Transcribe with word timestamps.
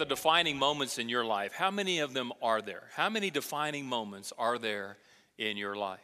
the 0.00 0.06
defining 0.06 0.58
moments 0.58 0.98
in 0.98 1.10
your 1.10 1.24
life, 1.24 1.52
how 1.52 1.70
many 1.70 2.00
of 2.00 2.14
them 2.14 2.32
are 2.42 2.62
there? 2.62 2.84
How 2.94 3.10
many 3.10 3.30
defining 3.30 3.86
moments 3.86 4.32
are 4.38 4.58
there 4.58 4.96
in 5.36 5.58
your 5.58 5.76
life? 5.76 6.00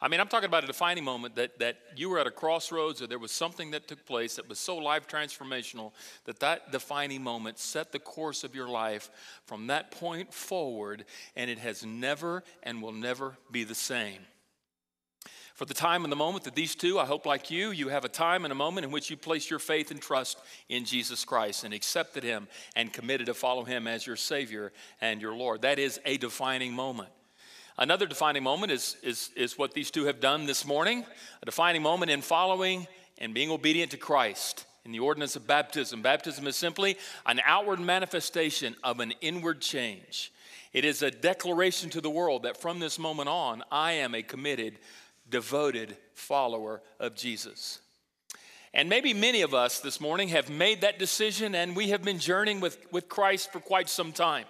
I 0.00 0.08
mean, 0.08 0.20
I'm 0.20 0.26
talking 0.26 0.48
about 0.48 0.64
a 0.64 0.66
defining 0.66 1.04
moment 1.04 1.36
that, 1.36 1.58
that 1.60 1.76
you 1.94 2.10
were 2.10 2.18
at 2.18 2.26
a 2.26 2.32
crossroads 2.32 3.00
or 3.00 3.06
there 3.06 3.20
was 3.20 3.30
something 3.30 3.70
that 3.70 3.86
took 3.86 4.04
place 4.04 4.36
that 4.36 4.48
was 4.48 4.58
so 4.58 4.76
life 4.76 5.06
transformational 5.06 5.92
that 6.24 6.40
that 6.40 6.72
defining 6.72 7.22
moment 7.22 7.60
set 7.60 7.92
the 7.92 8.00
course 8.00 8.42
of 8.42 8.56
your 8.56 8.68
life 8.68 9.08
from 9.46 9.68
that 9.68 9.92
point 9.92 10.34
forward, 10.34 11.04
and 11.36 11.48
it 11.48 11.58
has 11.58 11.86
never 11.86 12.42
and 12.64 12.82
will 12.82 12.92
never 12.92 13.38
be 13.52 13.62
the 13.62 13.74
same. 13.74 14.18
For 15.56 15.64
the 15.64 15.72
time 15.72 16.04
and 16.04 16.12
the 16.12 16.16
moment 16.16 16.44
that 16.44 16.54
these 16.54 16.74
two, 16.74 16.98
I 16.98 17.06
hope 17.06 17.24
like 17.24 17.50
you, 17.50 17.70
you 17.70 17.88
have 17.88 18.04
a 18.04 18.10
time 18.10 18.44
and 18.44 18.52
a 18.52 18.54
moment 18.54 18.84
in 18.84 18.90
which 18.90 19.08
you 19.08 19.16
place 19.16 19.48
your 19.48 19.58
faith 19.58 19.90
and 19.90 20.02
trust 20.02 20.38
in 20.68 20.84
Jesus 20.84 21.24
Christ 21.24 21.64
and 21.64 21.72
accepted 21.72 22.22
Him 22.22 22.46
and 22.76 22.92
committed 22.92 23.28
to 23.28 23.34
follow 23.34 23.64
Him 23.64 23.86
as 23.86 24.06
your 24.06 24.16
Savior 24.16 24.70
and 25.00 25.18
your 25.18 25.34
Lord. 25.34 25.62
That 25.62 25.78
is 25.78 25.98
a 26.04 26.18
defining 26.18 26.74
moment. 26.74 27.08
Another 27.78 28.04
defining 28.04 28.42
moment 28.42 28.70
is, 28.70 28.98
is, 29.02 29.30
is 29.34 29.56
what 29.56 29.72
these 29.72 29.90
two 29.90 30.04
have 30.04 30.20
done 30.20 30.44
this 30.44 30.66
morning 30.66 31.06
a 31.42 31.46
defining 31.46 31.82
moment 31.82 32.10
in 32.10 32.20
following 32.20 32.86
and 33.16 33.32
being 33.32 33.50
obedient 33.50 33.92
to 33.92 33.96
Christ 33.96 34.66
in 34.84 34.92
the 34.92 35.00
ordinance 35.00 35.36
of 35.36 35.46
baptism. 35.46 36.02
Baptism 36.02 36.46
is 36.46 36.56
simply 36.56 36.98
an 37.24 37.40
outward 37.46 37.80
manifestation 37.80 38.76
of 38.84 39.00
an 39.00 39.14
inward 39.22 39.62
change. 39.62 40.32
It 40.74 40.84
is 40.84 41.00
a 41.00 41.10
declaration 41.10 41.88
to 41.90 42.02
the 42.02 42.10
world 42.10 42.42
that 42.42 42.60
from 42.60 42.78
this 42.78 42.98
moment 42.98 43.30
on, 43.30 43.62
I 43.72 43.92
am 43.92 44.14
a 44.14 44.22
committed, 44.22 44.78
devoted 45.30 45.96
follower 46.14 46.82
of 46.98 47.14
Jesus. 47.14 47.80
And 48.74 48.88
maybe 48.88 49.14
many 49.14 49.42
of 49.42 49.54
us 49.54 49.80
this 49.80 50.00
morning 50.00 50.28
have 50.28 50.50
made 50.50 50.82
that 50.82 50.98
decision 50.98 51.54
and 51.54 51.74
we 51.74 51.88
have 51.90 52.02
been 52.02 52.18
journeying 52.18 52.60
with, 52.60 52.78
with 52.92 53.08
Christ 53.08 53.50
for 53.50 53.60
quite 53.60 53.88
some 53.88 54.12
time. 54.12 54.44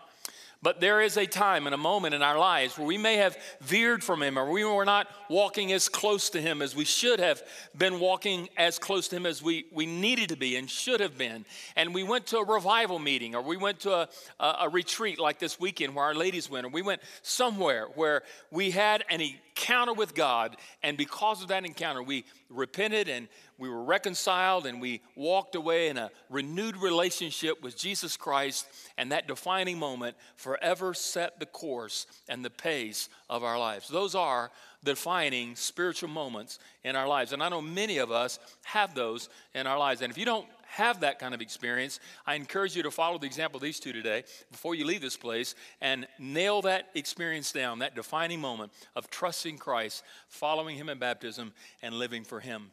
But 0.62 0.80
there 0.80 1.00
is 1.00 1.16
a 1.16 1.26
time 1.26 1.66
and 1.66 1.74
a 1.74 1.78
moment 1.78 2.14
in 2.14 2.22
our 2.22 2.36
lives 2.36 2.76
where 2.76 2.86
we 2.86 2.98
may 2.98 3.18
have 3.18 3.36
veered 3.60 4.02
from 4.02 4.22
Him 4.22 4.36
or 4.36 4.50
we 4.50 4.64
were 4.64 4.84
not 4.84 5.06
walking 5.28 5.70
as 5.70 5.88
close 5.88 6.30
to 6.30 6.40
Him 6.40 6.60
as 6.60 6.74
we 6.74 6.84
should 6.84 7.20
have 7.20 7.40
been 7.76 8.00
walking 8.00 8.48
as 8.56 8.78
close 8.78 9.06
to 9.08 9.16
Him 9.16 9.26
as 9.26 9.42
we, 9.42 9.66
we 9.70 9.86
needed 9.86 10.30
to 10.30 10.36
be 10.36 10.56
and 10.56 10.68
should 10.68 10.98
have 10.98 11.16
been. 11.16 11.44
And 11.76 11.94
we 11.94 12.02
went 12.02 12.26
to 12.28 12.38
a 12.38 12.44
revival 12.44 12.98
meeting 12.98 13.36
or 13.36 13.42
we 13.42 13.56
went 13.56 13.80
to 13.80 13.92
a, 13.92 14.08
a, 14.40 14.56
a 14.62 14.68
retreat 14.68 15.20
like 15.20 15.38
this 15.38 15.60
weekend 15.60 15.94
where 15.94 16.06
our 16.06 16.14
ladies 16.16 16.50
went, 16.50 16.66
or 16.66 16.70
we 16.70 16.82
went 16.82 17.02
somewhere 17.22 17.86
where 17.94 18.22
we 18.50 18.72
had 18.72 19.04
an 19.08 19.20
encounter 19.56 19.92
with 19.92 20.14
God. 20.14 20.56
And 20.82 20.96
because 20.96 21.42
of 21.42 21.48
that 21.48 21.64
encounter, 21.64 22.02
we 22.02 22.24
repented 22.48 23.08
and 23.08 23.28
we 23.58 23.68
were 23.68 23.82
reconciled 23.82 24.66
and 24.66 24.80
we 24.80 25.00
walked 25.14 25.54
away 25.54 25.88
in 25.88 25.96
a 25.96 26.10
renewed 26.28 26.76
relationship 26.76 27.62
with 27.62 27.76
Jesus 27.76 28.16
Christ. 28.16 28.66
And 28.98 29.12
that 29.12 29.26
defining 29.26 29.78
moment 29.78 30.16
forever 30.36 30.94
set 30.94 31.40
the 31.40 31.46
course 31.46 32.06
and 32.28 32.44
the 32.44 32.50
pace 32.50 33.08
of 33.30 33.42
our 33.44 33.58
lives. 33.58 33.88
Those 33.88 34.14
are 34.14 34.50
defining 34.84 35.56
spiritual 35.56 36.10
moments 36.10 36.58
in 36.84 36.94
our 36.94 37.08
lives. 37.08 37.32
And 37.32 37.42
I 37.42 37.48
know 37.48 37.62
many 37.62 37.98
of 37.98 38.12
us 38.12 38.38
have 38.64 38.94
those 38.94 39.28
in 39.54 39.66
our 39.66 39.78
lives. 39.78 40.02
And 40.02 40.10
if 40.10 40.18
you 40.18 40.24
don't 40.24 40.46
have 40.68 41.00
that 41.00 41.18
kind 41.18 41.34
of 41.34 41.40
experience, 41.40 42.00
I 42.26 42.34
encourage 42.34 42.76
you 42.76 42.82
to 42.82 42.90
follow 42.90 43.18
the 43.18 43.26
example 43.26 43.58
of 43.58 43.62
these 43.62 43.80
two 43.80 43.92
today 43.92 44.24
before 44.50 44.74
you 44.74 44.84
leave 44.84 45.00
this 45.00 45.16
place 45.16 45.54
and 45.80 46.06
nail 46.18 46.62
that 46.62 46.88
experience 46.94 47.52
down, 47.52 47.80
that 47.80 47.94
defining 47.94 48.40
moment 48.40 48.72
of 48.94 49.10
trusting 49.10 49.58
Christ, 49.58 50.02
following 50.28 50.76
Him 50.76 50.88
in 50.88 50.98
baptism, 50.98 51.52
and 51.82 51.94
living 51.94 52.24
for 52.24 52.40
Him. 52.40 52.70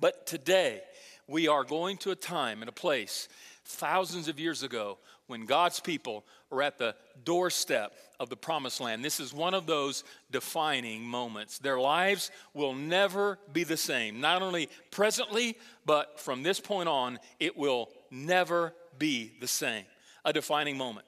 But 0.00 0.26
today, 0.26 0.82
we 1.26 1.48
are 1.48 1.64
going 1.64 1.96
to 1.98 2.10
a 2.10 2.16
time 2.16 2.62
and 2.62 2.68
a 2.68 2.72
place 2.72 3.28
thousands 3.64 4.28
of 4.28 4.40
years 4.40 4.62
ago 4.62 4.98
when 5.26 5.46
God's 5.46 5.80
people 5.80 6.24
are 6.50 6.62
at 6.62 6.78
the 6.78 6.94
doorstep 7.24 7.92
of 8.20 8.28
the 8.28 8.36
promised 8.36 8.80
land. 8.80 9.04
This 9.04 9.20
is 9.20 9.32
one 9.32 9.54
of 9.54 9.66
those 9.66 10.04
defining 10.30 11.02
moments. 11.02 11.58
Their 11.58 11.80
lives 11.80 12.30
will 12.54 12.74
never 12.74 13.38
be 13.52 13.64
the 13.64 13.76
same, 13.76 14.20
not 14.20 14.42
only 14.42 14.68
presently, 14.90 15.56
but 15.86 16.20
from 16.20 16.42
this 16.42 16.60
point 16.60 16.88
on, 16.88 17.18
it 17.40 17.56
will 17.56 17.88
never 18.10 18.74
be 18.98 19.32
the 19.40 19.48
same. 19.48 19.84
A 20.24 20.32
defining 20.32 20.76
moment. 20.76 21.06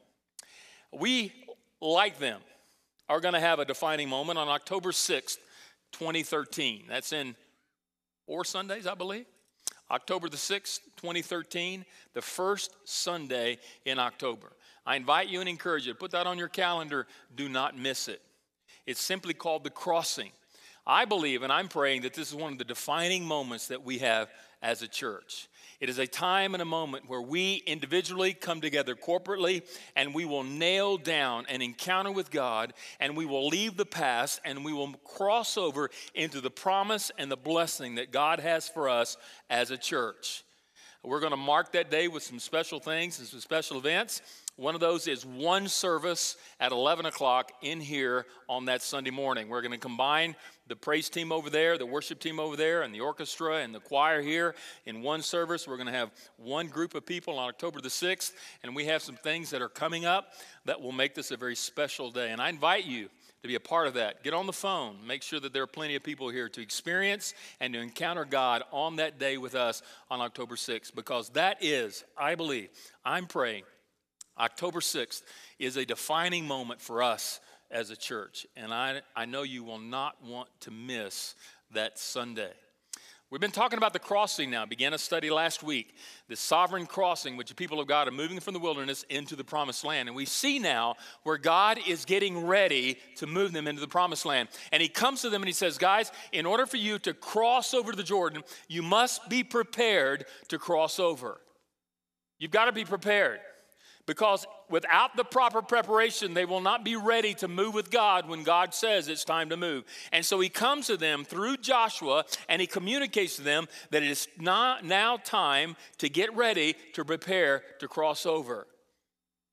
We, 0.93 1.33
like 1.81 2.19
them, 2.19 2.41
are 3.09 3.21
going 3.21 3.35
to 3.35 3.41
have 3.41 3.59
a 3.59 3.65
defining 3.65 4.09
moment 4.09 4.39
on 4.39 4.49
October 4.49 4.91
6th, 4.91 5.37
2013. 5.93 6.85
That's 6.89 7.13
in 7.13 7.37
four 8.27 8.45
Sundays, 8.45 8.87
I 8.87 8.95
believe. 8.95 9.27
October 9.91 10.29
the 10.29 10.37
6th, 10.37 10.81
2013, 10.97 11.85
the 12.15 12.23
first 12.23 12.75
Sunday 12.85 13.59
in 13.85 13.99
October. 13.99 14.53
I 14.87 14.97
invite 14.97 15.29
you 15.29 15.41
and 15.41 15.49
encourage 15.49 15.87
you 15.87 15.93
to 15.93 15.99
put 15.99 16.11
that 16.13 16.27
on 16.27 16.39
your 16.39 16.49
calendar. 16.49 17.07
Do 17.35 17.49
not 17.49 17.77
miss 17.77 18.09
it. 18.09 18.23
It's 18.87 19.01
simply 19.01 19.35
called 19.35 19.65
the 19.65 19.71
crossing. 19.71 20.31
I 20.87 21.05
believe 21.07 21.43
and 21.43 21.53
I'm 21.53 21.69
praying 21.69 22.03
that 22.03 22.15
this 22.15 22.29
is 22.29 22.35
one 22.35 22.53
of 22.53 22.59
the 22.59 22.65
defining 22.65 23.25
moments 23.25 23.69
that 23.69 23.85
we 23.85 23.99
have 23.99 24.29
as 24.63 24.83
a 24.83 24.89
church. 24.89 25.49
It 25.81 25.89
is 25.89 25.99
a 25.99 26.07
time 26.07 26.55
and 26.55 26.63
a 26.63 26.67
moment 26.67 27.09
where 27.09 27.21
we 27.21 27.63
individually 27.67 28.33
come 28.33 28.61
together 28.61 28.95
corporately 28.95 29.63
and 29.97 30.15
we 30.15 30.25
will 30.25 30.45
nail 30.45 30.97
down 30.97 31.47
an 31.49 31.63
encounter 31.63 32.13
with 32.13 32.31
God 32.31 32.73
and 33.01 33.17
we 33.17 33.27
will 33.27 33.49
leave 33.49 33.77
the 33.77 33.87
past 33.87 34.41
and 34.45 34.65
we 34.65 34.73
will 34.73 34.93
cross 35.05 35.57
over 35.57 35.91
into 36.15 36.41
the 36.41 36.51
promise 36.51 37.11
and 37.19 37.31
the 37.31 37.37
blessing 37.37 37.97
that 37.97 38.13
God 38.13 38.41
has 38.41 38.69
for 38.69 38.89
us 38.89 39.17
as 39.51 39.71
a 39.71 39.77
church. 39.77 40.45
We're 41.03 41.21
going 41.21 41.33
to 41.33 41.37
mark 41.37 41.73
that 41.73 41.91
day 41.91 42.09
with 42.09 42.23
some 42.23 42.39
special 42.39 42.81
things 42.81 43.19
and 43.19 43.29
some 43.29 43.41
special 43.41 43.77
events. 43.77 44.23
One 44.57 44.77
of 44.77 44.81
those 44.81 45.09
is 45.09 45.27
one 45.27 45.67
service 45.67 46.37
at 46.61 46.71
11 46.71 47.07
o'clock 47.07 47.51
in 47.61 47.81
here 47.81 48.25
on 48.49 48.67
that 48.67 48.83
Sunday 48.83 49.11
morning. 49.11 49.49
We're 49.49 49.63
going 49.63 49.73
to 49.73 49.79
combine 49.79 50.37
the 50.69 50.77
praise 50.77 51.09
team 51.09 51.33
over 51.33 51.51
there, 51.51 51.77
the 51.77 51.87
worship 51.87 52.21
team 52.21 52.39
over 52.39 52.55
there, 52.57 52.83
and 52.83 52.95
the 52.95 53.01
orchestra 53.01 53.57
and 53.57 53.75
the 53.75 53.81
choir 53.81 54.23
here 54.23 54.55
in 54.87 55.03
one 55.03 55.23
service. 55.23 55.67
We're 55.67 55.77
going 55.77 55.89
to 55.89 55.93
have 55.93 56.13
one 56.37 56.69
group 56.69 56.95
of 56.95 57.05
people 57.05 57.37
on 57.37 57.49
October 57.49 57.81
the 57.81 57.89
6th, 57.89 58.31
and 58.63 58.77
we 58.77 58.85
have 58.85 59.03
some 59.03 59.17
things 59.17 59.51
that 59.51 59.61
are 59.61 59.69
coming 59.69 60.05
up 60.05 60.29
that 60.67 60.81
will 60.81 60.93
make 60.93 61.17
this 61.17 61.33
a 61.33 61.37
very 61.37 61.57
special 61.57 62.13
day. 62.13 62.31
And 62.31 62.41
I 62.41 62.49
invite 62.49 62.85
you 62.85 63.09
to 63.43 63.49
be 63.49 63.57
a 63.57 63.61
part 63.61 63.89
of 63.89 63.95
that. 63.95 64.23
Get 64.23 64.35
on 64.35 64.47
the 64.47 64.53
phone. 64.53 64.99
Make 65.05 65.23
sure 65.23 65.41
that 65.41 65.53
there 65.53 65.65
are 65.65 65.67
plenty 65.67 65.97
of 65.97 66.05
people 66.05 66.29
here 66.29 66.49
to 66.51 66.63
experience 66.63 67.35
and 67.59 67.75
to 67.75 67.81
encounter 67.81 68.25
God 68.25 68.63
on 68.71 68.97
that 68.97 69.19
day 69.19 69.37
with 69.37 69.57
us 69.57 69.83
on 70.13 70.21
October 70.21 70.55
6th 70.55 70.95
because 70.95 71.31
that 71.31 71.59
is, 71.61 72.05
I 72.17 72.37
believe, 72.37 72.69
I'm 73.05 73.27
praying 73.27 73.65
October 74.39 74.81
6th 74.81 75.23
is 75.59 75.77
a 75.77 75.85
defining 75.85 76.47
moment 76.47 76.81
for 76.81 77.03
us 77.03 77.41
as 77.71 77.91
a 77.91 77.97
church, 77.97 78.47
and 78.57 78.73
I, 78.73 79.01
I 79.17 79.25
know 79.25 79.43
you 79.43 79.65
will 79.65 79.79
not 79.79 80.23
want 80.25 80.49
to 80.61 80.71
miss 80.71 81.35
that 81.73 81.99
Sunday. 81.99 82.53
We've 83.31 83.41
been 83.41 83.51
talking 83.51 83.79
about 83.79 83.93
the 83.93 83.99
crossing 83.99 84.51
now, 84.51 84.65
began 84.65 84.93
a 84.93 84.99
study 84.99 85.29
last 85.29 85.65
week, 85.65 85.97
the 86.29 86.37
sovereign 86.37 86.87
crossing, 86.87 87.37
which 87.37 87.49
the 87.49 87.55
people 87.55 87.81
of 87.81 87.89
God 87.89 88.07
are 88.07 88.13
moving 88.13 88.39
from 88.39 88.55
the 88.55 88.61
wilderness 88.61 89.05
into 89.09 89.35
the 89.35 89.43
promised 89.43 89.85
land. 89.85 90.09
And 90.09 90.15
we 90.15 90.25
see 90.25 90.61
now 90.61 90.95
where 91.25 91.39
God 91.39 91.81
is 91.89 92.05
getting 92.05 92.47
ready 92.47 92.97
to 93.17 93.27
move 93.27 93.53
them 93.53 93.67
into 93.67 93.81
the 93.81 93.89
promised 93.89 94.25
land. 94.25 94.51
And 94.71 94.81
he 94.81 94.89
comes 94.89 95.23
to 95.23 95.31
them 95.31 95.43
and 95.43 95.49
he 95.49 95.53
says, 95.53 95.79
Guys, 95.79 96.13
in 96.31 96.47
order 96.47 96.65
for 96.65 96.77
you 96.77 96.99
to 97.01 97.13
cross 97.13 97.75
over 97.75 97.93
the 97.93 98.05
Jordan, 98.05 98.45
you 98.69 98.83
must 98.83 99.29
be 99.29 99.43
prepared 99.43 100.27
to 100.47 100.59
cross 100.59 101.01
over. 101.01 101.41
You've 102.39 102.53
got 102.53 102.67
to 102.67 102.73
be 102.73 102.85
prepared 102.85 103.41
because 104.07 104.47
without 104.69 105.17
the 105.17 105.25
proper 105.25 105.63
preparation, 105.63 106.35
they 106.35 106.45
will 106.45 106.61
not 106.61 106.85
be 106.85 106.97
ready 106.97 107.33
to 107.35 107.49
move 107.49 107.75
with 107.75 107.91
God 107.91 108.29
when 108.29 108.43
God 108.43 108.75
says 108.75 109.09
it's 109.09 109.25
time 109.25 109.49
to 109.49 109.57
move. 109.57 109.85
And 110.13 110.25
so 110.25 110.41
he 110.41 110.49
comes 110.49 110.89
to 110.89 110.97
them 110.97 111.25
through 111.25 111.59
Joshua 111.59 112.25
and 112.49 112.61
he 112.61 112.67
communicates 112.67 113.37
to 113.37 113.43
them 113.43 113.67
that 113.91 114.03
it 114.03 114.11
is 114.11 114.29
not 114.39 114.85
now 114.85 115.17
time 115.17 115.77
to 115.99 116.09
get 116.09 116.35
ready 116.37 116.75
to 116.93 117.05
prepare 117.05 117.63
to 117.79 117.89
cross 117.89 118.27
over. 118.27 118.67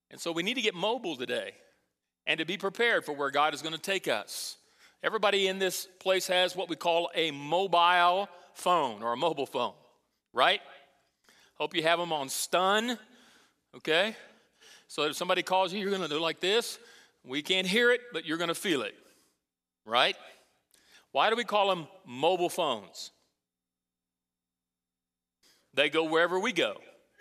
And 0.09 0.19
so 0.19 0.33
we 0.33 0.43
need 0.43 0.55
to 0.55 0.61
get 0.61 0.75
mobile 0.75 1.15
today 1.15 1.53
and 2.27 2.39
to 2.39 2.45
be 2.45 2.57
prepared 2.57 3.05
for 3.05 3.13
where 3.13 3.31
God 3.31 3.53
is 3.53 3.61
going 3.61 3.75
to 3.75 3.81
take 3.81 4.07
us. 4.07 4.57
Everybody 5.01 5.47
in 5.47 5.57
this 5.57 5.87
place 5.99 6.27
has 6.27 6.55
what 6.55 6.69
we 6.69 6.75
call 6.75 7.09
a 7.15 7.31
mobile 7.31 8.27
phone 8.53 9.01
or 9.01 9.13
a 9.13 9.17
mobile 9.17 9.45
phone, 9.45 9.73
right? 10.33 10.59
Hope 11.55 11.75
you 11.75 11.83
have 11.83 11.99
them 11.99 12.11
on 12.11 12.27
stun, 12.27 12.99
okay? 13.75 14.15
So 14.91 15.03
if 15.03 15.15
somebody 15.15 15.41
calls 15.41 15.71
you, 15.71 15.79
you're 15.79 15.89
going 15.89 16.01
to 16.01 16.09
do 16.09 16.19
like 16.19 16.41
this. 16.41 16.77
We 17.23 17.41
can't 17.41 17.65
hear 17.65 17.91
it, 17.91 18.01
but 18.11 18.25
you're 18.25 18.37
going 18.37 18.49
to 18.49 18.53
feel 18.53 18.81
it, 18.81 18.93
right? 19.85 20.17
Why 21.13 21.29
do 21.29 21.37
we 21.37 21.45
call 21.45 21.69
them 21.69 21.87
mobile 22.05 22.49
phones? 22.49 23.11
They 25.73 25.89
go 25.89 26.03
wherever 26.03 26.37
we 26.37 26.51
go. 26.51 26.75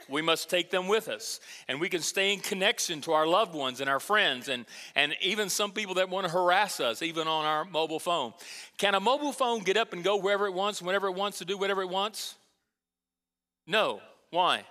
We 0.09 0.21
must 0.21 0.51
take 0.51 0.73
them 0.73 0.89
with 0.89 1.09
us. 1.09 1.39
And 1.69 1.81
we 1.81 1.89
can 1.89 2.01
stay 2.01 2.33
in 2.33 2.41
connection 2.41 3.03
to 3.03 3.13
our 3.13 3.25
loved 3.25 3.55
ones 3.55 3.81
and 3.81 3.89
our 3.89 4.01
friends 4.01 4.49
and, 4.49 4.67
and 4.97 5.15
even 5.21 5.49
some 5.49 5.71
people 5.71 5.95
that 5.95 6.11
want 6.11 6.27
to 6.27 6.33
harass 6.33 6.81
us, 6.81 7.03
even 7.03 7.29
on 7.29 7.45
our 7.45 7.65
mobile 7.65 8.01
phone. 8.01 8.33
Can 8.79 8.97
a 8.97 9.01
mobile 9.01 9.33
phone 9.33 9.61
get 9.61 9.77
up 9.77 9.93
and 9.93 10.03
go 10.03 10.17
wherever 10.17 10.47
it 10.47 10.55
wants, 10.55 10.83
whenever 10.83 11.07
it 11.07 11.15
wants 11.15 11.39
to 11.39 11.45
do 11.45 11.57
whatever 11.57 11.83
it 11.83 11.89
wants? 11.89 12.35
No. 13.65 14.01
Why? 14.31 14.65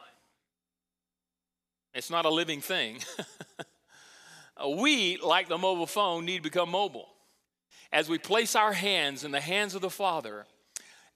It's 2.00 2.10
not 2.10 2.24
a 2.26 2.30
living 2.30 2.62
thing. 2.62 3.00
Uh, 4.62 4.68
we, 4.68 5.16
like 5.16 5.48
the 5.48 5.58
mobile 5.58 5.88
phone, 5.88 6.26
need 6.26 6.36
to 6.36 6.44
become 6.44 6.70
mobile. 6.70 7.08
As 7.94 8.10
we 8.10 8.18
place 8.18 8.58
our 8.58 8.74
hands 8.74 9.24
in 9.24 9.32
the 9.32 9.40
hands 9.40 9.74
of 9.74 9.80
the 9.80 9.90
Father, 9.90 10.46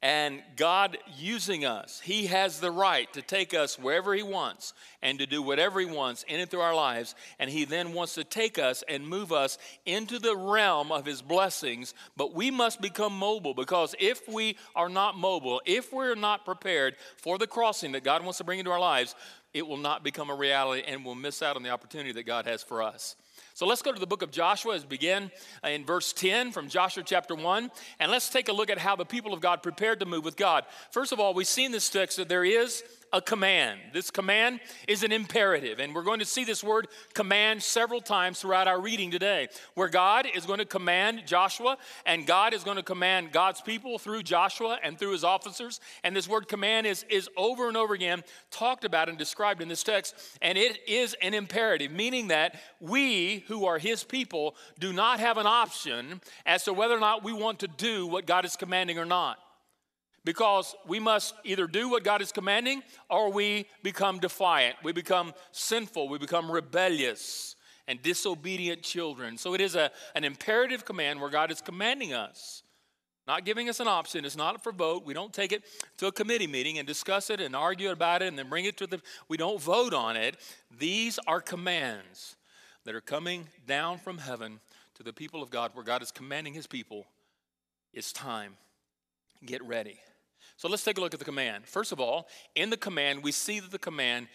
and 0.03 0.43
God 0.57 0.97
using 1.17 1.63
us, 1.63 2.01
He 2.01 2.25
has 2.25 2.59
the 2.59 2.71
right 2.71 3.11
to 3.13 3.21
take 3.21 3.53
us 3.53 3.79
wherever 3.79 4.13
He 4.13 4.21
wants 4.21 4.73
and 5.01 5.17
to 5.19 5.25
do 5.25 5.41
whatever 5.41 5.79
He 5.79 5.85
wants 5.85 6.23
in 6.23 6.41
and 6.41 6.51
through 6.51 6.59
our 6.59 6.75
lives. 6.75 7.15
And 7.39 7.49
He 7.49 7.63
then 7.63 7.93
wants 7.93 8.15
to 8.15 8.25
take 8.25 8.59
us 8.59 8.83
and 8.89 9.07
move 9.07 9.31
us 9.31 9.57
into 9.85 10.19
the 10.19 10.35
realm 10.35 10.91
of 10.91 11.05
His 11.05 11.21
blessings. 11.21 11.93
But 12.17 12.35
we 12.35 12.51
must 12.51 12.81
become 12.81 13.17
mobile 13.17 13.53
because 13.53 13.95
if 13.97 14.27
we 14.27 14.57
are 14.75 14.89
not 14.89 15.17
mobile, 15.17 15.61
if 15.65 15.93
we're 15.93 16.15
not 16.15 16.43
prepared 16.43 16.95
for 17.15 17.37
the 17.37 17.47
crossing 17.47 17.93
that 17.93 18.03
God 18.03 18.23
wants 18.23 18.39
to 18.39 18.43
bring 18.43 18.59
into 18.59 18.71
our 18.71 18.81
lives, 18.81 19.15
it 19.53 19.67
will 19.67 19.77
not 19.77 20.03
become 20.03 20.29
a 20.29 20.35
reality 20.35 20.83
and 20.87 21.05
we'll 21.05 21.15
miss 21.15 21.41
out 21.41 21.55
on 21.55 21.63
the 21.63 21.69
opportunity 21.69 22.11
that 22.11 22.23
God 22.23 22.45
has 22.45 22.63
for 22.63 22.81
us. 22.81 23.15
So 23.55 23.67
let's 23.67 23.83
go 23.83 23.91
to 23.91 23.99
the 23.99 24.07
book 24.07 24.23
of 24.23 24.31
Joshua 24.31 24.75
as 24.75 24.83
begin 24.83 25.29
in 25.63 25.85
verse 25.85 26.11
10 26.11 26.51
from 26.51 26.69
Joshua 26.69 27.03
chapter 27.05 27.35
1. 27.35 27.69
And 27.99 28.11
let's 28.11 28.29
take 28.29 28.49
a 28.49 28.53
look 28.53 28.71
at 28.71 28.79
how 28.79 28.95
the 28.95 29.05
people 29.05 29.31
of 29.31 29.41
God 29.41 29.61
prepared 29.61 29.99
to 29.99 30.07
move 30.07 30.25
with 30.25 30.37
God. 30.37 30.65
First 30.89 31.11
of 31.11 31.19
all, 31.19 31.35
we 31.35 31.43
see 31.43 31.65
in 31.65 31.71
this 31.71 31.89
text 31.89 32.17
that 32.17 32.29
there 32.29 32.43
is 32.43 32.83
a 33.13 33.21
command. 33.21 33.79
This 33.93 34.09
command 34.09 34.59
is 34.87 35.03
an 35.03 35.11
imperative, 35.11 35.79
and 35.79 35.93
we're 35.93 36.03
going 36.03 36.19
to 36.19 36.25
see 36.25 36.43
this 36.43 36.63
word 36.63 36.87
command 37.13 37.61
several 37.61 38.01
times 38.01 38.41
throughout 38.41 38.67
our 38.67 38.81
reading 38.81 39.11
today, 39.11 39.49
where 39.75 39.87
God 39.87 40.25
is 40.33 40.47
going 40.47 40.57
to 40.57 40.65
command 40.65 41.21
Joshua, 41.27 41.77
and 42.07 42.25
God 42.25 42.55
is 42.55 42.63
going 42.63 42.77
to 42.77 42.83
command 42.83 43.31
God's 43.31 43.61
people 43.61 43.99
through 43.99 44.23
Joshua 44.23 44.79
and 44.83 44.97
through 44.97 45.11
his 45.11 45.23
officers. 45.23 45.79
And 46.03 46.15
this 46.15 46.27
word 46.27 46.47
command 46.47 46.87
is, 46.87 47.05
is 47.07 47.29
over 47.37 47.67
and 47.67 47.77
over 47.77 47.93
again 47.93 48.23
talked 48.49 48.83
about 48.83 49.09
and 49.09 49.17
described 49.17 49.61
in 49.61 49.67
this 49.67 49.83
text, 49.83 50.15
and 50.41 50.57
it 50.57 50.79
is 50.87 51.15
an 51.21 51.35
imperative, 51.35 51.91
meaning 51.91 52.29
that 52.29 52.59
we 52.79 53.45
who 53.47 53.65
are 53.65 53.77
his 53.77 54.03
people 54.03 54.55
do 54.79 54.91
not 54.91 55.19
have 55.19 55.37
an 55.37 55.45
option 55.45 56.19
as 56.47 56.63
to 56.63 56.73
whether 56.73 56.97
or 56.97 56.99
not 56.99 57.23
we 57.23 57.31
want 57.31 57.59
to 57.59 57.67
do 57.67 58.07
what 58.07 58.25
God 58.25 58.43
is 58.43 58.55
commanding 58.55 58.97
or 58.97 59.05
not 59.05 59.37
because 60.25 60.75
we 60.87 60.99
must 60.99 61.33
either 61.43 61.67
do 61.67 61.89
what 61.89 62.03
God 62.03 62.21
is 62.21 62.31
commanding 62.31 62.81
or 63.09 63.31
we 63.31 63.65
become 63.81 64.19
defiant. 64.19 64.75
We 64.83 64.93
become 64.93 65.33
sinful. 65.51 66.07
We 66.09 66.17
become 66.17 66.49
rebellious 66.49 67.55
and 67.87 68.01
disobedient 68.01 68.81
children. 68.81 69.37
So 69.37 69.53
it 69.53 69.61
is 69.61 69.75
a, 69.75 69.91
an 70.15 70.23
imperative 70.23 70.85
command 70.85 71.19
where 71.19 71.29
God 71.29 71.51
is 71.51 71.59
commanding 71.59 72.13
us, 72.13 72.63
not 73.27 73.43
giving 73.43 73.67
us 73.67 73.79
an 73.81 73.87
option. 73.87 74.23
It's 74.23 74.37
not 74.37 74.63
for 74.63 74.71
vote. 74.71 75.05
We 75.05 75.13
don't 75.13 75.33
take 75.33 75.51
it 75.51 75.63
to 75.97 76.07
a 76.07 76.11
committee 76.11 76.47
meeting 76.47 76.77
and 76.77 76.87
discuss 76.87 77.29
it 77.29 77.41
and 77.41 77.55
argue 77.55 77.91
about 77.91 78.21
it 78.21 78.27
and 78.27 78.39
then 78.39 78.47
bring 78.47 78.65
it 78.65 78.77
to 78.77 78.87
the, 78.87 79.01
we 79.27 79.35
don't 79.35 79.61
vote 79.61 79.93
on 79.93 80.15
it. 80.15 80.37
These 80.77 81.19
are 81.27 81.41
commands 81.41 82.37
that 82.85 82.95
are 82.95 83.01
coming 83.01 83.47
down 83.67 83.97
from 83.97 84.17
heaven 84.17 84.59
to 84.95 85.03
the 85.03 85.13
people 85.13 85.41
of 85.41 85.49
God 85.49 85.71
where 85.73 85.83
God 85.83 86.01
is 86.01 86.11
commanding 86.11 86.53
his 86.53 86.67
people. 86.67 87.05
It's 87.93 88.13
time. 88.13 88.55
Get 89.45 89.63
ready. 89.63 89.99
So 90.63 90.69
let's 90.69 90.85
take 90.85 90.97
a 90.97 91.01
look 91.01 91.13
at 91.13 91.19
the 91.19 91.25
command. 91.25 91.65
First 91.67 91.91
of 91.91 91.99
all, 91.99 92.29
in 92.55 92.69
the 92.69 92.77
command, 92.77 93.21
we 93.21 93.33
see 93.33 93.59
that 93.59 93.71
the 93.71 93.77
command 93.77 94.29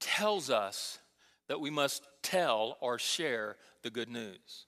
tells 0.00 0.48
us 0.48 0.98
that 1.46 1.60
we 1.60 1.68
must 1.68 2.08
tell 2.22 2.78
or 2.80 2.98
share 2.98 3.56
the 3.82 3.90
good 3.90 4.08
news. 4.08 4.64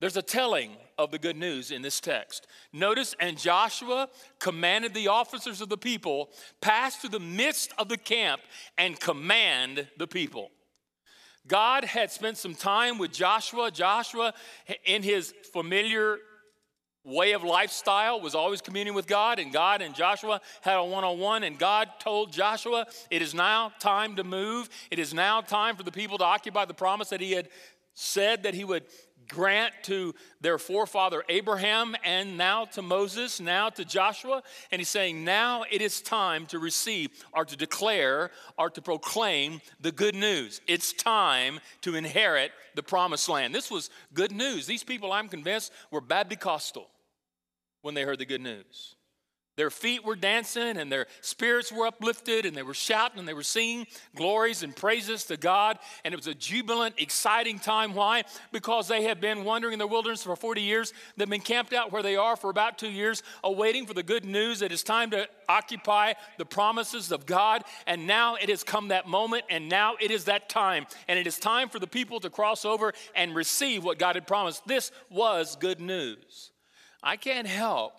There's 0.00 0.16
a 0.16 0.22
telling 0.22 0.70
of 0.96 1.10
the 1.10 1.18
good 1.18 1.36
news 1.36 1.70
in 1.70 1.82
this 1.82 2.00
text. 2.00 2.46
Notice, 2.72 3.14
and 3.20 3.36
Joshua 3.36 4.08
commanded 4.38 4.94
the 4.94 5.08
officers 5.08 5.60
of 5.60 5.68
the 5.68 5.76
people 5.76 6.30
pass 6.62 6.96
through 6.96 7.10
the 7.10 7.20
midst 7.20 7.74
of 7.76 7.90
the 7.90 7.98
camp 7.98 8.40
and 8.78 8.98
command 8.98 9.88
the 9.98 10.06
people. 10.06 10.52
God 11.46 11.84
had 11.84 12.10
spent 12.10 12.38
some 12.38 12.54
time 12.54 12.96
with 12.96 13.12
Joshua. 13.12 13.70
Joshua, 13.70 14.32
in 14.86 15.02
his 15.02 15.34
familiar 15.52 16.16
way 17.04 17.32
of 17.32 17.42
lifestyle 17.42 18.20
was 18.20 18.34
always 18.34 18.60
communing 18.60 18.94
with 18.94 19.06
God, 19.06 19.38
and 19.38 19.52
God 19.52 19.82
and 19.82 19.94
Joshua 19.94 20.40
had 20.60 20.76
a 20.76 20.84
one 20.84 21.04
on 21.04 21.18
one. 21.18 21.42
And 21.42 21.58
God 21.58 21.88
told 21.98 22.32
Joshua, 22.32 22.86
It 23.10 23.22
is 23.22 23.34
now 23.34 23.72
time 23.78 24.16
to 24.16 24.24
move. 24.24 24.68
It 24.90 24.98
is 24.98 25.12
now 25.12 25.40
time 25.40 25.76
for 25.76 25.82
the 25.82 25.92
people 25.92 26.18
to 26.18 26.24
occupy 26.24 26.64
the 26.64 26.74
promise 26.74 27.08
that 27.10 27.20
He 27.20 27.32
had 27.32 27.48
said 27.94 28.44
that 28.44 28.54
He 28.54 28.64
would 28.64 28.84
grant 29.28 29.72
to 29.84 30.14
their 30.40 30.58
forefather 30.58 31.24
Abraham 31.28 31.96
and 32.04 32.36
now 32.36 32.64
to 32.66 32.82
Moses, 32.82 33.40
now 33.40 33.70
to 33.70 33.84
Joshua. 33.84 34.42
And 34.70 34.80
he's 34.80 34.88
saying, 34.88 35.24
now 35.24 35.64
it 35.70 35.80
is 35.80 36.02
time 36.02 36.46
to 36.46 36.58
receive 36.58 37.10
or 37.32 37.44
to 37.44 37.56
declare 37.56 38.30
or 38.58 38.68
to 38.70 38.82
proclaim 38.82 39.60
the 39.80 39.92
good 39.92 40.14
news. 40.14 40.60
It's 40.66 40.92
time 40.92 41.60
to 41.82 41.94
inherit 41.94 42.52
the 42.74 42.82
promised 42.82 43.28
land. 43.28 43.54
This 43.54 43.70
was 43.70 43.90
good 44.12 44.32
news. 44.32 44.66
These 44.66 44.84
people, 44.84 45.12
I'm 45.12 45.28
convinced, 45.28 45.72
were 45.90 46.02
Babdicostal 46.02 46.86
when 47.82 47.94
they 47.94 48.02
heard 48.02 48.18
the 48.18 48.24
good 48.24 48.40
news. 48.40 48.96
Their 49.56 49.68
feet 49.68 50.02
were 50.02 50.16
dancing 50.16 50.78
and 50.78 50.90
their 50.90 51.06
spirits 51.20 51.70
were 51.70 51.86
uplifted 51.86 52.46
and 52.46 52.56
they 52.56 52.62
were 52.62 52.72
shouting 52.72 53.18
and 53.18 53.28
they 53.28 53.34
were 53.34 53.42
singing 53.42 53.86
glories 54.16 54.62
and 54.62 54.74
praises 54.74 55.24
to 55.24 55.36
God. 55.36 55.78
And 56.04 56.14
it 56.14 56.16
was 56.16 56.26
a 56.26 56.34
jubilant, 56.34 56.94
exciting 56.96 57.58
time. 57.58 57.92
Why? 57.92 58.24
Because 58.50 58.88
they 58.88 59.02
had 59.02 59.20
been 59.20 59.44
wandering 59.44 59.74
in 59.74 59.78
the 59.78 59.86
wilderness 59.86 60.22
for 60.22 60.34
40 60.36 60.62
years. 60.62 60.94
They've 61.18 61.28
been 61.28 61.42
camped 61.42 61.74
out 61.74 61.92
where 61.92 62.02
they 62.02 62.16
are 62.16 62.34
for 62.34 62.48
about 62.48 62.78
two 62.78 62.90
years, 62.90 63.22
awaiting 63.44 63.84
for 63.84 63.92
the 63.92 64.02
good 64.02 64.24
news 64.24 64.60
that 64.60 64.72
it's 64.72 64.82
time 64.82 65.10
to 65.10 65.28
occupy 65.50 66.14
the 66.38 66.46
promises 66.46 67.12
of 67.12 67.26
God. 67.26 67.62
And 67.86 68.06
now 68.06 68.36
it 68.36 68.48
has 68.48 68.64
come 68.64 68.88
that 68.88 69.06
moment 69.06 69.44
and 69.50 69.68
now 69.68 69.96
it 70.00 70.10
is 70.10 70.24
that 70.24 70.48
time. 70.48 70.86
And 71.08 71.18
it 71.18 71.26
is 71.26 71.38
time 71.38 71.68
for 71.68 71.78
the 71.78 71.86
people 71.86 72.20
to 72.20 72.30
cross 72.30 72.64
over 72.64 72.94
and 73.14 73.34
receive 73.34 73.84
what 73.84 73.98
God 73.98 74.14
had 74.14 74.26
promised. 74.26 74.66
This 74.66 74.92
was 75.10 75.56
good 75.56 75.78
news. 75.78 76.51
I 77.02 77.16
can't 77.16 77.46
help 77.46 77.94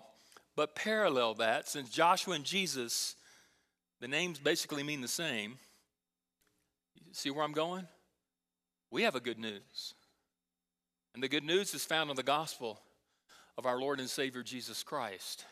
but 0.55 0.75
parallel 0.75 1.36
that 1.36 1.67
since 1.67 1.89
Joshua 1.89 2.36
and 2.36 2.45
Jesus, 2.45 3.15
the 4.00 4.07
names 4.07 4.39
basically 4.39 4.83
mean 4.83 5.01
the 5.01 5.07
same. 5.07 5.57
You 6.95 7.13
See 7.13 7.29
where 7.29 7.43
I'm 7.43 7.53
going? 7.53 7.88
We 8.91 9.03
have 9.03 9.15
a 9.15 9.19
good 9.19 9.39
news. 9.39 9.93
And 11.13 11.24
the 11.24 11.27
good 11.27 11.43
news 11.43 11.74
is 11.74 11.86
found 11.86 12.10
in 12.10 12.15
the 12.15 12.24
gospel 12.24 12.79
of 13.57 13.65
our 13.65 13.79
Lord 13.79 14.00
and 14.00 14.10
Savior 14.10 14.43
Jesus 14.43 14.83
Christ. 14.83 15.45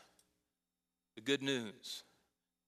The 1.14 1.20
good 1.20 1.42
news 1.42 2.04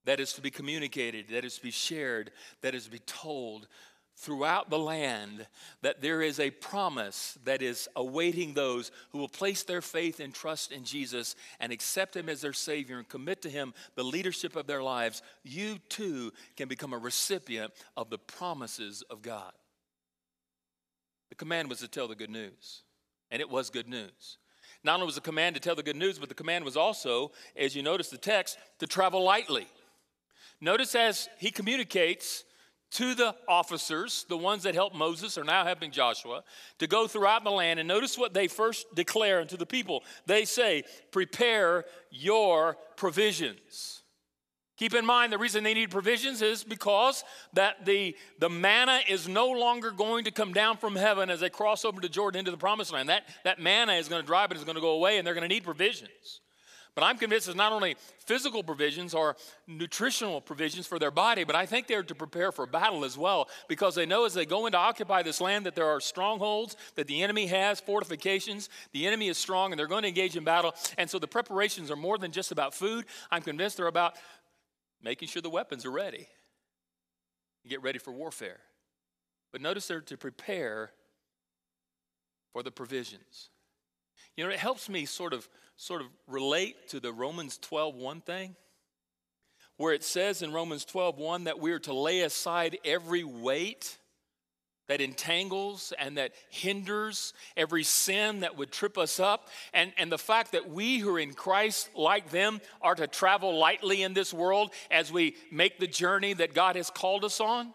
that 0.05 0.21
is 0.21 0.33
to 0.35 0.41
be 0.41 0.51
communicated, 0.51 1.27
that 1.31 1.45
is 1.45 1.57
to 1.57 1.63
be 1.63 1.71
shared, 1.71 2.31
that 2.61 2.75
is 2.75 2.85
to 2.85 2.91
be 2.91 2.99
told 3.01 3.69
throughout 4.17 4.71
the 4.71 4.79
land 4.79 5.47
that 5.83 6.01
there 6.01 6.23
is 6.23 6.39
a 6.39 6.51
promise 6.51 7.37
that 7.45 7.63
is 7.63 7.89
awaiting 7.97 8.55
those 8.55 8.91
who 9.11 9.19
will 9.19 9.29
place 9.29 9.63
their 9.63 9.83
faith 9.83 10.21
and 10.21 10.33
trust 10.33 10.73
in 10.73 10.85
Jesus 10.85 11.35
and 11.61 11.73
accept 11.73 12.17
Him 12.17 12.29
as 12.29 12.41
their 12.41 12.53
Savior 12.53 12.99
and 12.99 13.09
commit 13.09 13.43
to 13.43 13.51
Him 13.51 13.75
the 13.97 14.05
leadership 14.05 14.57
of 14.57 14.67
their 14.67 14.83
lives. 14.83 15.23
You 15.43 15.79
too 15.89 16.33
can 16.57 16.69
become 16.69 16.93
a 16.93 16.99
recipient 16.99 17.73
of 17.97 18.11
the 18.11 18.19
promises 18.19 19.03
of 19.11 19.23
God. 19.23 19.53
The 21.31 21.35
command 21.35 21.69
was 21.69 21.81
to 21.81 21.89
tell 21.89 22.07
the 22.07 22.15
good 22.15 22.31
news, 22.31 22.83
and 23.31 23.41
it 23.41 23.51
was 23.51 23.71
good 23.71 23.89
news. 23.89 24.39
Not 24.85 24.95
only 24.95 25.07
was 25.07 25.15
the 25.17 25.21
command 25.23 25.55
to 25.57 25.61
tell 25.61 25.75
the 25.75 25.83
good 25.83 25.97
news, 25.97 26.19
but 26.19 26.29
the 26.29 26.35
command 26.35 26.65
was 26.65 26.77
also, 26.77 27.33
as 27.57 27.75
you 27.75 27.83
notice 27.83 28.11
the 28.11 28.19
text, 28.19 28.59
to 28.79 28.87
travel 28.87 29.25
lightly. 29.25 29.67
Notice 30.61 30.95
as 30.95 31.29
he 31.39 31.51
communicates 31.51 32.45
to 32.95 33.15
the 33.15 33.35
officers, 33.49 34.25
the 34.29 34.37
ones 34.37 34.63
that 34.63 34.75
helped 34.75 34.97
Moses 34.97 35.37
are 35.37 35.45
now 35.45 35.65
helping 35.65 35.91
Joshua, 35.91 36.43
to 36.79 36.87
go 36.87 37.07
throughout 37.07 37.45
the 37.45 37.51
land. 37.51 37.79
And 37.79 37.89
notice 37.89 38.17
what 38.17 38.35
they 38.35 38.49
first 38.49 38.87
declare 38.95 39.41
unto 39.41 39.57
the 39.57 39.67
people. 39.67 40.03
They 40.27 40.45
say, 40.45 40.85
Prepare 41.11 41.85
your 42.11 42.77
provisions. 42.97 44.03
Keep 44.77 44.95
in 44.95 45.07
mind 45.07 45.33
the 45.33 45.39
reason 45.39 45.63
they 45.63 45.75
need 45.75 45.91
provisions 45.91 46.43
is 46.43 46.65
because 46.65 47.23
that 47.53 47.85
the, 47.85 48.17
the 48.41 48.51
manna 48.51 49.01
is 49.09 49.29
no 49.29 49.49
longer 49.51 49.93
going 49.93 50.25
to 50.25 50.33
come 50.33 50.53
down 50.53 50.77
from 50.77 50.97
heaven 50.97 51.31
as 51.31 51.41
they 51.41 51.51
cross 51.51 51.85
over 51.85 52.01
to 52.01 52.09
Jordan 52.09 52.41
into 52.41 52.51
the 52.51 52.57
promised 52.57 52.93
land. 52.93 53.09
That, 53.09 53.23
that 53.45 53.61
manna 53.61 53.93
is 53.93 54.09
going 54.09 54.21
to 54.21 54.27
dry, 54.27 54.49
but 54.49 54.57
it's 54.57 54.65
going 54.65 54.75
to 54.75 54.81
go 54.81 54.91
away, 54.91 55.19
and 55.19 55.27
they're 55.27 55.35
going 55.35 55.49
to 55.49 55.55
need 55.55 55.63
provisions. 55.63 56.41
But 56.95 57.03
I'm 57.03 57.19
convinced 57.19 57.49
it's 57.49 57.57
not 57.57 57.73
only 57.73 57.97
physical 58.21 58.63
provisions 58.63 59.15
or 59.15 59.37
nutritional 59.67 60.41
provisions 60.41 60.87
for 60.87 61.01
their 61.01 61.11
body, 61.11 61.43
but 61.43 61.57
I 61.57 61.67
think 61.67 61.89
they're 61.89 62.05
to 62.05 62.15
prepare 62.15 62.53
for 62.53 62.67
battle 62.67 63.05
as 63.05 63.19
well 63.19 63.49
because 63.69 63.97
they 63.97 64.07
know 64.07 64.27
as 64.27 64.35
they 64.35 64.47
go 64.47 64.67
in 64.67 64.73
to 64.73 64.79
occupy 64.79 65.23
this 65.23 65.41
land 65.41 65.67
that 65.67 65.75
there 65.75 65.89
are 65.89 66.01
strongholds, 66.01 66.77
that 66.95 67.09
the 67.09 67.23
enemy 67.23 67.47
has 67.47 67.81
fortifications, 67.81 68.69
the 68.93 69.09
enemy 69.09 69.27
is 69.27 69.37
strong, 69.37 69.73
and 69.73 69.79
they're 69.79 69.89
going 69.89 70.03
to 70.03 70.09
engage 70.09 70.37
in 70.37 70.45
battle. 70.45 70.73
And 70.97 71.11
so 71.11 71.19
the 71.19 71.27
preparations 71.27 71.91
are 71.91 71.97
more 71.97 72.17
than 72.17 72.31
just 72.31 72.53
about 72.53 72.75
food. 72.75 73.07
I'm 73.29 73.43
convinced 73.43 73.77
they're 73.77 73.89
about 73.89 74.15
making 75.03 75.29
sure 75.29 75.43
the 75.43 75.51
weapons 75.51 75.85
are 75.85 75.91
ready, 75.91 76.29
get 77.67 77.83
ready 77.83 77.99
for 77.99 78.13
warfare. 78.13 78.61
But 79.51 79.61
notice 79.61 79.89
they're 79.89 80.01
to 80.01 80.17
prepare 80.17 80.93
for 82.53 82.63
the 82.63 82.71
provisions. 82.71 83.51
You 84.37 84.45
know, 84.45 84.51
it 84.51 84.59
helps 84.59 84.89
me 84.89 85.05
sort 85.05 85.33
of 85.33 85.49
sort 85.77 86.01
of 86.01 86.09
relate 86.27 86.89
to 86.89 87.01
the 87.01 87.13
Romans 87.13 87.59
12 87.59 87.95
1 87.95 88.21
thing. 88.21 88.57
where 89.77 89.93
it 89.93 90.05
says 90.05 90.41
in 90.41 90.53
Romans 90.53 90.85
12, 90.85 91.19
1 91.19 91.45
that 91.45 91.59
we 91.59 91.73
are 91.73 91.81
to 91.81 91.93
lay 91.93 92.21
aside 92.21 92.79
every 92.85 93.25
weight 93.25 93.99
that 94.87 95.01
entangles 95.01 95.93
and 95.99 96.19
that 96.19 96.33
hinders 96.51 97.33
every 97.57 97.83
sin 97.83 98.41
that 98.41 98.57
would 98.57 98.71
trip 98.71 98.99
us 98.99 99.19
up. 99.19 99.49
And, 99.73 99.93
and 99.97 100.13
the 100.13 100.19
fact 100.19 100.53
that 100.53 100.69
we 100.69 100.99
who 100.99 101.17
are 101.17 101.19
in 101.19 101.33
Christ, 101.35 101.91
like 101.97 102.31
them, 102.31 102.61
are 102.83 102.95
to 102.95 103.07
travel 103.07 103.59
lightly 103.59 104.03
in 104.03 104.15
this 104.15 104.33
world 104.33 104.71
as 104.91 105.11
we 105.11 105.37
make 105.51 105.79
the 105.79 105.87
journey 105.87 106.35
that 106.35 106.55
God 106.55 106.77
has 106.77 106.91
called 106.91 107.25
us 107.25 107.41
on. 107.41 107.73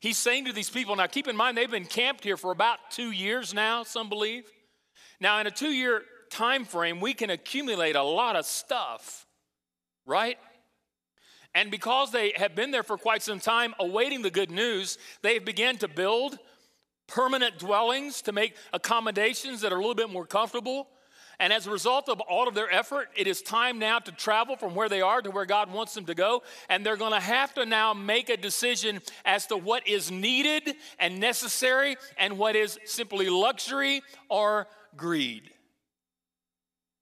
He's 0.00 0.18
saying 0.18 0.46
to 0.46 0.52
these 0.52 0.68
people, 0.68 0.96
now 0.96 1.06
keep 1.06 1.28
in 1.28 1.36
mind, 1.36 1.56
they've 1.56 1.70
been 1.70 1.84
camped 1.84 2.24
here 2.24 2.36
for 2.36 2.50
about 2.50 2.78
two 2.90 3.12
years 3.12 3.54
now, 3.54 3.84
some 3.84 4.08
believe. 4.08 4.50
Now, 5.22 5.38
in 5.38 5.46
a 5.46 5.52
two 5.52 5.70
year 5.70 6.02
time 6.30 6.64
frame, 6.64 6.98
we 6.98 7.14
can 7.14 7.30
accumulate 7.30 7.94
a 7.94 8.02
lot 8.02 8.34
of 8.34 8.44
stuff, 8.44 9.24
right? 10.04 10.36
And 11.54 11.70
because 11.70 12.10
they 12.10 12.32
have 12.34 12.56
been 12.56 12.72
there 12.72 12.82
for 12.82 12.98
quite 12.98 13.22
some 13.22 13.38
time 13.38 13.72
awaiting 13.78 14.22
the 14.22 14.32
good 14.32 14.50
news, 14.50 14.98
they've 15.22 15.44
begun 15.44 15.78
to 15.78 15.86
build 15.86 16.40
permanent 17.06 17.60
dwellings 17.60 18.22
to 18.22 18.32
make 18.32 18.56
accommodations 18.72 19.60
that 19.60 19.72
are 19.72 19.76
a 19.76 19.78
little 19.78 19.94
bit 19.94 20.10
more 20.10 20.26
comfortable. 20.26 20.88
And 21.42 21.52
as 21.52 21.66
a 21.66 21.72
result 21.72 22.08
of 22.08 22.20
all 22.20 22.46
of 22.46 22.54
their 22.54 22.72
effort, 22.72 23.08
it 23.16 23.26
is 23.26 23.42
time 23.42 23.80
now 23.80 23.98
to 23.98 24.12
travel 24.12 24.54
from 24.54 24.76
where 24.76 24.88
they 24.88 25.00
are 25.00 25.20
to 25.20 25.30
where 25.32 25.44
God 25.44 25.72
wants 25.72 25.92
them 25.92 26.04
to 26.04 26.14
go. 26.14 26.44
And 26.68 26.86
they're 26.86 26.96
going 26.96 27.14
to 27.14 27.18
have 27.18 27.52
to 27.54 27.66
now 27.66 27.94
make 27.94 28.30
a 28.30 28.36
decision 28.36 29.00
as 29.24 29.46
to 29.48 29.56
what 29.56 29.88
is 29.88 30.08
needed 30.08 30.76
and 31.00 31.18
necessary 31.18 31.96
and 32.16 32.38
what 32.38 32.54
is 32.54 32.78
simply 32.84 33.28
luxury 33.28 34.02
or 34.28 34.68
greed. 34.96 35.50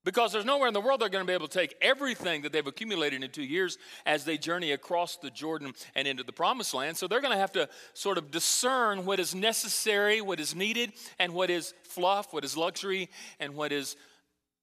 Because 0.03 0.31
there's 0.31 0.43
nowhere 0.43 0.67
in 0.67 0.73
the 0.73 0.81
world 0.81 1.01
they're 1.01 1.09
going 1.09 1.23
to 1.23 1.29
be 1.29 1.35
able 1.35 1.47
to 1.47 1.59
take 1.59 1.75
everything 1.79 2.41
that 2.41 2.51
they've 2.51 2.65
accumulated 2.65 3.23
in 3.23 3.29
two 3.29 3.43
years 3.43 3.77
as 4.07 4.25
they 4.25 4.39
journey 4.39 4.71
across 4.71 5.17
the 5.17 5.29
Jordan 5.29 5.73
and 5.93 6.07
into 6.07 6.23
the 6.23 6.33
promised 6.33 6.73
land. 6.73 6.97
So 6.97 7.07
they're 7.07 7.21
going 7.21 7.33
to 7.33 7.37
have 7.37 7.51
to 7.51 7.69
sort 7.93 8.17
of 8.17 8.31
discern 8.31 9.05
what 9.05 9.19
is 9.19 9.35
necessary, 9.35 10.19
what 10.19 10.39
is 10.39 10.55
needed, 10.55 10.93
and 11.19 11.31
what 11.35 11.51
is 11.51 11.75
fluff, 11.83 12.33
what 12.33 12.43
is 12.43 12.57
luxury, 12.57 13.11
and 13.39 13.53
what 13.53 13.71
is 13.71 13.95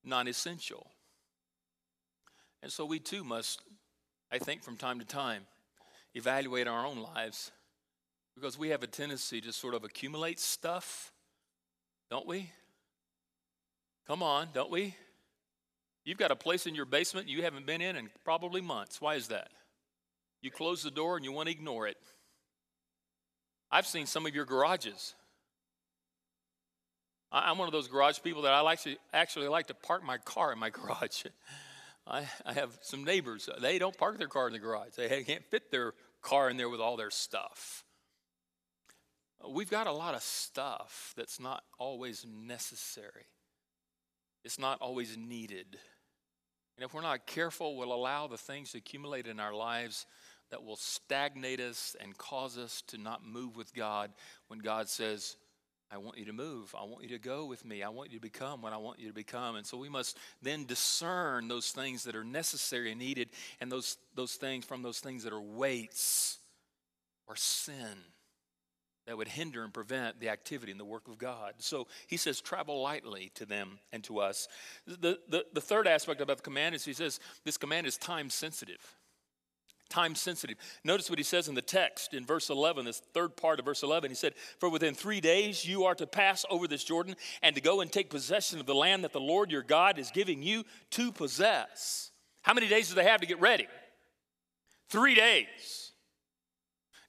non 0.09 0.29
essential. 0.29 0.87
And 2.63 2.73
so 2.73 2.85
we 2.85 2.99
too 2.99 3.23
must, 3.23 3.61
I 4.33 4.39
think, 4.39 4.63
from 4.63 4.77
time 4.77 4.99
to 4.99 5.05
time, 5.05 5.43
evaluate 6.15 6.67
our 6.67 6.85
own 6.85 6.99
lives 6.99 7.53
because 8.35 8.59
we 8.59 8.71
have 8.71 8.83
a 8.83 8.87
tendency 8.87 9.41
to 9.41 9.53
sort 9.53 9.75
of 9.75 9.85
accumulate 9.85 10.41
stuff, 10.41 11.13
don't 12.11 12.27
we? 12.27 12.51
Come 14.07 14.23
on, 14.23 14.49
don't 14.55 14.71
we? 14.71 14.95
You've 16.05 16.19
got 16.19 16.31
a 16.31 16.37
place 16.37 16.67
in 16.67 16.75
your 16.75 16.87
basement 16.87 17.29
you 17.29 17.43
haven't 17.43 17.67
been 17.67 17.83
in 17.83 17.97
in 17.97 18.09
probably 18.25 18.61
months. 18.61 19.01
Why 19.01 19.17
is 19.17 19.29
that? 19.29 19.51
You 20.41 20.51
close 20.51 20.83
the 20.83 20.91
door 20.91 21.17
and 21.17 21.25
you 21.25 21.33
want 21.33 21.49
to 21.49 21.53
ignore 21.53 21.87
it. 21.87 21.99
I've 23.71 23.87
seen 23.87 24.07
some 24.07 24.25
of 24.25 24.35
your 24.35 24.47
garages. 24.47 25.15
I'm 27.31 27.59
one 27.59 27.69
of 27.69 27.73
those 27.73 27.89
garage 27.89 28.21
people 28.23 28.43
that 28.43 28.53
I 28.53 28.61
like 28.61 28.83
to 28.83 28.97
actually 29.13 29.49
like 29.49 29.67
to 29.67 29.75
park 29.75 30.03
my 30.05 30.19
car 30.19 30.53
in 30.53 30.59
my 30.59 30.71
garage. 30.79 31.25
I, 32.07 32.27
I 32.47 32.55
have 32.55 32.79
some 32.81 33.05
neighbors, 33.05 33.49
uh, 33.49 33.61
they 33.61 33.79
don't 33.79 33.97
park 33.97 34.19
their 34.19 34.29
car 34.29 34.47
in 34.47 34.55
the 34.55 34.59
garage. 34.59 34.93
They 34.97 35.25
can't 35.25 35.45
fit 35.45 35.71
their 35.71 35.93
car 36.23 36.49
in 36.49 36.57
there 36.57 36.69
with 36.69 36.81
all 36.81 36.97
their 36.97 37.11
stuff. 37.11 37.85
Uh, 39.45 39.51
we've 39.51 39.71
got 39.71 39.87
a 39.87 39.93
lot 39.93 40.15
of 40.15 40.23
stuff 40.23 41.13
that's 41.17 41.39
not 41.39 41.63
always 41.79 42.27
necessary, 42.27 43.27
it's 44.45 44.59
not 44.59 44.81
always 44.81 45.17
needed. 45.17 45.79
And 46.77 46.85
if 46.85 46.95
we're 46.95 47.03
not 47.03 47.27
careful, 47.27 47.77
we'll 47.77 47.93
allow 47.93 48.29
the 48.29 48.39
things 48.39 48.71
to 48.71 48.79
accumulate 48.79 49.27
in 49.27 49.41
our 49.41 49.53
lives 49.53 50.07
that 50.51 50.63
will 50.63 50.77
stagnate 50.77 51.59
us 51.59 51.97
and 52.01 52.17
cause 52.17 52.57
us 52.57 52.83
to 52.87 52.99
not 52.99 53.27
move 53.27 53.57
with 53.57 53.75
God 53.75 54.13
when 54.47 54.61
God 54.61 54.89
says, 54.89 55.37
I 55.91 55.97
want 55.99 56.19
you 56.19 56.27
to 56.27 56.33
move. 56.33 56.75
I 56.79 56.85
want 56.85 57.03
you 57.03 57.09
to 57.11 57.19
go 57.19 57.47
with 57.47 57.65
me. 57.65 57.83
I 57.83 57.89
want 57.89 58.11
you 58.11 58.19
to 58.19 58.23
become 58.23 58.61
what 58.61 58.73
I 58.73 58.77
want 58.77 59.01
you 59.01 59.09
to 59.09 59.15
become. 59.15 59.57
And 59.57 59.67
so 59.67 59.79
we 59.79 59.89
must 59.89 60.19
then 60.43 60.67
discern 60.67 61.49
those 61.49 61.71
things 61.71 62.05
that 62.05 62.15
are 62.15 62.25
necessary 62.25 62.91
and 62.91 63.01
needed 63.01 63.31
and 63.61 63.73
those, 63.73 63.97
those 64.15 64.35
things 64.35 64.67
from 64.67 64.83
those 64.83 65.01
things 65.01 65.25
that 65.25 65.33
are 65.33 65.41
weights 65.41 66.39
or 67.27 67.37
sin 67.37 67.97
that 69.07 69.17
would 69.17 69.29
hinder 69.29 69.65
and 69.65 69.73
prevent 69.73 70.21
the 70.21 70.29
activity 70.29 70.71
and 70.71 70.79
the 70.79 70.85
work 70.85 71.09
of 71.09 71.17
God. 71.17 71.55
So 71.59 71.87
he 72.07 72.19
says, 72.19 72.43
travel 72.43 72.83
lightly 72.83 73.33
to 73.37 73.47
them 73.47 73.79
and 73.91 74.05
to 74.05 74.19
us. 74.19 74.49
The, 74.87 75.19
the, 75.31 75.47
the 75.55 75.63
third 75.63 75.87
aspect 75.89 76.21
about 76.21 76.37
the 76.37 76.43
command 76.43 76.75
is 76.75 76.85
he 76.85 76.93
says, 76.93 77.19
this 77.43 77.57
command 77.57 77.87
is 77.87 77.97
time 77.97 78.29
sensitive. 78.29 78.98
Time 79.89 80.15
sensitive. 80.15 80.59
Notice 80.85 81.09
what 81.09 81.19
he 81.19 81.25
says 81.25 81.49
in 81.49 81.55
the 81.55 81.63
text 81.63 82.13
in 82.13 82.27
verse 82.27 82.51
11, 82.51 82.85
this 82.85 83.01
third 83.15 83.37
part 83.37 83.59
of 83.59 83.65
verse 83.65 83.83
11. 83.83 84.11
He 84.11 84.15
said, 84.15 84.35
For 84.59 84.69
within 84.69 84.95
three 84.95 85.21
days 85.21 85.65
you 85.65 85.85
are 85.85 85.95
to 85.95 86.07
pass 86.07 86.45
over 86.51 86.69
this 86.69 86.85
Jordan 86.85 87.17
and 87.43 87.55
to 87.55 87.63
go 87.63 87.81
and 87.81 87.91
take 87.91 88.11
possession 88.11 88.61
of 88.61 88.67
the 88.67 88.75
land 88.75 89.05
that 89.05 89.13
the 89.13 89.21
Lord 89.21 89.51
your 89.51 89.63
God 89.63 89.99
is 89.99 90.11
giving 90.11 90.43
you 90.43 90.65
to 90.91 91.11
possess. 91.11 92.11
How 92.43 92.53
many 92.53 92.69
days 92.69 92.89
do 92.89 92.95
they 92.95 93.05
have 93.05 93.23
to 93.23 93.27
get 93.27 93.41
ready? 93.41 93.67
Three 94.89 95.15
days. 95.15 95.88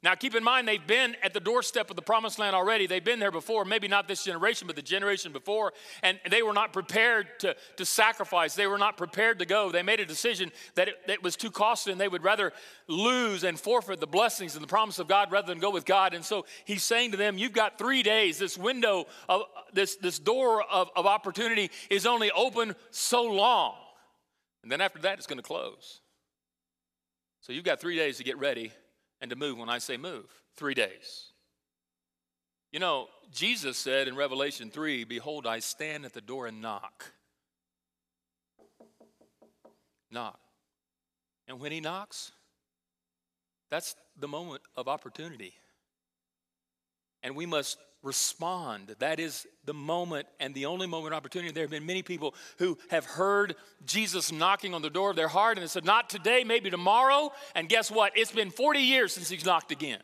Now, 0.01 0.15
keep 0.15 0.33
in 0.33 0.45
mind, 0.45 0.65
they've 0.65 0.85
been 0.85 1.17
at 1.21 1.33
the 1.33 1.41
doorstep 1.41 1.89
of 1.89 1.97
the 1.97 2.01
promised 2.01 2.39
land 2.39 2.55
already. 2.55 2.87
They've 2.87 3.03
been 3.03 3.19
there 3.19 3.31
before, 3.31 3.65
maybe 3.65 3.89
not 3.89 4.07
this 4.07 4.23
generation, 4.23 4.65
but 4.65 4.77
the 4.77 4.81
generation 4.81 5.33
before, 5.33 5.73
and 6.01 6.17
they 6.29 6.41
were 6.41 6.53
not 6.53 6.71
prepared 6.71 7.27
to, 7.39 7.53
to 7.75 7.85
sacrifice. 7.85 8.55
They 8.55 8.67
were 8.67 8.77
not 8.77 8.95
prepared 8.95 9.39
to 9.39 9.45
go. 9.45 9.71
They 9.71 9.83
made 9.83 9.99
a 9.99 10.05
decision 10.05 10.53
that 10.75 10.87
it, 10.87 11.05
that 11.07 11.15
it 11.15 11.23
was 11.23 11.35
too 11.35 11.51
costly, 11.51 11.91
and 11.91 11.99
they 11.99 12.07
would 12.07 12.23
rather 12.23 12.53
lose 12.87 13.43
and 13.43 13.59
forfeit 13.59 13.99
the 13.99 14.07
blessings 14.07 14.55
and 14.55 14.63
the 14.63 14.69
promise 14.69 14.99
of 14.99 15.09
God 15.09 15.33
rather 15.33 15.47
than 15.47 15.59
go 15.59 15.69
with 15.69 15.85
God. 15.85 16.13
And 16.13 16.23
so 16.23 16.45
he's 16.63 16.83
saying 16.83 17.11
to 17.11 17.17
them, 17.17 17.37
You've 17.37 17.51
got 17.51 17.77
three 17.77 18.01
days. 18.01 18.37
This 18.37 18.57
window 18.57 19.05
of 19.27 19.41
this, 19.73 19.97
this 19.97 20.17
door 20.17 20.63
of, 20.63 20.89
of 20.95 21.07
opportunity 21.07 21.71
is 21.89 22.05
only 22.05 22.31
open 22.31 22.73
so 22.91 23.23
long. 23.23 23.75
And 24.63 24.71
then 24.71 24.79
after 24.79 24.99
that, 24.99 25.17
it's 25.17 25.27
going 25.27 25.39
to 25.39 25.43
close. 25.43 25.99
So 27.41 27.51
you've 27.51 27.65
got 27.65 27.81
three 27.81 27.97
days 27.97 28.17
to 28.17 28.23
get 28.23 28.37
ready 28.37 28.71
and 29.21 29.29
to 29.29 29.35
move 29.35 29.57
when 29.57 29.69
I 29.69 29.77
say 29.77 29.97
move. 29.97 30.25
Three 30.55 30.73
days. 30.73 31.31
You 32.71 32.79
know, 32.79 33.07
Jesus 33.33 33.77
said 33.77 34.07
in 34.07 34.15
Revelation 34.15 34.69
3 34.69 35.03
Behold, 35.03 35.47
I 35.47 35.59
stand 35.59 36.05
at 36.05 36.13
the 36.13 36.21
door 36.21 36.47
and 36.47 36.61
knock. 36.61 37.11
Knock. 40.11 40.39
And 41.47 41.59
when 41.59 41.71
he 41.71 41.81
knocks, 41.81 42.31
that's 43.69 43.95
the 44.17 44.27
moment 44.27 44.61
of 44.75 44.87
opportunity. 44.87 45.53
And 47.23 47.35
we 47.35 47.45
must 47.45 47.77
respond. 48.03 48.95
That 48.99 49.19
is 49.19 49.45
the 49.65 49.73
moment 49.73 50.27
and 50.39 50.55
the 50.55 50.65
only 50.65 50.87
moment 50.87 51.13
opportunity. 51.13 51.51
There 51.51 51.63
have 51.63 51.71
been 51.71 51.85
many 51.85 52.01
people 52.01 52.33
who 52.57 52.77
have 52.89 53.05
heard 53.05 53.55
Jesus 53.85 54.31
knocking 54.31 54.73
on 54.73 54.81
the 54.81 54.89
door 54.89 55.09
of 55.09 55.15
their 55.15 55.27
heart 55.27 55.57
and 55.57 55.63
they 55.63 55.67
said, 55.67 55.85
Not 55.85 56.09
today, 56.09 56.43
maybe 56.43 56.69
tomorrow. 56.69 57.31
And 57.55 57.67
guess 57.67 57.91
what? 57.91 58.17
It's 58.17 58.31
been 58.31 58.51
40 58.51 58.79
years 58.79 59.13
since 59.13 59.29
he's 59.29 59.45
knocked 59.45 59.71
again. 59.71 59.99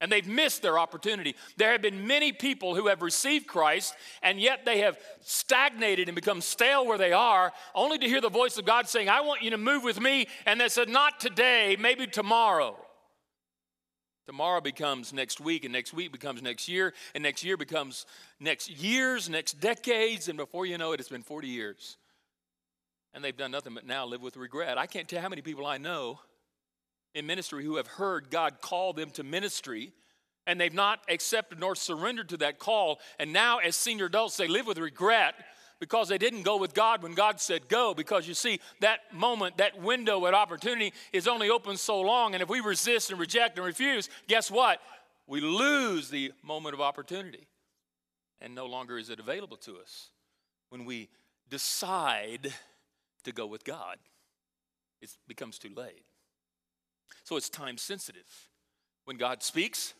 And 0.00 0.12
they've 0.12 0.28
missed 0.28 0.62
their 0.62 0.78
opportunity. 0.78 1.34
There 1.56 1.72
have 1.72 1.82
been 1.82 2.06
many 2.06 2.30
people 2.30 2.76
who 2.76 2.86
have 2.86 3.02
received 3.02 3.48
Christ, 3.48 3.94
and 4.22 4.40
yet 4.40 4.64
they 4.64 4.78
have 4.78 4.96
stagnated 5.22 6.08
and 6.08 6.14
become 6.14 6.40
stale 6.40 6.86
where 6.86 6.98
they 6.98 7.12
are, 7.12 7.52
only 7.74 7.98
to 7.98 8.06
hear 8.06 8.20
the 8.20 8.28
voice 8.28 8.58
of 8.58 8.64
God 8.64 8.88
saying, 8.88 9.08
I 9.08 9.22
want 9.22 9.42
you 9.42 9.50
to 9.50 9.58
move 9.58 9.82
with 9.82 10.00
me. 10.00 10.28
And 10.46 10.60
they 10.60 10.68
said, 10.68 10.88
Not 10.88 11.18
today, 11.18 11.76
maybe 11.80 12.06
tomorrow. 12.06 12.76
Tomorrow 14.28 14.60
becomes 14.60 15.14
next 15.14 15.40
week, 15.40 15.64
and 15.64 15.72
next 15.72 15.94
week 15.94 16.12
becomes 16.12 16.42
next 16.42 16.68
year, 16.68 16.92
and 17.14 17.22
next 17.22 17.42
year 17.42 17.56
becomes 17.56 18.04
next 18.38 18.68
years, 18.68 19.30
next 19.30 19.58
decades, 19.58 20.28
and 20.28 20.36
before 20.36 20.66
you 20.66 20.76
know 20.76 20.92
it, 20.92 21.00
it's 21.00 21.08
been 21.08 21.22
40 21.22 21.48
years. 21.48 21.96
And 23.14 23.24
they've 23.24 23.34
done 23.34 23.50
nothing 23.50 23.72
but 23.72 23.86
now 23.86 24.04
live 24.04 24.20
with 24.20 24.36
regret. 24.36 24.76
I 24.76 24.84
can't 24.84 25.08
tell 25.08 25.22
how 25.22 25.30
many 25.30 25.40
people 25.40 25.64
I 25.64 25.78
know 25.78 26.20
in 27.14 27.24
ministry 27.24 27.64
who 27.64 27.76
have 27.76 27.86
heard 27.86 28.28
God 28.28 28.60
call 28.60 28.92
them 28.92 29.08
to 29.12 29.22
ministry, 29.24 29.92
and 30.46 30.60
they've 30.60 30.74
not 30.74 31.00
accepted 31.08 31.58
nor 31.58 31.74
surrendered 31.74 32.28
to 32.28 32.36
that 32.36 32.58
call. 32.58 33.00
And 33.18 33.32
now, 33.32 33.60
as 33.60 33.76
senior 33.76 34.04
adults, 34.04 34.36
they 34.36 34.46
live 34.46 34.66
with 34.66 34.76
regret 34.76 35.36
because 35.80 36.08
they 36.08 36.18
didn't 36.18 36.42
go 36.42 36.56
with 36.56 36.74
God 36.74 37.02
when 37.02 37.14
God 37.14 37.40
said 37.40 37.68
go. 37.68 37.94
Because 37.94 38.26
you 38.26 38.34
see, 38.34 38.60
that 38.80 39.00
moment, 39.12 39.58
that 39.58 39.80
window 39.80 40.26
at 40.26 40.34
opportunity 40.34 40.92
is 41.12 41.28
only 41.28 41.50
open 41.50 41.76
so 41.76 42.00
long. 42.00 42.34
And 42.34 42.42
if 42.42 42.48
we 42.48 42.60
resist 42.60 43.10
and 43.10 43.20
reject 43.20 43.58
and 43.58 43.66
refuse, 43.66 44.08
guess 44.26 44.50
what? 44.50 44.80
We 45.26 45.40
lose 45.40 46.10
the 46.10 46.32
moment 46.42 46.74
of 46.74 46.80
opportunity. 46.80 47.46
And 48.40 48.54
no 48.54 48.66
longer 48.66 48.98
is 48.98 49.10
it 49.10 49.20
available 49.20 49.56
to 49.58 49.78
us 49.78 50.10
when 50.70 50.84
we 50.84 51.08
decide 51.50 52.52
to 53.24 53.32
go 53.32 53.46
with 53.46 53.64
God. 53.64 53.98
It 55.00 55.10
becomes 55.26 55.58
too 55.58 55.72
late. 55.76 56.02
So 57.24 57.36
it's 57.36 57.48
time 57.48 57.78
sensitive. 57.78 58.48
When 59.04 59.16
God 59.16 59.42
speaks, 59.42 59.94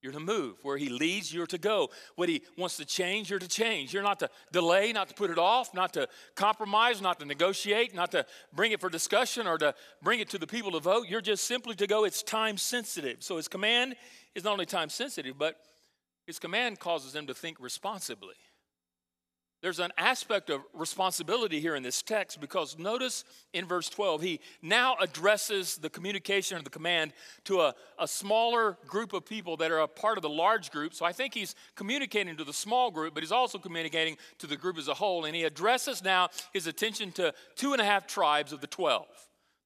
You're 0.00 0.12
to 0.12 0.20
move. 0.20 0.56
Where 0.62 0.76
He 0.76 0.88
leads, 0.88 1.32
you're 1.32 1.46
to 1.46 1.58
go. 1.58 1.90
What 2.14 2.28
He 2.28 2.42
wants 2.56 2.76
to 2.76 2.84
change, 2.84 3.30
you're 3.30 3.38
to 3.38 3.48
change. 3.48 3.92
You're 3.92 4.02
not 4.02 4.20
to 4.20 4.30
delay, 4.52 4.92
not 4.92 5.08
to 5.08 5.14
put 5.14 5.30
it 5.30 5.38
off, 5.38 5.74
not 5.74 5.92
to 5.94 6.08
compromise, 6.36 7.02
not 7.02 7.18
to 7.20 7.26
negotiate, 7.26 7.94
not 7.94 8.12
to 8.12 8.24
bring 8.52 8.72
it 8.72 8.80
for 8.80 8.88
discussion 8.88 9.46
or 9.46 9.58
to 9.58 9.74
bring 10.02 10.20
it 10.20 10.28
to 10.30 10.38
the 10.38 10.46
people 10.46 10.70
to 10.72 10.80
vote. 10.80 11.06
You're 11.08 11.20
just 11.20 11.44
simply 11.44 11.74
to 11.76 11.86
go. 11.86 12.04
It's 12.04 12.22
time 12.22 12.56
sensitive. 12.56 13.22
So 13.24 13.36
His 13.36 13.48
command 13.48 13.96
is 14.34 14.44
not 14.44 14.52
only 14.52 14.66
time 14.66 14.88
sensitive, 14.88 15.36
but 15.36 15.56
His 16.26 16.38
command 16.38 16.78
causes 16.78 17.12
them 17.12 17.26
to 17.26 17.34
think 17.34 17.56
responsibly. 17.58 18.34
There's 19.60 19.80
an 19.80 19.92
aspect 19.98 20.50
of 20.50 20.60
responsibility 20.72 21.58
here 21.58 21.74
in 21.74 21.82
this 21.82 22.00
text 22.00 22.40
because 22.40 22.78
notice 22.78 23.24
in 23.52 23.66
verse 23.66 23.88
12, 23.88 24.22
he 24.22 24.40
now 24.62 24.96
addresses 25.00 25.78
the 25.78 25.90
communication 25.90 26.56
of 26.56 26.62
the 26.62 26.70
command 26.70 27.12
to 27.44 27.62
a, 27.62 27.74
a 27.98 28.06
smaller 28.06 28.78
group 28.86 29.12
of 29.12 29.26
people 29.26 29.56
that 29.56 29.72
are 29.72 29.80
a 29.80 29.88
part 29.88 30.16
of 30.16 30.22
the 30.22 30.28
large 30.28 30.70
group. 30.70 30.94
So 30.94 31.04
I 31.04 31.10
think 31.10 31.34
he's 31.34 31.56
communicating 31.74 32.36
to 32.36 32.44
the 32.44 32.52
small 32.52 32.92
group, 32.92 33.14
but 33.14 33.24
he's 33.24 33.32
also 33.32 33.58
communicating 33.58 34.16
to 34.38 34.46
the 34.46 34.56
group 34.56 34.78
as 34.78 34.86
a 34.86 34.94
whole. 34.94 35.24
And 35.24 35.34
he 35.34 35.42
addresses 35.42 36.04
now 36.04 36.28
his 36.52 36.68
attention 36.68 37.10
to 37.12 37.34
two 37.56 37.72
and 37.72 37.82
a 37.82 37.84
half 37.84 38.06
tribes 38.06 38.52
of 38.52 38.60
the 38.60 38.68
12. 38.68 39.06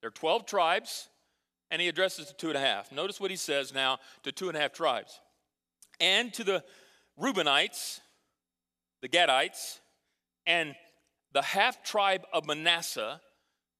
There 0.01 0.09
are 0.09 0.13
12 0.13 0.47
tribes, 0.47 1.11
and 1.71 1.83
he 1.83 1.89
addresses 1.89 2.29
the 2.29 2.35
two 2.35 2.49
and 2.49 2.57
a 2.57 2.61
half. 2.61 2.93
Notice 2.93 3.21
what 3.21 3.31
he 3.31 3.37
says 3.37 3.75
now 3.75 3.99
to 4.23 4.33
two 4.33 4.49
and 4.49 4.57
a 4.57 4.61
half 4.61 4.73
tribes. 4.73 5.21
And 6.01 6.33
to 6.33 6.45
the 6.45 6.65
Reubenites, 7.21 8.01
the 9.03 9.09
Gadites, 9.09 9.81
and 10.47 10.75
the 11.33 11.43
half 11.43 11.83
tribe 11.83 12.25
of 12.33 12.47
Manasseh, 12.47 13.21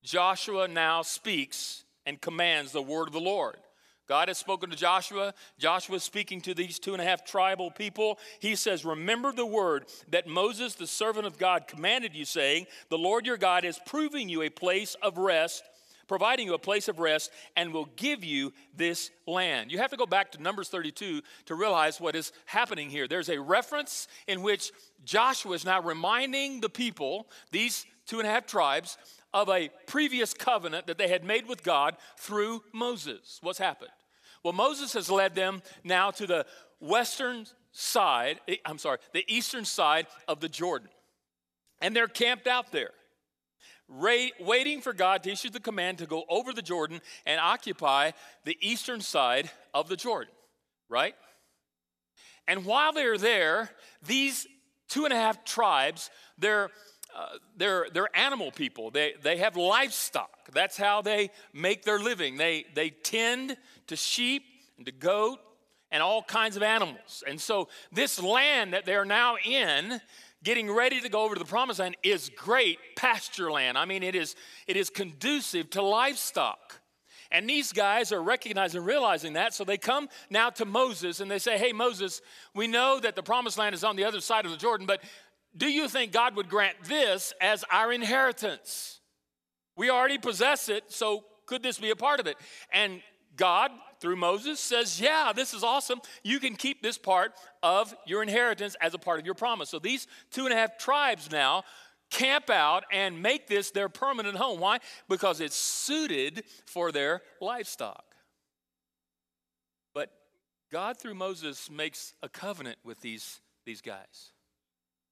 Joshua 0.03 0.69
now 0.69 1.03
speaks 1.03 1.85
and 2.07 2.21
commands 2.21 2.73
the 2.73 2.83
word 2.83 3.09
of 3.09 3.13
the 3.13 3.21
Lord. 3.21 3.57
God 4.09 4.29
has 4.29 4.37
spoken 4.37 4.69
to 4.71 4.77
Joshua. 4.77 5.33
Joshua 5.59 5.97
is 5.97 6.03
speaking 6.03 6.41
to 6.43 6.55
these 6.55 6.79
two 6.79 6.93
and 6.93 7.01
a 7.01 7.05
half 7.05 7.25
tribal 7.25 7.71
people. 7.71 8.19
He 8.41 8.57
says, 8.57 8.85
Remember 8.85 9.33
the 9.33 9.47
word 9.47 9.87
that 10.11 10.27
Moses, 10.27 10.75
the 10.75 10.87
servant 10.87 11.27
of 11.27 11.39
God, 11.39 11.69
commanded 11.69 12.15
you, 12.15 12.25
saying, 12.25 12.67
The 12.91 12.99
Lord 12.99 13.27
your 13.27 13.37
God 13.37 13.65
is 13.65 13.79
proving 13.87 14.29
you 14.29 14.43
a 14.43 14.51
place 14.51 14.97
of 15.03 15.19
rest 15.19 15.63
providing 16.13 16.47
you 16.47 16.53
a 16.53 16.59
place 16.59 16.89
of 16.89 16.99
rest, 16.99 17.31
and 17.57 17.73
will 17.73 17.89
give 17.97 18.23
you 18.23 18.53
this 18.77 19.11
land. 19.27 19.73
You 19.73 19.79
have 19.79 19.93
to 19.93 19.97
go 19.97 20.05
back 20.05 20.31
to 20.33 20.43
Numbers 20.43 20.69
32 20.69 21.23
to 21.47 21.55
realize 21.55 22.03
what 22.03 22.15
is 22.15 22.33
happening 22.45 22.91
here. 22.91 23.09
There's 23.09 23.31
a 23.31 23.41
reference 23.41 24.09
in 24.27 24.43
which 24.43 24.73
Joshua 25.07 25.55
is 25.55 25.65
now 25.65 25.81
reminding 25.81 26.61
the 26.61 26.69
people, 26.69 27.31
these 27.51 27.87
two 28.05 28.19
and 28.19 28.29
a 28.29 28.31
half 28.31 28.47
tribes, 28.47 28.99
of 29.33 29.49
a 29.49 29.71
previous 29.87 30.35
covenant 30.35 30.87
that 30.87 30.99
they 30.99 31.09
had 31.09 31.25
made 31.25 31.49
with 31.49 31.63
God 31.63 31.97
through 32.19 32.63
Moses. 32.75 33.39
What's 33.41 33.59
happened? 33.59 33.89
Well, 34.45 34.53
Moses 34.53 34.93
has 34.93 35.11
led 35.11 35.35
them 35.35 35.63
now 35.83 36.11
to 36.11 36.27
the 36.27 36.45
western 36.79 37.47
side, 37.71 38.39
eh, 38.49 38.57
I'm 38.67 38.77
sorry, 38.77 38.99
the 39.15 39.25
eastern 39.35 39.65
side 39.65 40.09
of 40.29 40.41
the 40.41 40.49
Jordan. 40.51 40.91
And 41.81 41.97
they're 41.97 42.07
camped 42.07 42.47
out 42.47 42.71
there 42.71 42.91
waiting 44.41 44.81
for 44.81 44.93
God 44.93 45.23
to 45.25 45.31
issue 45.31 45.51
the 45.51 45.61
command 45.61 45.99
to 45.99 46.07
go 46.07 46.25
over 46.29 46.53
the 46.53 46.63
Jordan 46.63 47.01
and 47.27 47.41
occupy 47.41 48.13
the 48.45 48.57
eastern 48.61 49.01
side 49.01 49.51
of 49.75 49.89
the 49.89 49.97
Jordan, 49.97 50.33
right? 50.89 51.15
And 52.49 52.65
while 52.65 52.93
they're 52.93 53.19
there, 53.19 53.71
these 54.07 54.47
two 54.89 55.05
and 55.05 55.13
a 55.13 55.17
half 55.17 55.45
tribes, 55.45 56.11
they're 56.39 56.71
uh, 57.15 57.37
they're, 57.59 57.89
they're 57.93 58.17
animal 58.17 58.51
people. 58.51 58.91
They, 58.91 59.13
they 59.23 59.37
have 59.37 59.55
livestock. 59.55 60.51
That's 60.55 60.79
how 60.79 61.03
they 61.03 61.31
make 61.53 61.85
their 61.85 61.99
living. 61.99 62.39
They, 62.39 62.65
they 62.75 62.89
tend 62.89 63.59
to 63.89 63.97
sheep 63.97 64.45
and 64.79 64.87
to 64.87 64.93
goat 64.93 65.39
and 65.91 66.03
all 66.03 66.23
kinds 66.23 66.57
of 66.57 66.63
animals. 66.63 67.23
And 67.27 67.39
so, 67.39 67.69
this 67.93 68.21
land 68.21 68.73
that 68.73 68.87
they're 68.87 69.05
now 69.05 69.37
in 69.45 70.01
getting 70.43 70.71
ready 70.71 71.01
to 71.01 71.09
go 71.09 71.23
over 71.23 71.35
to 71.35 71.39
the 71.39 71.45
promised 71.45 71.81
land 71.81 71.97
is 72.03 72.31
great 72.37 72.79
pasture 72.97 73.51
land. 73.51 73.79
I 73.79 73.85
mean, 73.85 74.03
it 74.03 74.15
is, 74.15 74.35
it 74.67 74.77
is 74.77 74.91
conducive 74.91 75.71
to 75.71 75.83
livestock. 75.83 76.81
And 77.31 77.49
these 77.49 77.73
guys 77.73 78.13
are 78.13 78.23
recognizing 78.23 78.79
and 78.79 78.87
realizing 78.87 79.33
that. 79.35 79.55
So 79.55 79.65
they 79.65 79.79
come 79.79 80.09
now 80.29 80.51
to 80.51 80.65
Moses 80.65 81.21
and 81.21 81.31
they 81.31 81.39
say, 81.39 81.57
Hey, 81.57 81.73
Moses, 81.73 82.21
we 82.55 82.67
know 82.67 83.01
that 83.01 83.17
the 83.17 83.23
promised 83.23 83.57
land 83.57 83.75
is 83.75 83.85
on 83.85 83.97
the 83.97 84.05
other 84.05 84.21
side 84.21 84.45
of 84.45 84.51
the 84.51 84.59
Jordan, 84.59 84.87
but 84.87 85.03
do 85.57 85.67
you 85.67 85.89
think 85.89 86.13
God 86.13 86.37
would 86.37 86.49
grant 86.49 86.77
this 86.85 87.33
as 87.41 87.65
our 87.71 87.93
inheritance? 87.93 89.01
We 89.77 89.91
already 89.91 90.19
possess 90.19 90.69
it, 90.69 90.85
so 90.93 91.25
could 91.47 91.63
this 91.63 91.79
be 91.79 91.91
a 91.91 91.97
part 91.97 92.21
of 92.21 92.27
it? 92.27 92.37
And 92.73 93.03
God 93.37 93.71
through 94.03 94.17
Moses 94.17 94.59
says, 94.59 95.01
Yeah, 95.01 95.33
this 95.35 95.55
is 95.55 95.63
awesome. 95.63 96.01
You 96.25 96.41
can 96.41 96.57
keep 96.57 96.83
this 96.83 96.99
part 96.99 97.33
of 97.63 97.95
your 98.05 98.21
inheritance 98.23 98.77
as 98.81 98.95
a 98.95 98.99
part 98.99 99.21
of 99.21 99.25
your 99.25 99.37
promise. 99.37 99.71
So 99.71 99.79
these 99.79 100.09
two 100.33 100.45
and 100.45 100.53
a 100.53 100.57
half 100.57 100.77
tribes 100.77 101.31
now 101.31 101.63
camp 102.11 102.51
out 102.51 102.83
and 102.93 103.23
make 103.23 103.47
this 103.47 103.71
their 103.71 103.89
permanent 103.89 104.37
home. 104.37 104.59
Why? 104.59 104.81
Because 105.09 105.41
it's 105.41 105.55
suited 105.55 106.43
for 106.67 106.91
their 106.91 107.23
livestock. 107.41 108.05
But 109.95 110.11
God, 110.73 110.99
through 110.99 111.15
Moses, 111.15 111.71
makes 111.71 112.13
a 112.25 112.29
covenant 112.29 112.79
with 112.85 113.01
these, 113.01 113.41
these 113.65 113.81
guys. 113.81 114.33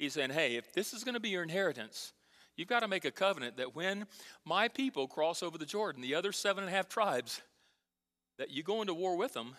He's 0.01 0.15
saying, 0.15 0.31
Hey, 0.31 0.57
if 0.57 0.73
this 0.73 0.93
is 0.93 1.05
going 1.05 1.15
to 1.15 1.21
be 1.21 1.29
your 1.29 1.45
inheritance, 1.45 2.13
you've 2.57 2.67
got 2.67 2.81
to 2.81 2.89
make 2.89 3.05
a 3.05 3.13
covenant 3.13 3.57
that 3.59 3.77
when 3.77 4.07
my 4.45 4.67
people 4.67 5.07
cross 5.07 5.45
over 5.45 5.57
the 5.57 5.65
Jordan, 5.65 6.03
the 6.03 6.17
other 6.17 6.33
seven 6.33 6.65
and 6.65 6.73
a 6.73 6.77
half 6.77 6.89
tribes, 6.89 7.41
that 8.41 8.51
you 8.51 8.63
go 8.63 8.81
into 8.81 8.95
war 8.95 9.17
with 9.17 9.35
them 9.35 9.55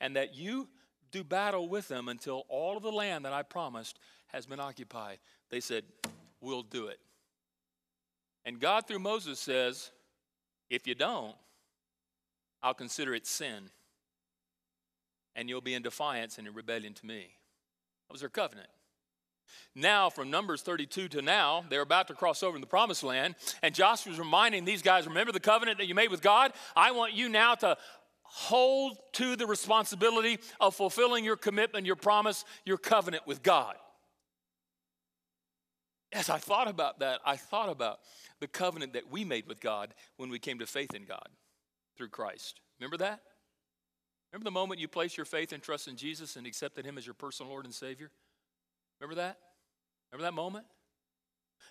and 0.00 0.16
that 0.16 0.34
you 0.34 0.66
do 1.12 1.22
battle 1.22 1.68
with 1.68 1.86
them 1.86 2.08
until 2.08 2.46
all 2.48 2.78
of 2.78 2.82
the 2.82 2.90
land 2.90 3.26
that 3.26 3.34
I 3.34 3.42
promised 3.42 3.98
has 4.28 4.46
been 4.46 4.58
occupied. 4.58 5.18
They 5.50 5.60
said, 5.60 5.84
We'll 6.40 6.62
do 6.62 6.86
it. 6.86 6.98
And 8.46 8.58
God, 8.58 8.86
through 8.86 9.00
Moses, 9.00 9.38
says, 9.38 9.90
If 10.70 10.86
you 10.86 10.94
don't, 10.94 11.34
I'll 12.62 12.72
consider 12.72 13.14
it 13.14 13.26
sin. 13.26 13.68
And 15.36 15.50
you'll 15.50 15.60
be 15.60 15.74
in 15.74 15.82
defiance 15.82 16.38
and 16.38 16.48
in 16.48 16.54
rebellion 16.54 16.94
to 16.94 17.04
me. 17.04 17.36
That 18.08 18.12
was 18.12 18.20
their 18.20 18.30
covenant. 18.30 18.70
Now, 19.74 20.10
from 20.10 20.30
Numbers 20.30 20.62
32 20.62 21.08
to 21.08 21.22
now, 21.22 21.64
they're 21.68 21.80
about 21.80 22.08
to 22.08 22.14
cross 22.14 22.42
over 22.42 22.56
in 22.56 22.60
the 22.60 22.66
promised 22.66 23.02
land. 23.02 23.34
And 23.62 23.74
Joshua's 23.74 24.18
reminding 24.18 24.64
these 24.64 24.82
guys 24.82 25.06
remember 25.06 25.32
the 25.32 25.40
covenant 25.40 25.78
that 25.78 25.86
you 25.86 25.94
made 25.94 26.10
with 26.10 26.22
God? 26.22 26.52
I 26.76 26.92
want 26.92 27.12
you 27.14 27.28
now 27.28 27.54
to 27.56 27.76
hold 28.22 28.96
to 29.12 29.36
the 29.36 29.46
responsibility 29.46 30.38
of 30.60 30.74
fulfilling 30.74 31.24
your 31.24 31.36
commitment, 31.36 31.86
your 31.86 31.96
promise, 31.96 32.44
your 32.64 32.78
covenant 32.78 33.26
with 33.26 33.42
God. 33.42 33.76
As 36.12 36.30
I 36.30 36.38
thought 36.38 36.68
about 36.68 37.00
that, 37.00 37.20
I 37.24 37.36
thought 37.36 37.68
about 37.68 37.98
the 38.40 38.46
covenant 38.46 38.92
that 38.92 39.10
we 39.10 39.24
made 39.24 39.46
with 39.46 39.60
God 39.60 39.94
when 40.16 40.30
we 40.30 40.38
came 40.38 40.58
to 40.60 40.66
faith 40.66 40.94
in 40.94 41.04
God 41.04 41.28
through 41.96 42.08
Christ. 42.08 42.60
Remember 42.78 42.96
that? 42.98 43.20
Remember 44.32 44.44
the 44.44 44.52
moment 44.52 44.80
you 44.80 44.88
placed 44.88 45.16
your 45.16 45.26
faith 45.26 45.52
and 45.52 45.62
trust 45.62 45.86
in 45.86 45.96
Jesus 45.96 46.36
and 46.36 46.46
accepted 46.46 46.84
Him 46.84 46.98
as 46.98 47.06
your 47.06 47.14
personal 47.14 47.50
Lord 47.50 47.64
and 47.64 47.74
Savior? 47.74 48.10
Remember 49.04 49.20
that? 49.20 49.36
Remember 50.10 50.30
that 50.30 50.34
moment? 50.34 50.64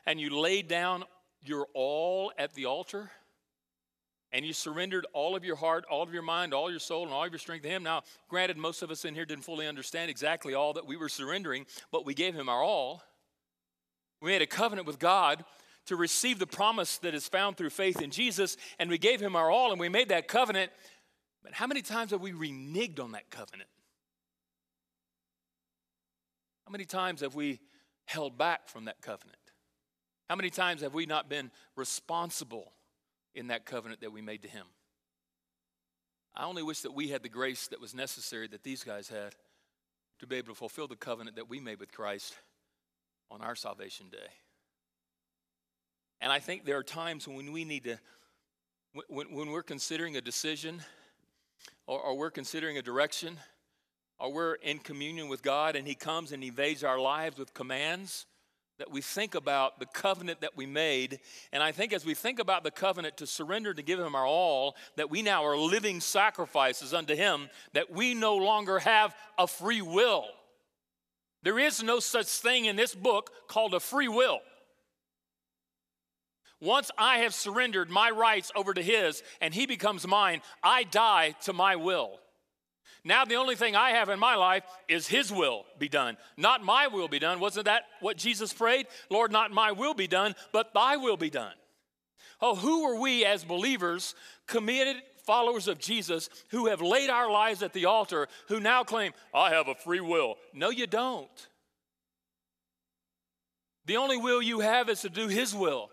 And 0.05 0.21
you 0.21 0.39
laid 0.39 0.67
down 0.67 1.03
your 1.43 1.65
all 1.73 2.31
at 2.37 2.53
the 2.53 2.67
altar 2.67 3.09
and 4.31 4.45
you 4.45 4.53
surrendered 4.53 5.07
all 5.13 5.35
of 5.35 5.43
your 5.43 5.55
heart, 5.55 5.83
all 5.89 6.03
of 6.03 6.13
your 6.13 6.21
mind, 6.21 6.53
all 6.53 6.69
your 6.69 6.79
soul, 6.79 7.05
and 7.05 7.11
all 7.11 7.23
of 7.23 7.31
your 7.31 7.39
strength 7.39 7.63
to 7.63 7.69
Him. 7.69 7.81
Now, 7.81 8.03
granted, 8.29 8.57
most 8.57 8.83
of 8.83 8.91
us 8.91 9.03
in 9.03 9.15
here 9.15 9.25
didn't 9.25 9.45
fully 9.45 9.65
understand 9.65 10.11
exactly 10.11 10.53
all 10.53 10.73
that 10.73 10.85
we 10.85 10.95
were 10.95 11.09
surrendering, 11.09 11.65
but 11.91 12.05
we 12.05 12.13
gave 12.13 12.35
Him 12.35 12.49
our 12.49 12.61
all. 12.61 13.01
We 14.21 14.29
made 14.29 14.43
a 14.43 14.47
covenant 14.47 14.85
with 14.85 14.99
God 14.99 15.43
to 15.87 15.95
receive 15.95 16.37
the 16.37 16.47
promise 16.47 16.99
that 16.99 17.15
is 17.15 17.27
found 17.27 17.57
through 17.57 17.71
faith 17.71 17.99
in 17.99 18.11
Jesus, 18.11 18.57
and 18.77 18.91
we 18.91 18.99
gave 18.99 19.19
Him 19.19 19.35
our 19.35 19.49
all, 19.49 19.71
and 19.71 19.79
we 19.79 19.89
made 19.89 20.09
that 20.09 20.27
covenant. 20.27 20.71
But 21.43 21.53
how 21.53 21.65
many 21.65 21.81
times 21.81 22.11
have 22.11 22.21
we 22.21 22.31
reneged 22.31 22.99
on 22.99 23.13
that 23.13 23.31
covenant? 23.31 23.69
How 26.65 26.71
many 26.71 26.85
times 26.85 27.21
have 27.21 27.35
we 27.35 27.59
held 28.05 28.37
back 28.37 28.67
from 28.67 28.85
that 28.85 29.01
covenant? 29.01 29.37
How 30.29 30.35
many 30.35 30.49
times 30.49 30.81
have 30.81 30.93
we 30.93 31.05
not 31.05 31.29
been 31.29 31.51
responsible 31.75 32.71
in 33.35 33.47
that 33.47 33.65
covenant 33.65 34.01
that 34.01 34.11
we 34.11 34.21
made 34.21 34.41
to 34.43 34.47
Him? 34.47 34.65
I 36.35 36.45
only 36.45 36.63
wish 36.63 36.81
that 36.81 36.93
we 36.93 37.09
had 37.09 37.21
the 37.21 37.29
grace 37.29 37.67
that 37.67 37.79
was 37.79 37.93
necessary 37.93 38.47
that 38.47 38.63
these 38.63 38.83
guys 38.83 39.07
had 39.09 39.35
to 40.19 40.27
be 40.27 40.37
able 40.37 40.53
to 40.53 40.55
fulfill 40.55 40.87
the 40.87 40.95
covenant 40.95 41.35
that 41.35 41.49
we 41.49 41.59
made 41.59 41.79
with 41.79 41.91
Christ 41.91 42.35
on 43.29 43.41
our 43.41 43.55
salvation 43.55 44.07
day. 44.09 44.17
And 46.21 46.31
I 46.31 46.39
think 46.39 46.65
there 46.65 46.77
are 46.77 46.83
times 46.83 47.27
when 47.27 47.51
we 47.51 47.65
need 47.65 47.83
to, 47.83 47.99
when, 49.07 49.33
when 49.33 49.49
we're 49.51 49.63
considering 49.63 50.15
a 50.15 50.21
decision 50.21 50.81
or, 51.85 51.99
or 51.99 52.17
we're 52.17 52.31
considering 52.31 52.77
a 52.77 52.81
direction, 52.81 53.37
or 54.23 54.31
we're 54.31 54.53
in 54.55 54.79
communion 54.79 55.27
with 55.27 55.43
God 55.43 55.75
and 55.75 55.85
He 55.85 55.95
comes 55.95 56.31
and 56.31 56.41
invades 56.41 56.81
our 56.81 56.97
lives 56.97 57.37
with 57.37 57.53
commands, 57.53 58.25
that 58.79 58.89
we 58.89 59.01
think 59.01 59.35
about 59.35 59.79
the 59.81 59.85
covenant 59.85 60.39
that 60.41 60.55
we 60.55 60.65
made. 60.65 61.19
And 61.51 61.61
I 61.61 61.73
think 61.73 61.91
as 61.91 62.05
we 62.05 62.13
think 62.13 62.39
about 62.39 62.63
the 62.63 62.71
covenant 62.71 63.17
to 63.17 63.27
surrender 63.27 63.73
to 63.73 63.81
give 63.81 63.99
Him 63.99 64.15
our 64.15 64.25
all, 64.25 64.75
that 64.95 65.11
we 65.11 65.21
now 65.21 65.45
are 65.45 65.57
living 65.57 65.99
sacrifices 65.99 66.93
unto 66.93 67.15
Him, 67.15 67.49
that 67.73 67.91
we 67.91 68.13
no 68.13 68.37
longer 68.37 68.79
have 68.79 69.13
a 69.37 69.45
free 69.45 69.81
will. 69.81 70.23
There 71.43 71.59
is 71.59 71.83
no 71.83 71.99
such 71.99 72.27
thing 72.27 72.63
in 72.63 72.77
this 72.77 72.95
book 72.95 73.29
called 73.49 73.73
a 73.73 73.81
free 73.81 74.07
will. 74.07 74.39
Once 76.61 76.89
I 76.97 77.17
have 77.17 77.33
surrendered 77.33 77.89
my 77.89 78.09
rights 78.09 78.53
over 78.55 78.73
to 78.73 78.81
His 78.81 79.21
and 79.41 79.53
He 79.53 79.65
becomes 79.65 80.07
mine, 80.07 80.41
I 80.63 80.85
die 80.85 81.35
to 81.41 81.51
my 81.51 81.75
will. 81.75 82.21
Now, 83.05 83.25
the 83.25 83.35
only 83.35 83.55
thing 83.55 83.75
I 83.75 83.91
have 83.91 84.07
in 84.07 84.19
my 84.19 84.35
life 84.35 84.63
is 84.87 85.07
His 85.07 85.31
will 85.31 85.65
be 85.77 85.89
done, 85.89 86.17
not 86.37 86.63
my 86.63 86.87
will 86.87 87.09
be 87.09 87.19
done. 87.19 87.39
Wasn't 87.39 87.65
that 87.65 87.83
what 87.99 88.17
Jesus 88.17 88.53
prayed? 88.53 88.87
Lord, 89.09 89.31
not 89.31 89.51
my 89.51 89.73
will 89.73 89.93
be 89.93 90.07
done, 90.07 90.35
but 90.53 90.73
Thy 90.73 90.95
will 90.95 91.17
be 91.17 91.29
done. 91.29 91.53
Oh, 92.41 92.55
who 92.55 92.83
are 92.83 92.99
we 92.99 93.25
as 93.25 93.43
believers, 93.43 94.15
committed 94.47 94.97
followers 95.25 95.67
of 95.67 95.79
Jesus, 95.79 96.29
who 96.49 96.67
have 96.67 96.81
laid 96.81 97.09
our 97.09 97.29
lives 97.29 97.61
at 97.61 97.73
the 97.73 97.85
altar, 97.85 98.27
who 98.47 98.59
now 98.59 98.83
claim, 98.83 99.13
I 99.33 99.51
have 99.51 99.67
a 99.67 99.75
free 99.75 100.01
will? 100.01 100.35
No, 100.53 100.69
you 100.69 100.87
don't. 100.87 101.47
The 103.85 103.97
only 103.97 104.17
will 104.17 104.41
you 104.41 104.61
have 104.61 104.87
is 104.87 105.01
to 105.01 105.09
do 105.09 105.27
His 105.27 105.53
will 105.53 105.89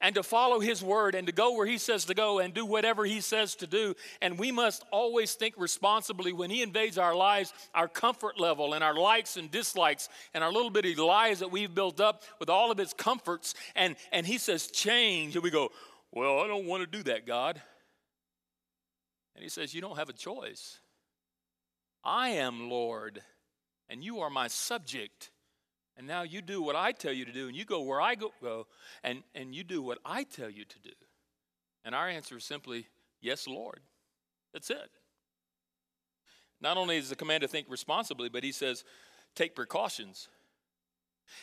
and 0.00 0.14
to 0.14 0.22
follow 0.22 0.60
his 0.60 0.82
word 0.82 1.14
and 1.14 1.26
to 1.26 1.32
go 1.32 1.54
where 1.54 1.66
he 1.66 1.78
says 1.78 2.04
to 2.04 2.14
go 2.14 2.38
and 2.38 2.54
do 2.54 2.64
whatever 2.64 3.04
he 3.04 3.20
says 3.20 3.54
to 3.56 3.66
do. 3.66 3.94
And 4.22 4.38
we 4.38 4.52
must 4.52 4.84
always 4.90 5.34
think 5.34 5.54
responsibly 5.56 6.32
when 6.32 6.50
he 6.50 6.62
invades 6.62 6.98
our 6.98 7.16
lives, 7.16 7.52
our 7.74 7.88
comfort 7.88 8.38
level 8.38 8.74
and 8.74 8.84
our 8.84 8.94
likes 8.94 9.36
and 9.36 9.50
dislikes 9.50 10.08
and 10.34 10.44
our 10.44 10.52
little 10.52 10.70
bitty 10.70 10.94
lives 10.94 11.40
that 11.40 11.50
we've 11.50 11.74
built 11.74 12.00
up 12.00 12.22
with 12.38 12.48
all 12.48 12.70
of 12.70 12.78
its 12.78 12.92
comforts. 12.92 13.54
And, 13.74 13.96
and 14.12 14.26
he 14.26 14.38
says, 14.38 14.68
change. 14.68 15.34
And 15.34 15.42
we 15.42 15.50
go, 15.50 15.70
well, 16.12 16.40
I 16.40 16.46
don't 16.46 16.66
want 16.66 16.82
to 16.82 16.98
do 16.98 17.02
that, 17.04 17.26
God. 17.26 17.60
And 19.34 19.42
he 19.42 19.48
says, 19.48 19.74
you 19.74 19.80
don't 19.80 19.98
have 19.98 20.08
a 20.08 20.14
choice. 20.14 20.78
I 22.04 22.30
am 22.30 22.70
Lord, 22.70 23.20
and 23.88 24.02
you 24.02 24.20
are 24.20 24.30
my 24.30 24.48
subject. 24.48 25.30
And 25.98 26.06
now 26.06 26.22
you 26.22 26.40
do 26.40 26.62
what 26.62 26.76
I 26.76 26.92
tell 26.92 27.12
you 27.12 27.24
to 27.24 27.32
do, 27.32 27.48
and 27.48 27.56
you 27.56 27.64
go 27.64 27.82
where 27.82 28.00
I 28.00 28.14
go, 28.14 28.30
go 28.40 28.68
and, 29.02 29.24
and 29.34 29.52
you 29.52 29.64
do 29.64 29.82
what 29.82 29.98
I 30.04 30.22
tell 30.22 30.48
you 30.48 30.64
to 30.64 30.78
do. 30.78 30.92
And 31.84 31.92
our 31.92 32.08
answer 32.08 32.36
is 32.36 32.44
simply, 32.44 32.86
Yes, 33.20 33.48
Lord. 33.48 33.80
That's 34.52 34.70
it. 34.70 34.90
Not 36.60 36.76
only 36.76 36.96
is 36.96 37.08
the 37.08 37.16
command 37.16 37.42
to 37.42 37.48
think 37.48 37.66
responsibly, 37.68 38.28
but 38.28 38.44
he 38.44 38.52
says, 38.52 38.84
Take 39.34 39.56
precautions. 39.56 40.28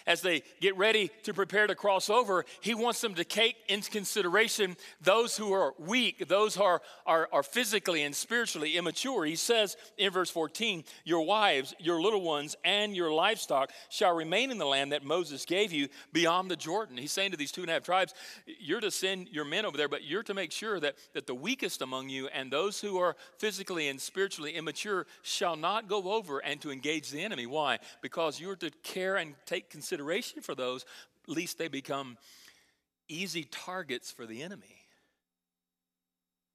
As 0.07 0.21
they 0.21 0.43
get 0.59 0.77
ready 0.77 1.11
to 1.23 1.33
prepare 1.33 1.67
to 1.67 1.75
cross 1.75 2.09
over, 2.09 2.45
he 2.61 2.73
wants 2.73 3.01
them 3.01 3.15
to 3.15 3.23
take 3.23 3.57
into 3.67 3.89
consideration 3.89 4.77
those 5.01 5.37
who 5.37 5.53
are 5.53 5.73
weak, 5.77 6.27
those 6.27 6.55
who 6.55 6.63
are, 6.63 6.81
are, 7.05 7.29
are 7.31 7.43
physically 7.43 8.03
and 8.03 8.15
spiritually 8.15 8.77
immature. 8.77 9.25
He 9.25 9.35
says 9.35 9.77
in 9.97 10.11
verse 10.11 10.29
14, 10.29 10.83
Your 11.03 11.25
wives, 11.25 11.73
your 11.79 12.01
little 12.01 12.21
ones, 12.21 12.55
and 12.63 12.95
your 12.95 13.13
livestock 13.13 13.71
shall 13.89 14.15
remain 14.15 14.51
in 14.51 14.57
the 14.57 14.65
land 14.65 14.91
that 14.91 15.03
Moses 15.03 15.45
gave 15.45 15.71
you 15.71 15.87
beyond 16.13 16.49
the 16.49 16.55
Jordan. 16.55 16.97
He's 16.97 17.11
saying 17.11 17.31
to 17.31 17.37
these 17.37 17.51
two 17.51 17.61
and 17.61 17.69
a 17.69 17.73
half 17.73 17.83
tribes, 17.83 18.13
You're 18.59 18.81
to 18.81 18.91
send 18.91 19.29
your 19.29 19.45
men 19.45 19.65
over 19.65 19.77
there, 19.77 19.89
but 19.89 20.03
you're 20.03 20.23
to 20.23 20.33
make 20.33 20.51
sure 20.51 20.79
that, 20.79 20.95
that 21.13 21.27
the 21.27 21.35
weakest 21.35 21.81
among 21.81 22.09
you 22.09 22.27
and 22.27 22.51
those 22.51 22.81
who 22.81 22.97
are 22.97 23.15
physically 23.37 23.87
and 23.87 23.99
spiritually 23.99 24.55
immature 24.55 25.05
shall 25.21 25.55
not 25.55 25.87
go 25.87 26.13
over 26.13 26.39
and 26.39 26.61
to 26.61 26.71
engage 26.71 27.09
the 27.09 27.21
enemy. 27.21 27.45
Why? 27.45 27.79
Because 28.01 28.39
you're 28.39 28.55
to 28.57 28.71
care 28.83 29.17
and 29.17 29.35
take 29.45 29.69
consideration 29.75 30.41
for 30.41 30.55
those, 30.55 30.85
lest 31.27 31.57
they 31.57 31.67
become 31.67 32.17
easy 33.09 33.43
targets 33.43 34.09
for 34.09 34.25
the 34.25 34.41
enemy. 34.41 34.77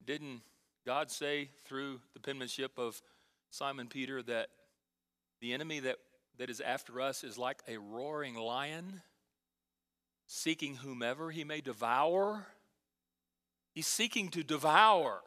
Didn't 0.02 0.40
God 0.86 1.10
say 1.10 1.50
through 1.66 2.00
the 2.14 2.20
penmanship 2.20 2.78
of 2.78 3.02
Simon 3.50 3.88
Peter 3.88 4.22
that 4.22 4.48
the 5.42 5.52
enemy 5.52 5.80
that, 5.80 5.96
that 6.38 6.48
is 6.48 6.62
after 6.62 7.02
us 7.02 7.22
is 7.22 7.36
like 7.36 7.62
a 7.68 7.76
roaring 7.76 8.36
lion, 8.36 9.02
seeking 10.26 10.76
whomever 10.76 11.30
he 11.30 11.44
may 11.44 11.60
devour? 11.60 12.46
He's 13.74 13.86
seeking 13.86 14.30
to 14.30 14.42
devour. 14.42 15.20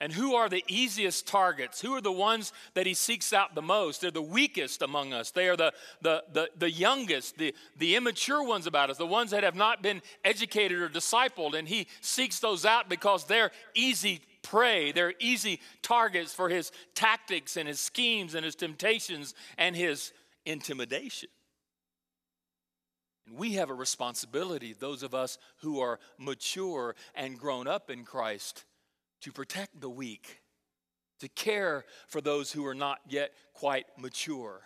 And 0.00 0.12
who 0.12 0.36
are 0.36 0.48
the 0.48 0.64
easiest 0.68 1.26
targets? 1.26 1.80
Who 1.80 1.94
are 1.94 2.00
the 2.00 2.12
ones 2.12 2.52
that 2.74 2.86
he 2.86 2.94
seeks 2.94 3.32
out 3.32 3.56
the 3.56 3.62
most? 3.62 4.00
They're 4.00 4.12
the 4.12 4.22
weakest 4.22 4.80
among 4.80 5.12
us. 5.12 5.32
They 5.32 5.48
are 5.48 5.56
the, 5.56 5.72
the, 6.02 6.22
the, 6.32 6.50
the, 6.56 6.70
youngest, 6.70 7.36
the, 7.36 7.52
the 7.76 7.96
immature 7.96 8.44
ones 8.44 8.68
about 8.68 8.90
us, 8.90 8.96
the 8.96 9.06
ones 9.06 9.32
that 9.32 9.42
have 9.42 9.56
not 9.56 9.82
been 9.82 10.00
educated 10.24 10.78
or 10.78 10.88
discipled. 10.88 11.58
And 11.58 11.66
he 11.66 11.88
seeks 12.00 12.38
those 12.38 12.64
out 12.64 12.88
because 12.88 13.24
they're 13.24 13.50
easy 13.74 14.20
prey. 14.42 14.92
They're 14.92 15.14
easy 15.18 15.60
targets 15.82 16.32
for 16.32 16.48
his 16.48 16.70
tactics 16.94 17.56
and 17.56 17.66
his 17.66 17.80
schemes 17.80 18.36
and 18.36 18.44
his 18.44 18.54
temptations 18.54 19.34
and 19.56 19.74
his 19.74 20.12
intimidation. 20.46 21.28
And 23.26 23.36
we 23.36 23.54
have 23.54 23.68
a 23.68 23.74
responsibility, 23.74 24.74
those 24.78 25.02
of 25.02 25.12
us 25.12 25.38
who 25.62 25.80
are 25.80 25.98
mature 26.18 26.94
and 27.16 27.36
grown 27.36 27.66
up 27.66 27.90
in 27.90 28.04
Christ 28.04 28.64
to 29.22 29.32
protect 29.32 29.80
the 29.80 29.90
weak, 29.90 30.40
to 31.20 31.28
care 31.28 31.84
for 32.06 32.20
those 32.20 32.52
who 32.52 32.64
are 32.66 32.74
not 32.74 32.98
yet 33.08 33.32
quite 33.52 33.86
mature. 33.98 34.62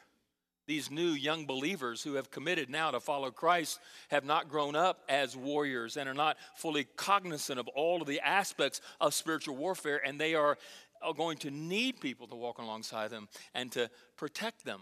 These 0.67 0.91
new 0.91 1.11
young 1.11 1.45
believers 1.45 2.03
who 2.03 2.15
have 2.15 2.31
committed 2.31 2.71
now 2.71 2.93
to 2.93 3.01
follow 3.01 3.31
Christ 3.31 3.81
have 4.11 4.25
not 4.25 4.49
grown 4.49 4.77
up 4.77 5.03
as 5.09 5.37
warriors 5.37 5.97
and 5.97 6.09
are 6.09 6.15
not 6.15 6.37
fully 6.55 6.85
cognizant 6.97 7.59
of 7.59 7.67
all 7.69 8.01
of 8.01 8.07
the 8.07 8.21
aspects 8.21 8.81
of 9.01 9.13
spiritual 9.13 9.57
warfare, 9.57 10.01
and 10.07 10.21
they 10.21 10.35
are 10.35 10.57
going 11.17 11.37
to 11.39 11.51
need 11.51 12.01
people 12.01 12.29
to 12.29 12.37
walk 12.37 12.59
alongside 12.59 13.11
them 13.11 13.29
and 13.55 13.73
to 13.73 13.91
protect 14.17 14.65
them 14.65 14.81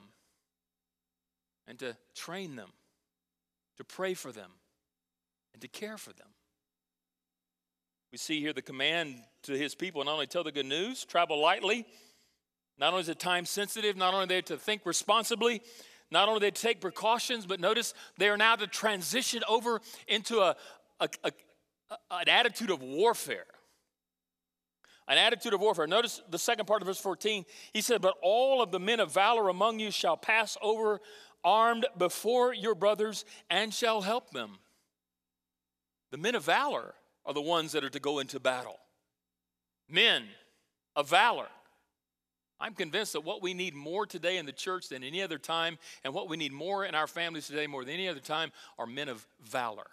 and 1.67 1.79
to 1.79 1.97
train 2.15 2.57
them, 2.57 2.73
to 3.79 3.85
pray 3.85 4.13
for 4.13 4.33
them, 4.33 4.51
and 5.55 5.63
to 5.63 5.69
care 5.69 5.97
for 5.97 6.13
them. 6.13 6.29
We 8.13 8.19
see 8.19 8.41
here 8.41 8.53
the 8.53 8.63
command 8.63 9.23
to 9.45 9.53
his 9.53 9.75
people 9.75 10.05
not 10.05 10.15
only 10.15 10.27
tell 10.27 10.43
the 10.43 10.53
good 10.53 10.67
news, 10.67 11.05
travel 11.05 11.41
lightly, 11.41 11.87
not 12.79 12.93
only 12.93 13.03
is 13.03 13.09
it 13.09 13.21
time 13.21 13.45
sensitive, 13.45 13.97
not 13.97 14.15
only 14.15 14.25
are 14.25 14.29
they 14.29 14.43
to 14.43 14.57
think 14.57 14.83
responsibly, 14.85 15.63
not 16.11 16.29
only 16.29 16.41
they 16.41 16.51
take 16.51 16.81
precautions, 16.81 17.47
but 17.47 17.61
notice 17.61 17.95
they 18.19 18.29
are 18.29 18.37
now 18.37 18.57
to 18.57 18.67
transition 18.67 19.43
over 19.49 19.81
into 20.09 20.41
a, 20.41 20.57
a, 20.99 21.09
a, 21.23 21.33
an 22.11 22.29
attitude 22.29 22.71
of 22.71 22.83
warfare. 22.83 23.47
An 25.07 25.19
attitude 25.19 25.55
of 25.55 25.61
warfare. 25.61 25.87
Notice 25.87 26.21
the 26.31 26.39
second 26.39 26.67
part 26.67 26.83
of 26.83 26.87
verse 26.87 27.01
14. 27.01 27.45
He 27.73 27.81
said, 27.81 28.01
But 28.01 28.15
all 28.23 28.63
of 28.63 28.71
the 28.73 28.81
men 28.81 28.99
of 29.01 29.13
valor 29.13 29.49
among 29.49 29.79
you 29.79 29.91
shall 29.91 30.17
pass 30.17 30.57
over 30.63 31.01
armed 31.45 31.87
before 31.97 32.55
your 32.55 32.75
brothers 32.75 33.25
and 33.49 33.73
shall 33.73 34.03
help 34.03 34.31
them. 34.31 34.59
The 36.11 36.19
men 36.19 36.35
of 36.35 36.45
valor 36.45 36.95
are 37.27 37.35
the 37.35 37.41
ones 37.41 37.73
that 37.73 37.85
are 37.85 37.91
to 37.91 38.01
go 38.01 38.19
into 38.19 38.41
battle. 38.41 38.79
Men 39.89 40.25
of 40.97 41.09
valor. 41.09 41.49
I'm 42.61 42.75
convinced 42.75 43.15
that 43.15 43.23
what 43.23 43.43
we 43.43 43.55
need 43.55 43.75
more 43.75 44.07
today 44.07 44.37
in 44.37 44.45
the 44.45 44.53
church 44.53 44.89
than 44.89 45.03
any 45.03 45.23
other 45.23 45.39
time, 45.39 45.79
and 46.05 46.13
what 46.13 46.29
we 46.29 46.37
need 46.37 46.53
more 46.53 46.85
in 46.85 46.95
our 46.95 47.07
families 47.07 47.47
today 47.47 47.67
more 47.67 47.85
than 47.85 47.95
any 47.95 48.09
other 48.09 48.21
time, 48.21 48.53
are 48.79 48.87
men 48.87 49.09
of 49.09 49.27
valor. 49.43 49.87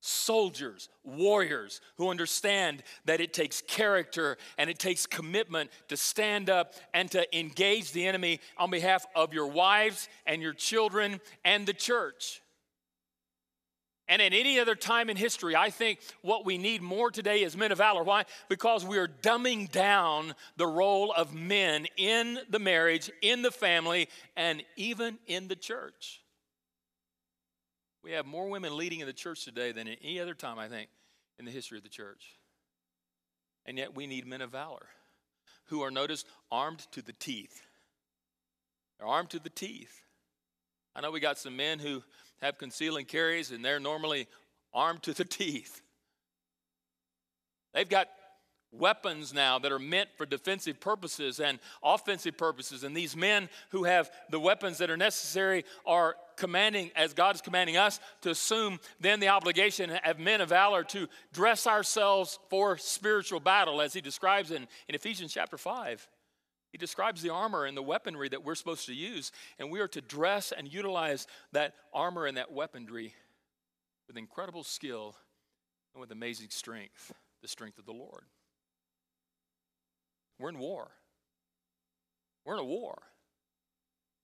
Soldiers, 0.00 0.88
warriors 1.02 1.80
who 1.96 2.10
understand 2.10 2.84
that 3.06 3.20
it 3.20 3.32
takes 3.32 3.60
character 3.60 4.36
and 4.56 4.70
it 4.70 4.78
takes 4.78 5.04
commitment 5.04 5.70
to 5.88 5.96
stand 5.96 6.48
up 6.48 6.74
and 6.94 7.10
to 7.10 7.36
engage 7.36 7.90
the 7.90 8.06
enemy 8.06 8.38
on 8.56 8.70
behalf 8.70 9.04
of 9.16 9.34
your 9.34 9.48
wives 9.48 10.08
and 10.24 10.40
your 10.40 10.52
children 10.52 11.20
and 11.44 11.66
the 11.66 11.72
church. 11.72 12.40
And 14.08 14.22
at 14.22 14.32
any 14.32 14.60
other 14.60 14.76
time 14.76 15.10
in 15.10 15.16
history, 15.16 15.56
I 15.56 15.70
think 15.70 15.98
what 16.22 16.44
we 16.44 16.58
need 16.58 16.80
more 16.80 17.10
today 17.10 17.42
is 17.42 17.56
men 17.56 17.72
of 17.72 17.78
valor. 17.78 18.04
Why? 18.04 18.24
Because 18.48 18.84
we 18.84 18.98
are 18.98 19.08
dumbing 19.08 19.70
down 19.72 20.34
the 20.56 20.66
role 20.66 21.12
of 21.12 21.34
men 21.34 21.86
in 21.96 22.38
the 22.48 22.60
marriage, 22.60 23.10
in 23.20 23.42
the 23.42 23.50
family, 23.50 24.08
and 24.36 24.62
even 24.76 25.18
in 25.26 25.48
the 25.48 25.56
church. 25.56 26.20
We 28.04 28.12
have 28.12 28.26
more 28.26 28.48
women 28.48 28.76
leading 28.76 29.00
in 29.00 29.06
the 29.08 29.12
church 29.12 29.44
today 29.44 29.72
than 29.72 29.88
at 29.88 29.98
any 30.00 30.20
other 30.20 30.34
time, 30.34 30.60
I 30.60 30.68
think, 30.68 30.88
in 31.40 31.44
the 31.44 31.50
history 31.50 31.78
of 31.78 31.82
the 31.82 31.90
church. 31.90 32.38
And 33.64 33.76
yet 33.76 33.96
we 33.96 34.06
need 34.06 34.24
men 34.24 34.40
of 34.40 34.52
valor 34.52 34.86
who 35.64 35.82
are, 35.82 35.90
noticed, 35.90 36.28
armed 36.52 36.86
to 36.92 37.02
the 37.02 37.12
teeth. 37.12 37.60
They're 38.98 39.08
armed 39.08 39.30
to 39.30 39.40
the 39.40 39.50
teeth. 39.50 40.02
I 40.94 41.00
know 41.00 41.10
we 41.10 41.18
got 41.18 41.38
some 41.38 41.56
men 41.56 41.80
who 41.80 42.04
have 42.42 42.58
concealing 42.58 43.06
carries, 43.06 43.50
and 43.50 43.64
they're 43.64 43.80
normally 43.80 44.28
armed 44.72 45.02
to 45.04 45.14
the 45.14 45.24
teeth. 45.24 45.82
They've 47.74 47.88
got 47.88 48.08
weapons 48.72 49.32
now 49.32 49.58
that 49.58 49.72
are 49.72 49.78
meant 49.78 50.10
for 50.16 50.26
defensive 50.26 50.80
purposes 50.80 51.40
and 51.40 51.58
offensive 51.82 52.36
purposes. 52.36 52.84
And 52.84 52.96
these 52.96 53.16
men 53.16 53.48
who 53.70 53.84
have 53.84 54.10
the 54.30 54.40
weapons 54.40 54.78
that 54.78 54.90
are 54.90 54.96
necessary 54.96 55.64
are 55.84 56.16
commanding, 56.36 56.90
as 56.96 57.14
God 57.14 57.34
is 57.34 57.40
commanding 57.40 57.76
us, 57.76 58.00
to 58.22 58.30
assume 58.30 58.78
then 59.00 59.20
the 59.20 59.28
obligation 59.28 59.90
of 59.90 60.18
men 60.18 60.40
of 60.40 60.50
valor 60.50 60.84
to 60.84 61.08
dress 61.32 61.66
ourselves 61.66 62.38
for 62.50 62.76
spiritual 62.76 63.40
battle, 63.40 63.80
as 63.80 63.92
he 63.92 64.00
describes 64.00 64.50
in, 64.50 64.66
in 64.88 64.94
Ephesians 64.94 65.32
chapter 65.32 65.56
5. 65.56 66.06
He 66.76 66.78
describes 66.78 67.22
the 67.22 67.30
armor 67.30 67.64
and 67.64 67.74
the 67.74 67.82
weaponry 67.82 68.28
that 68.28 68.44
we're 68.44 68.54
supposed 68.54 68.84
to 68.84 68.94
use, 68.94 69.32
and 69.58 69.70
we 69.70 69.80
are 69.80 69.88
to 69.88 70.02
dress 70.02 70.52
and 70.52 70.70
utilize 70.70 71.26
that 71.52 71.72
armor 71.90 72.26
and 72.26 72.36
that 72.36 72.52
weaponry 72.52 73.14
with 74.06 74.18
incredible 74.18 74.62
skill 74.62 75.16
and 75.94 76.02
with 76.02 76.12
amazing 76.12 76.50
strength, 76.50 77.14
the 77.40 77.48
strength 77.48 77.78
of 77.78 77.86
the 77.86 77.94
Lord. 77.94 78.24
We're 80.38 80.50
in 80.50 80.58
war. 80.58 80.90
We're 82.44 82.56
in 82.56 82.60
a 82.60 82.64
war. 82.64 82.98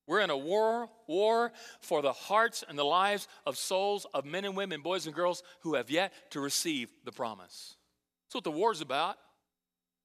We're 0.06 0.20
in 0.20 0.28
a 0.28 0.36
war, 0.36 0.90
war 1.06 1.52
for 1.80 2.02
the 2.02 2.12
hearts 2.12 2.62
and 2.68 2.78
the 2.78 2.84
lives 2.84 3.28
of 3.46 3.56
souls 3.56 4.06
of 4.12 4.26
men 4.26 4.44
and 4.44 4.54
women, 4.54 4.82
boys 4.82 5.06
and 5.06 5.14
girls 5.14 5.42
who 5.60 5.76
have 5.76 5.88
yet 5.88 6.12
to 6.32 6.40
receive 6.40 6.90
the 7.06 7.12
promise. 7.12 7.76
That's 8.26 8.34
what 8.34 8.44
the 8.44 8.50
war 8.50 8.72
is 8.72 8.82
about. 8.82 9.16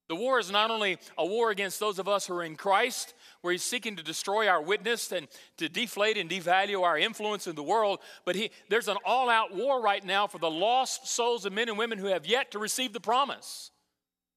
The 0.08 0.16
war 0.16 0.40
is 0.40 0.50
not 0.50 0.72
only 0.72 0.98
a 1.18 1.26
war 1.26 1.52
against 1.52 1.80
those 1.80 2.00
of 2.00 2.08
us 2.08 2.26
who 2.26 2.36
are 2.36 2.44
in 2.44 2.56
Christ, 2.56 3.14
where 3.42 3.52
he's 3.52 3.64
seeking 3.64 3.98
to 3.98 4.04
destroy 4.04 4.48
our 4.48 4.62
witness 4.62 5.12
and 5.12 5.28
to 5.58 5.68
deflate 5.68 6.18
and 6.18 6.30
devalue 6.30 6.84
our 6.84 6.98
influence 6.98 7.46
in 7.46 7.56
the 7.56 7.64
world, 7.64 8.00
but 8.24 8.36
he, 8.36 8.52
there's 8.70 8.88
an 8.88 8.98
all 9.06 9.30
out 9.30 9.54
war 9.54 9.82
right 9.82 10.04
now 10.06 10.26
for 10.26 10.38
the 10.38 10.50
lost 10.50 11.08
souls 11.08 11.46
of 11.46 11.52
men 11.52 11.68
and 11.68 11.78
women 11.78 11.98
who 11.98 12.08
have 12.08 12.26
yet 12.26 12.52
to 12.52 12.60
receive 12.60 12.94
the 12.94 13.02
promise. 13.02 13.72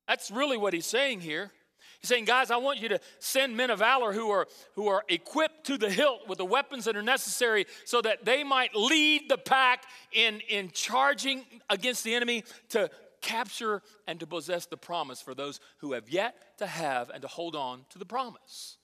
That's 0.09 0.31
really 0.31 0.57
what 0.57 0.73
he's 0.73 0.87
saying 0.87 1.21
here. 1.21 1.53
He's 2.01 2.09
saying, 2.09 2.25
guys, 2.25 2.51
I 2.51 2.57
want 2.57 2.81
you 2.81 2.89
to 2.89 3.01
send 3.19 3.57
men 3.57 3.71
of 3.71 3.79
valor 3.79 4.13
who 4.13 4.31
are, 4.31 4.49
who 4.75 4.89
are 4.89 5.05
equipped 5.09 5.67
to 5.67 5.79
the 5.79 5.91
hilt 5.91 6.27
with 6.27 6.39
the 6.39 6.45
weapons 6.45 6.87
that 6.87 6.97
are 6.97 7.03
necessary 7.03 7.67
so 7.85 8.01
that 8.01 8.25
they 8.25 8.43
might 8.43 8.75
lead 8.75 9.29
the 9.29 9.39
pack 9.39 9.85
in, 10.13 10.41
in 10.49 10.71
charging 10.71 11.45
against 11.69 12.03
the 12.03 12.15
enemy 12.15 12.43
to 12.71 12.91
capture 13.21 13.83
and 14.07 14.21
to 14.21 14.27
possess 14.27 14.67
the 14.67 14.77
promise 14.77 15.21
for 15.21 15.35
those 15.35 15.61
who 15.79 15.93
have 15.93 16.09
yet 16.09 16.59
to 16.59 16.67
have 16.67 17.11
and 17.11 17.23
to 17.23 17.29
hold 17.29 17.55
on 17.57 17.85
to 17.91 17.99
the 17.99 18.05
promise. 18.05 18.79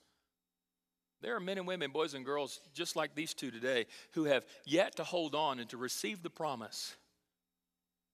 There 1.21 1.35
are 1.35 1.39
men 1.39 1.57
and 1.57 1.67
women, 1.67 1.91
boys 1.91 2.13
and 2.13 2.23
girls, 2.25 2.59
just 2.73 2.95
like 2.95 3.15
these 3.15 3.33
two 3.33 3.49
today, 3.49 3.87
who 4.13 4.25
have 4.25 4.45
yet 4.65 4.95
to 4.97 5.03
hold 5.03 5.33
on 5.33 5.59
and 5.59 5.69
to 5.69 5.77
receive 5.77 6.21
the 6.21 6.29
promise 6.29 6.95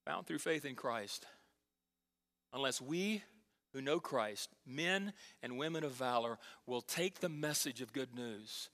found 0.05 0.27
through 0.27 0.39
faith 0.39 0.65
in 0.65 0.75
Christ. 0.75 1.25
Unless 2.53 2.81
we 2.81 3.23
who 3.73 3.81
know 3.81 3.99
Christ, 3.99 4.49
men 4.65 5.13
and 5.41 5.57
women 5.57 5.83
of 5.83 5.93
valor, 5.93 6.37
will 6.67 6.81
take 6.81 7.19
the 7.19 7.29
message 7.29 7.81
of 7.81 7.93
good 7.93 8.13
news 8.13 8.69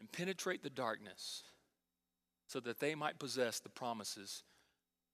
and 0.00 0.10
penetrate 0.10 0.62
the 0.62 0.70
darkness 0.70 1.44
so 2.48 2.60
that 2.60 2.80
they 2.80 2.94
might 2.94 3.18
possess 3.18 3.60
the 3.60 3.68
promises 3.68 4.42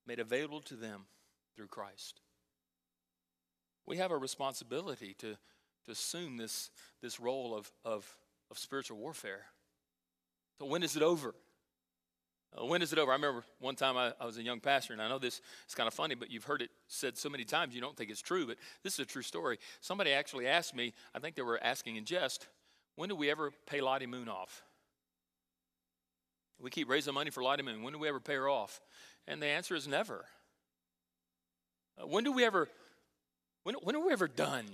made 0.09 0.19
available 0.19 0.61
to 0.63 0.75
them 0.75 1.03
through 1.55 1.67
Christ. 1.67 2.23
We 3.87 3.99
have 3.99 4.11
a 4.11 4.17
responsibility 4.17 5.15
to, 5.19 5.37
to 5.85 5.93
assume 5.93 6.39
this, 6.39 6.71
this 7.03 7.21
role 7.21 7.55
of, 7.55 7.71
of, 7.85 8.17
of 8.51 8.59
spiritual 8.59 8.97
warfare. 8.97 9.43
So, 10.59 10.67
when 10.67 10.83
is 10.83 10.97
it 10.97 11.03
over? 11.03 11.35
Uh, 12.57 12.65
when 12.65 12.81
is 12.81 12.93
it 12.93 12.99
over? 12.99 13.13
I 13.13 13.17
remember 13.17 13.45
one 13.61 13.77
time 13.77 13.97
I, 13.97 14.13
I, 14.19 14.25
was 14.25 14.39
a 14.39 14.43
young 14.43 14.61
pastor, 14.61 14.95
and 14.95 15.03
I 15.03 15.09
know 15.09 15.19
this 15.19 15.41
is 15.69 15.75
kind 15.75 15.87
of 15.87 15.95
funny, 15.95 16.15
but 16.15 16.31
you've 16.31 16.45
heard 16.45 16.63
it 16.63 16.71
said 16.89 17.19
so 17.19 17.29
many 17.29 17.45
times 17.45 17.75
you 17.75 17.81
don't 17.81 17.97
think 17.97 18.11
it's 18.11 18.23
true, 18.23 18.47
but 18.47 18.57
this 18.83 18.95
is 18.95 19.01
a 19.01 19.05
true 19.05 19.23
story. 19.23 19.59
Somebody 19.81 20.13
actually 20.13 20.47
asked 20.47 20.75
me, 20.75 20.95
I 21.15 21.19
think 21.19 21.37
they 21.37 21.43
were 21.43 21.63
asking 21.63 21.97
in 21.97 22.07
jest, 22.07 22.47
when 22.97 23.11
do 23.11 23.15
we 23.15 23.31
ever 23.31 23.53
pay 23.67 23.81
Lottie 23.81 24.07
Moon 24.07 24.29
off? 24.29 24.65
We 26.61 26.71
keep 26.71 26.89
raising 26.89 27.15
money 27.15 27.31
for 27.31 27.43
Lottie 27.43 27.63
Moon. 27.63 27.83
When 27.83 27.93
do 27.93 27.99
we 27.99 28.09
ever 28.09 28.21
pay 28.21 28.35
her 28.35 28.49
off? 28.49 28.81
And 29.27 29.41
the 29.41 29.47
answer 29.47 29.75
is 29.75 29.87
never. 29.87 30.25
Uh, 32.01 32.07
when 32.07 32.25
do 32.25 32.33
we 32.33 32.45
ever, 32.45 32.69
when, 33.63 33.75
when 33.77 33.95
are 33.95 34.05
we 34.05 34.13
ever 34.13 34.29
done? 34.29 34.67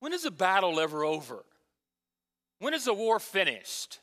When 0.00 0.12
is 0.12 0.24
a 0.24 0.30
battle 0.30 0.80
ever 0.80 1.04
over? 1.04 1.44
When 2.58 2.74
is 2.74 2.84
the 2.84 2.94
war 2.94 3.18
finished? 3.18 4.00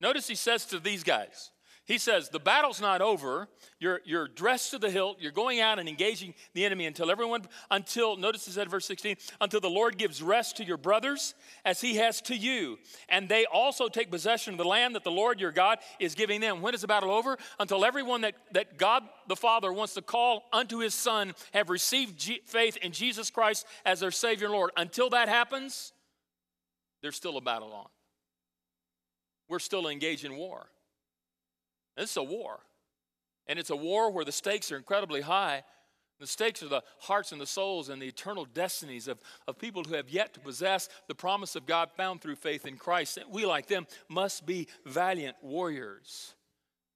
Notice 0.00 0.26
he 0.26 0.34
says 0.34 0.66
to 0.66 0.78
these 0.78 1.02
guys, 1.02 1.50
he 1.86 1.98
says, 1.98 2.28
The 2.28 2.40
battle's 2.40 2.80
not 2.80 3.00
over. 3.00 3.48
You're, 3.78 4.00
you're 4.04 4.26
dressed 4.26 4.72
to 4.72 4.78
the 4.78 4.90
hilt. 4.90 5.18
You're 5.20 5.30
going 5.30 5.60
out 5.60 5.78
and 5.78 5.88
engaging 5.88 6.34
the 6.52 6.64
enemy 6.64 6.86
until 6.86 7.10
everyone, 7.10 7.42
until, 7.70 8.16
notice 8.16 8.44
he 8.44 8.50
said, 8.50 8.68
verse 8.68 8.86
16, 8.86 9.16
until 9.40 9.60
the 9.60 9.70
Lord 9.70 9.96
gives 9.96 10.20
rest 10.20 10.56
to 10.56 10.64
your 10.64 10.78
brothers 10.78 11.34
as 11.64 11.80
he 11.80 11.96
has 11.96 12.20
to 12.22 12.36
you. 12.36 12.78
And 13.08 13.28
they 13.28 13.46
also 13.46 13.88
take 13.88 14.10
possession 14.10 14.54
of 14.54 14.58
the 14.58 14.64
land 14.64 14.96
that 14.96 15.04
the 15.04 15.10
Lord 15.12 15.40
your 15.40 15.52
God 15.52 15.78
is 16.00 16.16
giving 16.16 16.40
them. 16.40 16.60
When 16.60 16.74
is 16.74 16.80
the 16.80 16.88
battle 16.88 17.12
over? 17.12 17.38
Until 17.60 17.84
everyone 17.84 18.22
that, 18.22 18.34
that 18.52 18.78
God 18.78 19.04
the 19.28 19.36
Father 19.36 19.72
wants 19.72 19.94
to 19.94 20.02
call 20.02 20.44
unto 20.52 20.78
his 20.78 20.94
Son 20.94 21.34
have 21.52 21.70
received 21.70 22.18
G- 22.18 22.40
faith 22.46 22.76
in 22.78 22.90
Jesus 22.90 23.30
Christ 23.30 23.64
as 23.84 24.00
their 24.00 24.10
Savior 24.10 24.46
and 24.46 24.54
Lord. 24.54 24.72
Until 24.76 25.10
that 25.10 25.28
happens, 25.28 25.92
there's 27.00 27.16
still 27.16 27.36
a 27.36 27.40
battle 27.40 27.72
on. 27.72 27.86
We're 29.48 29.60
still 29.60 29.86
engaged 29.86 30.24
in 30.24 30.36
war. 30.36 30.66
This 31.96 32.10
is 32.10 32.16
a 32.16 32.22
war. 32.22 32.60
And 33.46 33.58
it's 33.58 33.70
a 33.70 33.76
war 33.76 34.10
where 34.10 34.24
the 34.24 34.32
stakes 34.32 34.70
are 34.72 34.76
incredibly 34.76 35.20
high. 35.20 35.62
The 36.18 36.26
stakes 36.26 36.62
are 36.62 36.68
the 36.68 36.82
hearts 37.00 37.32
and 37.32 37.40
the 37.40 37.46
souls 37.46 37.88
and 37.88 38.00
the 38.00 38.06
eternal 38.06 38.46
destinies 38.46 39.06
of, 39.06 39.20
of 39.46 39.58
people 39.58 39.84
who 39.84 39.94
have 39.94 40.08
yet 40.08 40.32
to 40.34 40.40
possess 40.40 40.88
the 41.08 41.14
promise 41.14 41.56
of 41.56 41.66
God 41.66 41.90
found 41.96 42.20
through 42.20 42.36
faith 42.36 42.66
in 42.66 42.76
Christ. 42.76 43.18
We, 43.30 43.44
like 43.44 43.66
them, 43.66 43.86
must 44.08 44.46
be 44.46 44.66
valiant 44.84 45.36
warriors 45.42 46.34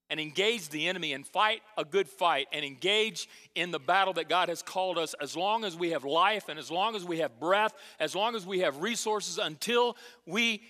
and 0.08 0.18
engage 0.18 0.70
the 0.70 0.88
enemy 0.88 1.12
and 1.12 1.26
fight 1.26 1.62
a 1.76 1.84
good 1.84 2.08
fight 2.08 2.48
and 2.52 2.64
engage 2.64 3.28
in 3.54 3.70
the 3.70 3.78
battle 3.78 4.14
that 4.14 4.28
God 4.28 4.48
has 4.48 4.62
called 4.62 4.98
us 4.98 5.14
as 5.20 5.36
long 5.36 5.64
as 5.64 5.76
we 5.76 5.90
have 5.90 6.04
life 6.04 6.48
and 6.48 6.58
as 6.58 6.70
long 6.70 6.96
as 6.96 7.04
we 7.04 7.18
have 7.18 7.38
breath, 7.38 7.74
as 8.00 8.16
long 8.16 8.34
as 8.34 8.44
we 8.44 8.60
have 8.60 8.78
resources 8.78 9.38
until 9.38 9.96
we, 10.26 10.62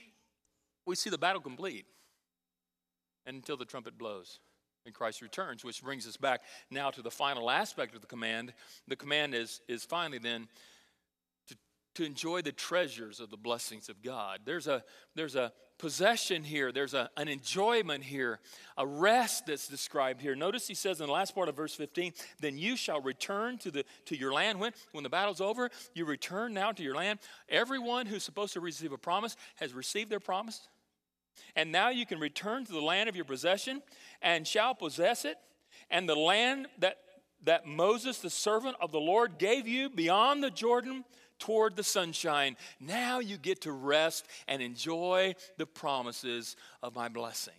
we 0.87 0.95
see 0.95 1.09
the 1.09 1.19
battle 1.19 1.41
complete 1.41 1.87
until 3.27 3.57
the 3.57 3.65
trumpet 3.65 3.99
blows 3.99 4.41
and 4.87 4.95
Christ 4.95 5.21
returns, 5.21 5.65
which 5.65 5.83
brings 5.83 6.07
us 6.07 6.17
back 6.17 6.43
now 6.71 6.91
to 6.91 7.03
the 7.03 7.11
final 7.11 7.51
aspect 7.51 7.95
of 7.95 8.01
the 8.01 8.07
command. 8.07 8.53
The 8.89 8.97
command 8.97 9.35
is, 9.35 9.61
is 9.69 9.85
finally 9.85 10.19
then 10.19 10.49
to, 11.49 11.57
to 11.97 12.05
enjoy 12.05 12.43
the 12.43 12.53
treasures 12.53 13.21
of 13.21 13.31
the 13.31 13.37
blessings 13.37 13.89
of 13.89 14.03
God. 14.03 14.41
There's 14.45 14.67
a, 14.67 14.83
there's 15.15 15.37
a 15.37 15.53
possession 15.79 16.45
here, 16.45 16.73
there's 16.73 16.95
a, 16.95 17.11
an 17.17 17.29
enjoyment 17.29 18.05
here, 18.05 18.39
a 18.77 18.87
rest 18.87 19.47
that's 19.47 19.67
described 19.67 20.21
here. 20.21 20.35
Notice 20.35 20.67
he 20.67 20.75
says 20.75 21.01
in 21.01 21.07
the 21.07 21.13
last 21.13 21.35
part 21.35 21.49
of 21.49 21.57
verse 21.57 21.75
15, 21.75 22.13
then 22.41 22.59
you 22.59 22.77
shall 22.77 23.01
return 23.01 23.59
to, 23.59 23.71
the, 23.71 23.85
to 24.07 24.17
your 24.17 24.33
land. 24.33 24.61
When, 24.61 24.73
when 24.93 25.05
the 25.05 25.11
battle's 25.11 25.41
over, 25.41 25.71
you 25.95 26.05
return 26.05 26.53
now 26.53 26.73
to 26.73 26.83
your 26.83 26.95
land. 26.95 27.19
Everyone 27.49 28.07
who's 28.07 28.23
supposed 28.23 28.53
to 28.55 28.61
receive 28.61 28.93
a 28.93 28.99
promise 28.99 29.37
has 29.57 29.73
received 29.73 30.11
their 30.11 30.21
promise. 30.21 30.69
And 31.57 31.73
now 31.73 31.91
you 31.91 32.07
can 32.07 32.19
return 32.19 32.65
to 32.65 32.73
the 32.73 32.81
land 32.81 33.09
of 33.09 33.17
your 33.17 33.25
possession 33.25 33.83
and 34.23 34.47
shall 34.47 34.75
possess 34.75 35.25
it. 35.25 35.37
And 35.91 36.09
the 36.09 36.15
land 36.15 36.69
that, 36.79 36.99
that 37.45 37.67
Moses, 37.67 38.19
the 38.19 38.31
servant 38.31 38.77
of 38.81 38.93
the 38.93 39.01
Lord, 39.01 39.39
gave 39.39 39.67
you 39.67 39.91
beyond 39.91 40.43
the 40.43 40.51
Jordan 40.51 41.05
toward 41.39 41.75
the 41.75 41.83
sunshine. 41.83 42.57
Now 42.79 43.19
you 43.19 43.37
get 43.37 43.63
to 43.63 43.73
rest 43.73 44.27
and 44.47 44.63
enjoy 44.63 45.35
the 45.57 45.67
promises 45.67 46.55
of 46.83 46.95
my 46.95 47.09
blessing. 47.09 47.55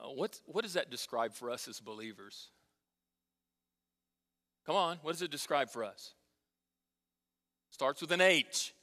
Uh, 0.00 0.08
what, 0.08 0.40
what 0.46 0.62
does 0.62 0.74
that 0.74 0.90
describe 0.90 1.34
for 1.34 1.50
us 1.50 1.68
as 1.68 1.80
believers? 1.80 2.48
Come 4.66 4.76
on, 4.76 4.98
what 5.02 5.12
does 5.12 5.22
it 5.22 5.30
describe 5.30 5.70
for 5.70 5.84
us? 5.84 6.14
Starts 7.70 8.00
with 8.00 8.10
an 8.10 8.20
H. 8.20 8.74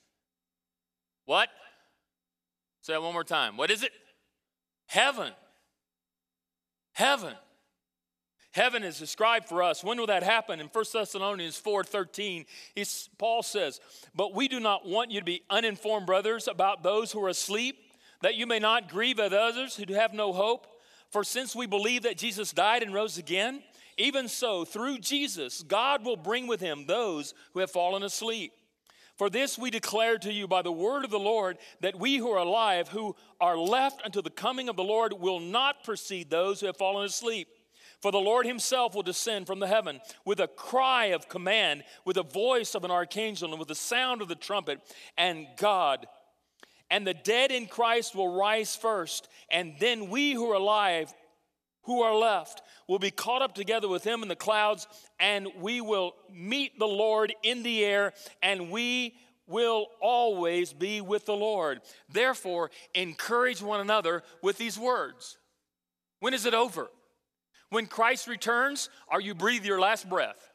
What? 1.26 1.50
Say 2.84 2.93
that 2.93 3.02
one 3.02 3.13
more 3.13 3.24
time. 3.24 3.56
What 3.56 3.72
is 3.72 3.82
it? 3.82 3.91
Heaven. 4.88 5.32
Heaven. 6.91 7.34
Heaven 8.52 8.84
is 8.84 9.00
described 9.00 9.48
for 9.48 9.63
us. 9.63 9.84
When 9.84 9.98
will 9.98 10.08
that 10.08 10.22
happen? 10.22 10.60
In 10.60 10.67
1 10.67 10.93
Thessalonians 10.93 11.58
4:13, 11.58 12.46
Paul 13.17 13.41
says, 13.41 13.80
"But 14.13 14.34
we 14.34 14.50
do 14.50 14.60
not 14.60 14.86
want 14.86 15.12
you 15.12 15.22
to 15.22 15.26
be 15.26 15.43
uninformed, 15.50 16.06
brothers, 16.06 16.48
about 16.48 16.84
those 16.84 17.13
who 17.13 17.24
are 17.24 17.30
asleep, 17.30 17.93
that 18.22 18.36
you 18.36 18.46
may 18.46 18.60
not 18.60 18.89
grieve 18.89 19.19
as 19.19 19.34
others 19.34 19.78
who 19.78 19.91
have 19.93 20.13
no 20.13 20.34
hope. 20.34 20.67
For 21.10 21.24
since 21.24 21.56
we 21.56 21.65
believe 21.65 22.04
that 22.04 22.17
Jesus 22.17 22.52
died 22.52 22.84
and 22.84 22.93
rose 22.93 23.17
again, 23.17 23.63
even 23.98 24.28
so, 24.28 24.65
through 24.65 25.00
Jesus, 25.00 25.63
God 25.63 26.04
will 26.04 26.17
bring 26.17 26.48
with 26.48 26.60
him 26.60 26.86
those 26.86 27.34
who 27.54 27.60
have 27.60 27.72
fallen 27.72 28.04
asleep." 28.04 28.54
For 29.17 29.30
this 29.30 29.58
we 29.58 29.69
declare 29.69 30.17
to 30.17 30.34
you 30.34 30.47
by 30.47 30.62
the 30.62 30.71
word 30.71 31.06
of 31.06 31.12
the 31.12 31.19
Lord 31.19 31.58
that 31.82 31.99
we 31.99 32.17
who 32.17 32.32
are 32.32 32.39
alive, 32.39 32.88
who 32.88 33.15
are 33.39 33.58
left 33.58 34.02
until 34.04 34.23
the 34.23 34.30
coming 34.30 34.69
of 34.69 34.76
the 34.76 34.84
Lord, 34.84 35.13
will 35.13 35.39
not 35.39 35.84
precede 35.84 36.30
those 36.30 36.60
who 36.60 36.65
have 36.65 36.78
fallen 36.78 37.06
asleep. 37.06 37.47
For 38.02 38.12
the 38.12 38.17
Lord 38.17 38.45
himself 38.45 38.95
will 38.95 39.04
descend 39.04 39.47
from 39.47 39.60
the 39.60 39.67
heaven 39.67 40.02
with 40.26 40.39
a 40.39 40.47
cry 40.47 41.06
of 41.08 41.30
command, 41.30 41.84
with 42.04 42.17
a 42.17 42.23
voice 42.23 42.76
of 42.76 42.84
an 42.84 42.91
archangel, 42.91 43.52
and 43.52 43.60
with 43.60 43.69
the 43.69 43.76
sound 43.76 44.21
of 44.21 44.28
the 44.28 44.36
trumpet, 44.36 44.82
and 45.17 45.47
God. 45.58 46.06
And 46.89 47.08
the 47.08 47.13
dead 47.13 47.49
in 47.52 47.65
Christ 47.65 48.13
will 48.13 48.36
rise 48.36 48.76
first, 48.76 49.30
and 49.49 49.76
then 49.80 50.10
we 50.10 50.34
who 50.34 50.52
are 50.52 50.56
alive, 50.56 51.13
who 51.84 52.02
are 52.02 52.15
left, 52.15 52.62
will 52.88 53.00
be 53.00 53.12
caught 53.12 53.41
up 53.41 53.56
together 53.56 53.88
with 53.88 54.04
him 54.04 54.24
in 54.24 54.30
the 54.30 54.36
clouds, 54.36 54.88
and 55.19 55.48
we 55.60 55.82
will 55.82 56.15
meet 56.32 56.78
the 56.80 56.88
Lord 56.88 57.34
in 57.43 57.63
the 57.63 57.84
air, 57.84 58.13
and 58.41 58.72
we 58.72 59.15
will 59.48 59.88
always 60.02 60.74
be 60.74 61.02
with 61.02 61.26
the 61.26 61.36
Lord. 61.36 61.82
Therefore, 62.10 62.72
encourage 62.93 63.62
one 63.62 63.82
another 63.82 64.24
with 64.41 64.58
these 64.58 64.80
words. 64.80 65.38
When 66.19 66.34
is 66.34 66.46
it 66.46 66.54
over? 66.54 66.89
When 67.69 67.88
Christ 67.88 68.28
returns, 68.28 68.89
are 69.10 69.19
you 69.19 69.36
breathe 69.36 69.65
your 69.65 69.80
last 69.80 70.08
breath? 70.08 70.54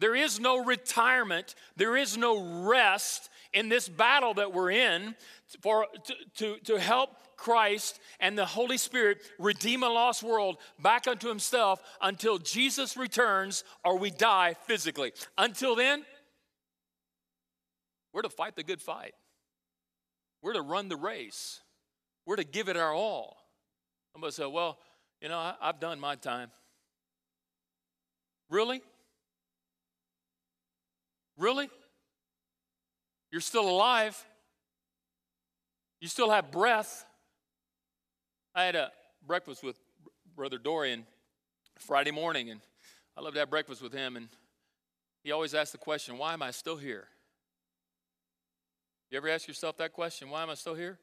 There 0.00 0.16
is 0.16 0.40
no 0.40 0.64
retirement, 0.64 1.54
there 1.76 1.96
is 1.96 2.16
no 2.16 2.64
rest 2.66 3.28
in 3.52 3.68
this 3.68 3.86
battle 3.88 4.34
that 4.34 4.52
we're 4.52 4.70
in 4.70 5.14
for, 5.60 5.86
to, 6.04 6.14
to, 6.36 6.58
to 6.64 6.80
help 6.80 7.10
Christ 7.40 7.98
and 8.20 8.36
the 8.36 8.44
Holy 8.44 8.76
Spirit 8.76 9.18
redeem 9.38 9.82
a 9.82 9.88
lost 9.88 10.22
world 10.22 10.58
back 10.78 11.08
unto 11.08 11.26
Himself 11.26 11.80
until 12.02 12.36
Jesus 12.36 12.98
returns 12.98 13.64
or 13.82 13.98
we 13.98 14.10
die 14.10 14.54
physically. 14.66 15.12
Until 15.38 15.74
then, 15.74 16.04
we're 18.12 18.22
to 18.22 18.28
fight 18.28 18.56
the 18.56 18.62
good 18.62 18.82
fight, 18.82 19.14
we're 20.42 20.52
to 20.52 20.62
run 20.62 20.88
the 20.88 20.96
race, 20.96 21.60
we're 22.26 22.36
to 22.36 22.44
give 22.44 22.68
it 22.68 22.76
our 22.76 22.92
all. 22.92 23.38
Somebody 24.12 24.32
say, 24.32 24.46
Well, 24.46 24.78
you 25.22 25.28
know, 25.28 25.38
I, 25.38 25.54
I've 25.62 25.80
done 25.80 25.98
my 25.98 26.16
time. 26.16 26.50
Really? 28.50 28.82
Really? 31.38 31.70
You're 33.32 33.40
still 33.40 33.68
alive. 33.68 34.22
You 36.00 36.08
still 36.08 36.30
have 36.30 36.50
breath. 36.50 37.06
I 38.54 38.64
had 38.64 38.74
a 38.76 38.90
breakfast 39.26 39.62
with 39.62 39.78
Brother 40.34 40.58
Dorian 40.58 41.06
Friday 41.78 42.10
morning, 42.10 42.50
and 42.50 42.60
I 43.16 43.20
love 43.20 43.34
to 43.34 43.40
have 43.40 43.50
breakfast 43.50 43.82
with 43.82 43.92
him. 43.92 44.16
And 44.16 44.28
he 45.22 45.32
always 45.32 45.54
asks 45.54 45.72
the 45.72 45.78
question, 45.78 46.18
Why 46.18 46.32
am 46.32 46.42
I 46.42 46.50
still 46.50 46.76
here? 46.76 47.06
You 49.10 49.18
ever 49.18 49.28
ask 49.28 49.48
yourself 49.48 49.76
that 49.78 49.92
question? 49.92 50.30
Why 50.30 50.42
am 50.42 50.50
I 50.50 50.54
still 50.54 50.74
here? 50.74 50.98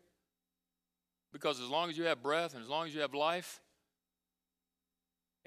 Because 1.33 1.59
as 1.59 1.69
long 1.69 1.89
as 1.89 1.97
you 1.97 2.05
have 2.05 2.23
breath 2.23 2.53
and 2.53 2.63
as 2.63 2.69
long 2.69 2.87
as 2.87 2.95
you 2.95 3.01
have 3.01 3.13
life, 3.13 3.59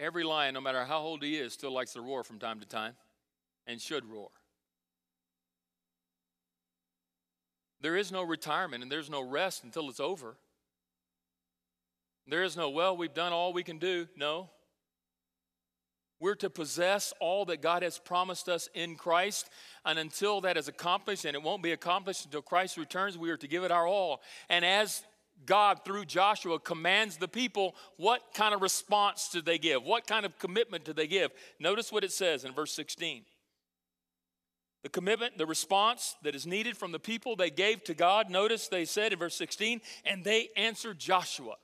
Every 0.00 0.24
lion, 0.24 0.54
no 0.54 0.62
matter 0.62 0.82
how 0.86 1.00
old 1.00 1.22
he 1.22 1.36
is, 1.36 1.52
still 1.52 1.72
likes 1.72 1.92
to 1.92 2.00
roar 2.00 2.24
from 2.24 2.38
time 2.38 2.58
to 2.60 2.66
time 2.66 2.94
and 3.66 3.78
should 3.78 4.06
roar. 4.06 4.30
There 7.82 7.96
is 7.96 8.10
no 8.10 8.22
retirement 8.22 8.82
and 8.82 8.90
there's 8.90 9.10
no 9.10 9.20
rest 9.20 9.62
until 9.62 9.90
it's 9.90 10.00
over. 10.00 10.36
There 12.30 12.44
is 12.44 12.56
no, 12.56 12.70
well, 12.70 12.96
we've 12.96 13.12
done 13.12 13.32
all 13.32 13.52
we 13.52 13.64
can 13.64 13.78
do. 13.78 14.06
No. 14.16 14.50
We're 16.20 16.36
to 16.36 16.50
possess 16.50 17.12
all 17.18 17.46
that 17.46 17.62
God 17.62 17.82
has 17.82 17.98
promised 17.98 18.48
us 18.48 18.68
in 18.74 18.94
Christ. 18.94 19.48
And 19.84 19.98
until 19.98 20.42
that 20.42 20.56
is 20.56 20.68
accomplished, 20.68 21.24
and 21.24 21.34
it 21.34 21.42
won't 21.42 21.62
be 21.62 21.72
accomplished 21.72 22.26
until 22.26 22.42
Christ 22.42 22.76
returns, 22.76 23.18
we 23.18 23.30
are 23.30 23.38
to 23.38 23.48
give 23.48 23.64
it 23.64 23.70
our 23.70 23.86
all. 23.86 24.20
And 24.48 24.64
as 24.64 25.02
God, 25.46 25.80
through 25.84 26.04
Joshua, 26.04 26.60
commands 26.60 27.16
the 27.16 27.26
people, 27.26 27.74
what 27.96 28.20
kind 28.34 28.54
of 28.54 28.60
response 28.60 29.30
do 29.32 29.40
they 29.40 29.58
give? 29.58 29.82
What 29.82 30.06
kind 30.06 30.26
of 30.26 30.38
commitment 30.38 30.84
do 30.84 30.92
they 30.92 31.06
give? 31.06 31.30
Notice 31.58 31.90
what 31.90 32.04
it 32.04 32.12
says 32.12 32.44
in 32.44 32.52
verse 32.52 32.72
16. 32.72 33.24
The 34.82 34.88
commitment, 34.88 35.36
the 35.36 35.46
response 35.46 36.16
that 36.22 36.34
is 36.34 36.46
needed 36.46 36.76
from 36.76 36.92
the 36.92 36.98
people 36.98 37.34
they 37.34 37.50
gave 37.50 37.82
to 37.84 37.94
God. 37.94 38.30
Notice 38.30 38.68
they 38.68 38.84
said 38.84 39.12
in 39.12 39.18
verse 39.18 39.34
16, 39.34 39.80
and 40.04 40.22
they 40.22 40.48
answered 40.56 40.98
Joshua. 40.98 41.56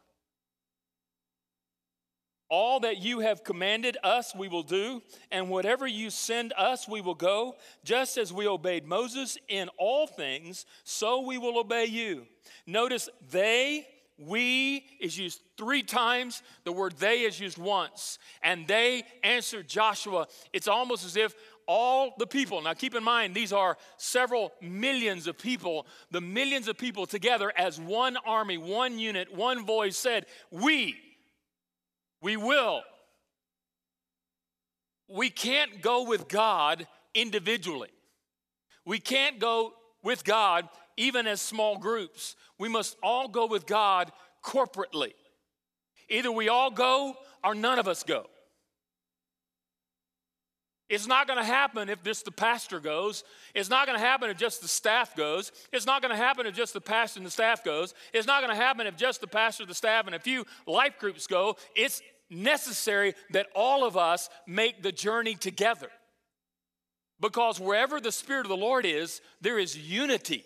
All 2.48 2.80
that 2.80 2.98
you 2.98 3.20
have 3.20 3.42
commanded 3.42 3.96
us, 4.04 4.35
we 4.35 4.46
will 4.46 4.62
do, 4.62 5.02
and 5.32 5.50
whatever 5.50 5.87
you 5.87 6.11
send 6.11 6.52
us, 6.56 6.87
we 6.87 7.00
will 7.00 7.14
go. 7.14 7.56
Just 7.85 8.18
as 8.18 8.32
we 8.32 8.46
obeyed 8.46 8.87
Moses 8.87 9.37
in 9.48 9.68
all 9.78 10.06
things, 10.06 10.64
so 10.85 11.22
we 11.22 11.38
will 11.38 11.59
obey 11.59 11.87
you. 11.87 12.26
Notice 12.64 13.09
they, 13.30 13.87
we 14.16 14.87
is 15.00 15.18
used 15.18 15.40
three 15.59 15.82
times. 15.82 16.42
The 16.64 16.72
word 16.72 16.96
they 16.98 17.22
is 17.22 17.38
used 17.40 17.59
once. 17.59 18.18
And 18.42 18.66
they 18.68 19.02
answered 19.24 19.68
Joshua. 19.68 20.28
It's 20.52 20.68
almost 20.68 21.04
as 21.04 21.16
if 21.16 21.35
all 21.66 22.14
the 22.16 22.26
people, 22.26 22.62
now 22.62 22.74
keep 22.74 22.94
in 22.94 23.02
mind, 23.02 23.35
these 23.35 23.52
are 23.52 23.76
several 23.96 24.52
millions 24.62 25.26
of 25.26 25.37
people, 25.37 25.87
the 26.12 26.20
millions 26.20 26.68
of 26.68 26.78
people 26.78 27.06
together 27.06 27.52
as 27.56 27.80
one 27.80 28.16
army, 28.24 28.56
one 28.56 29.00
unit, 29.00 29.35
one 29.35 29.66
voice 29.66 29.96
said, 29.96 30.26
We, 30.52 30.96
we 32.20 32.37
will. 32.37 32.83
We 35.09 35.31
can't 35.31 35.81
go 35.81 36.05
with 36.05 36.29
God 36.29 36.87
individually. 37.14 37.90
We 38.85 38.98
can't 38.98 39.38
go 39.38 39.72
with 40.02 40.24
God 40.24 40.68
even 40.96 41.26
as 41.26 41.40
small 41.40 41.79
groups. 41.79 42.37
We 42.59 42.68
must 42.68 42.96
all 43.02 43.29
go 43.29 43.46
with 43.46 43.66
God 43.66 44.11
corporately. 44.44 45.12
Either 46.09 46.31
we 46.31 46.48
all 46.48 46.70
go 46.70 47.16
or 47.44 47.55
none 47.55 47.79
of 47.79 47.88
us 47.88 48.02
go. 48.02 48.26
It's 50.88 51.09
not 51.09 51.27
going 51.27 51.38
to 51.38 51.44
happen 51.44 51.88
if 51.88 52.03
just 52.05 52.25
the 52.25 52.31
pastor 52.31 52.79
goes. 52.79 53.25
It's 53.55 53.68
not 53.68 53.87
going 53.87 53.99
to 53.99 54.05
happen 54.05 54.31
if 54.31 54.37
just 54.37 54.62
the 54.62 54.68
staff 54.68 55.16
goes. 55.16 55.51
It's 55.72 55.87
not 55.87 56.01
going 56.01 56.14
to 56.14 56.16
happen 56.16 56.46
if 56.46 56.55
just 56.55 56.75
the 56.75 56.81
pastor 56.81 57.18
and 57.18 57.27
the 57.27 57.31
staff 57.31 57.64
goes. 57.64 57.92
It's 58.12 58.27
not 58.27 58.40
going 58.40 58.57
to 58.57 58.62
happen 58.62 58.87
if 58.87 58.96
just 58.96 59.20
the 59.20 59.27
pastor, 59.27 59.66
the 59.66 59.75
staff, 59.75 60.07
and 60.07 60.14
a 60.14 60.20
few 60.20 60.44
life 60.64 60.99
groups 61.01 61.27
go. 61.27 61.57
It's 61.75 62.03
necessary 62.31 63.14
that 63.31 63.49
all 63.55 63.85
of 63.85 63.96
us 63.96 64.29
make 64.46 64.83
the 64.83 64.92
journey 64.92 65.35
together. 65.35 65.88
Because 67.18 67.59
wherever 67.59 68.01
the 68.01 68.12
Spirit 68.12 68.46
of 68.46 68.51
the 68.51 68.57
Lord 68.57 68.87
is, 68.87 69.20
there 69.40 69.59
is 69.59 69.77
unity. 69.77 70.44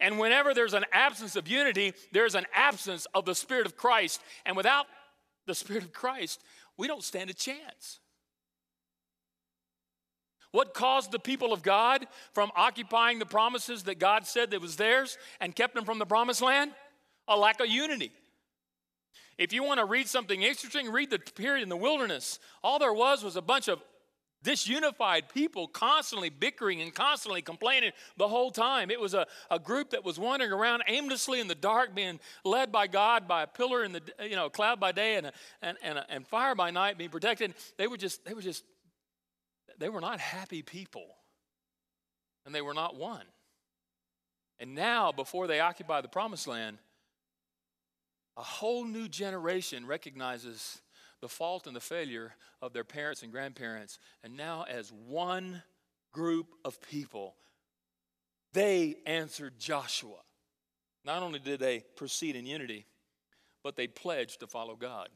And 0.00 0.18
whenever 0.18 0.54
there's 0.54 0.74
an 0.74 0.86
absence 0.92 1.36
of 1.36 1.46
unity, 1.46 1.92
there's 2.12 2.34
an 2.34 2.46
absence 2.52 3.06
of 3.14 3.24
the 3.26 3.34
Spirit 3.34 3.66
of 3.66 3.76
Christ. 3.76 4.20
And 4.44 4.56
without 4.56 4.86
the 5.46 5.54
Spirit 5.54 5.84
of 5.84 5.92
Christ, 5.92 6.42
we 6.76 6.88
don't 6.88 7.04
stand 7.04 7.30
a 7.30 7.34
chance. 7.34 8.00
What 10.56 10.72
caused 10.72 11.12
the 11.12 11.18
people 11.18 11.52
of 11.52 11.62
God 11.62 12.06
from 12.32 12.50
occupying 12.56 13.18
the 13.18 13.26
promises 13.26 13.82
that 13.82 13.98
God 13.98 14.26
said 14.26 14.52
that 14.52 14.62
was 14.62 14.76
theirs 14.76 15.18
and 15.38 15.54
kept 15.54 15.74
them 15.74 15.84
from 15.84 15.98
the 15.98 16.06
promised 16.06 16.40
land? 16.40 16.70
A 17.28 17.36
lack 17.36 17.60
of 17.60 17.66
unity. 17.66 18.10
If 19.36 19.52
you 19.52 19.62
want 19.62 19.80
to 19.80 19.84
read 19.84 20.08
something 20.08 20.40
interesting, 20.40 20.90
read 20.90 21.10
the 21.10 21.18
period 21.18 21.62
in 21.62 21.68
the 21.68 21.76
wilderness. 21.76 22.38
All 22.64 22.78
there 22.78 22.94
was 22.94 23.22
was 23.22 23.36
a 23.36 23.42
bunch 23.42 23.68
of 23.68 23.82
disunified 24.42 25.24
people 25.34 25.68
constantly 25.68 26.30
bickering 26.30 26.80
and 26.80 26.94
constantly 26.94 27.42
complaining 27.42 27.92
the 28.16 28.28
whole 28.28 28.50
time. 28.50 28.90
It 28.90 28.98
was 28.98 29.12
a, 29.12 29.26
a 29.50 29.58
group 29.58 29.90
that 29.90 30.06
was 30.06 30.18
wandering 30.18 30.52
around 30.52 30.84
aimlessly 30.86 31.38
in 31.38 31.48
the 31.48 31.54
dark, 31.54 31.94
being 31.94 32.18
led 32.46 32.72
by 32.72 32.86
God 32.86 33.28
by 33.28 33.42
a 33.42 33.46
pillar 33.46 33.84
in 33.84 33.92
the 33.92 34.00
you 34.22 34.36
know 34.36 34.48
cloud 34.48 34.80
by 34.80 34.92
day 34.92 35.16
and 35.16 35.26
a, 35.26 35.32
and 35.60 35.76
and, 35.82 35.98
a, 35.98 36.06
and 36.08 36.26
fire 36.26 36.54
by 36.54 36.70
night, 36.70 36.96
being 36.96 37.10
protected. 37.10 37.52
They 37.76 37.88
were 37.88 37.98
just 37.98 38.24
they 38.24 38.32
were 38.32 38.40
just 38.40 38.64
they 39.78 39.88
were 39.88 40.00
not 40.00 40.20
happy 40.20 40.62
people, 40.62 41.06
and 42.44 42.54
they 42.54 42.62
were 42.62 42.74
not 42.74 42.96
one. 42.96 43.24
And 44.58 44.74
now, 44.74 45.12
before 45.12 45.46
they 45.46 45.60
occupy 45.60 46.00
the 46.00 46.08
promised 46.08 46.46
land, 46.46 46.78
a 48.36 48.42
whole 48.42 48.84
new 48.84 49.08
generation 49.08 49.86
recognizes 49.86 50.80
the 51.20 51.28
fault 51.28 51.66
and 51.66 51.74
the 51.74 51.80
failure 51.80 52.34
of 52.60 52.72
their 52.72 52.84
parents 52.84 53.22
and 53.22 53.32
grandparents. 53.32 53.98
And 54.22 54.36
now, 54.36 54.64
as 54.68 54.92
one 54.92 55.62
group 56.12 56.46
of 56.64 56.80
people, 56.82 57.34
they 58.52 58.96
answered 59.06 59.58
Joshua. 59.58 60.18
Not 61.04 61.22
only 61.22 61.38
did 61.38 61.60
they 61.60 61.84
proceed 61.96 62.36
in 62.36 62.46
unity, 62.46 62.86
but 63.62 63.76
they 63.76 63.86
pledged 63.86 64.40
to 64.40 64.46
follow 64.46 64.76
God. 64.76 65.08